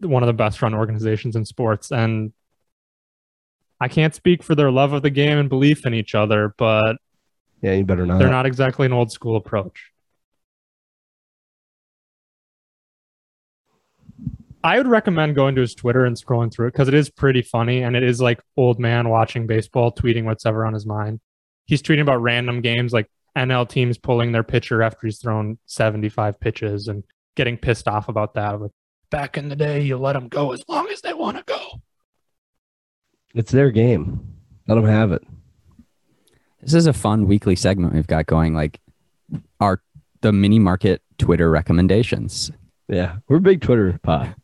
one 0.00 0.22
of 0.22 0.26
the 0.26 0.32
best 0.32 0.60
run 0.62 0.74
organizations 0.74 1.36
in 1.36 1.44
sports, 1.44 1.92
and 1.92 2.32
I 3.80 3.88
can't 3.88 4.14
speak 4.14 4.42
for 4.42 4.54
their 4.54 4.70
love 4.70 4.92
of 4.92 5.02
the 5.02 5.10
game 5.10 5.38
and 5.38 5.48
belief 5.48 5.86
in 5.86 5.94
each 5.94 6.14
other, 6.14 6.54
but 6.58 6.96
yeah 7.62 7.72
you 7.72 7.84
better 7.84 8.04
not 8.04 8.18
they're 8.18 8.28
not 8.28 8.46
exactly 8.46 8.84
an 8.84 8.92
old 8.92 9.12
school 9.12 9.36
approach. 9.36 9.92
I 14.64 14.78
would 14.78 14.88
recommend 14.88 15.36
going 15.36 15.54
to 15.56 15.60
his 15.60 15.74
Twitter 15.74 16.06
and 16.06 16.16
scrolling 16.16 16.50
through 16.50 16.68
it 16.68 16.72
because 16.72 16.88
it 16.88 16.94
is 16.94 17.10
pretty 17.10 17.42
funny 17.42 17.82
and 17.82 17.94
it 17.94 18.02
is 18.02 18.18
like 18.18 18.40
old 18.56 18.80
man 18.80 19.10
watching 19.10 19.46
baseball, 19.46 19.92
tweeting 19.92 20.24
whatever 20.24 20.64
on 20.64 20.72
his 20.72 20.86
mind. 20.86 21.20
He's 21.66 21.82
tweeting 21.82 22.00
about 22.00 22.22
random 22.22 22.62
games 22.62 22.94
like 22.94 23.06
NL 23.36 23.68
teams 23.68 23.98
pulling 23.98 24.32
their 24.32 24.42
pitcher 24.42 24.82
after 24.82 25.06
he's 25.06 25.18
thrown 25.18 25.58
75 25.66 26.40
pitches 26.40 26.88
and 26.88 27.04
getting 27.36 27.58
pissed 27.58 27.86
off 27.88 28.08
about 28.08 28.34
that. 28.34 28.58
Like, 28.58 28.70
back 29.10 29.36
in 29.36 29.50
the 29.50 29.56
day, 29.56 29.82
you 29.82 29.98
let 29.98 30.14
them 30.14 30.28
go 30.28 30.52
as 30.52 30.64
long 30.66 30.88
as 30.90 31.02
they 31.02 31.12
want 31.12 31.36
to 31.36 31.44
go. 31.44 31.80
it's 33.34 33.52
their 33.52 33.70
game 33.70 34.26
let 34.66 34.76
them 34.76 34.86
have 34.86 35.12
it 35.12 35.22
This 36.62 36.72
is 36.72 36.86
a 36.86 36.92
fun 36.94 37.26
weekly 37.26 37.54
segment 37.54 37.92
we've 37.92 38.06
got 38.06 38.24
going, 38.24 38.54
like 38.54 38.80
our 39.60 39.82
the 40.22 40.32
mini 40.32 40.58
market 40.58 41.02
Twitter 41.18 41.50
recommendations. 41.50 42.50
yeah 42.88 43.16
we're 43.28 43.40
big 43.40 43.60
twitter 43.60 44.00
pod 44.02 44.34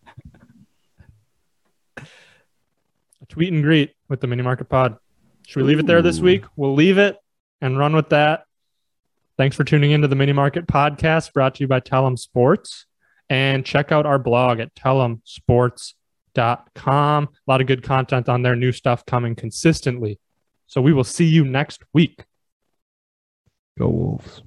A 1.97 2.03
tweet 3.31 3.53
and 3.53 3.63
greet 3.63 3.93
with 4.09 4.21
the 4.21 4.27
mini 4.27 4.43
market 4.43 4.69
pod. 4.69 4.97
Should 5.47 5.63
we 5.63 5.69
leave 5.69 5.79
it 5.79 5.87
there 5.87 6.03
this 6.03 6.21
week? 6.21 6.45
We'll 6.57 6.75
leave 6.75 6.99
it 6.99 7.17
and 7.61 7.79
run 7.79 7.95
with 7.95 8.09
that. 8.11 8.45
Thanks 9.39 9.57
for 9.57 9.65
tuning 9.65 9.93
into 9.93 10.09
the 10.09 10.17
mini 10.17 10.33
market 10.33 10.67
podcast 10.67 11.33
brought 11.33 11.55
to 11.55 11.65
you 11.65 11.69
by 11.69 11.81
Tellum 11.81 12.19
Sports. 12.19 12.85
And 13.29 13.65
check 13.65 13.93
out 13.93 14.07
our 14.07 14.19
blog 14.19 14.59
at 14.61 14.75
tellumsports.com. 14.75 17.25
A 17.25 17.51
lot 17.51 17.61
of 17.61 17.67
good 17.69 17.83
content 17.83 18.29
on 18.29 18.43
there, 18.43 18.57
new 18.57 18.73
stuff 18.73 19.07
coming 19.07 19.37
consistently. 19.37 20.19
So 20.67 20.83
we 20.83 20.93
will 20.93 21.05
see 21.05 21.27
you 21.27 21.45
next 21.45 21.83
week. 21.93 22.25
go 23.79 23.89
wolves 23.89 24.43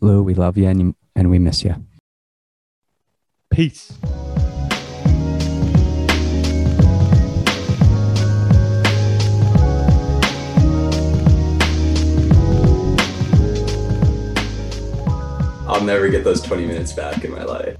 Lou, 0.00 0.22
we 0.22 0.34
love 0.34 0.58
you 0.58 0.66
and, 0.66 0.80
you, 0.80 0.96
and 1.14 1.30
we 1.30 1.38
miss 1.38 1.62
you. 1.62 1.76
Peace. 3.50 3.92
I'll 15.72 15.82
never 15.82 16.10
get 16.10 16.22
those 16.22 16.42
20 16.42 16.66
minutes 16.66 16.92
back 16.92 17.24
in 17.24 17.30
my 17.30 17.44
life. 17.44 17.78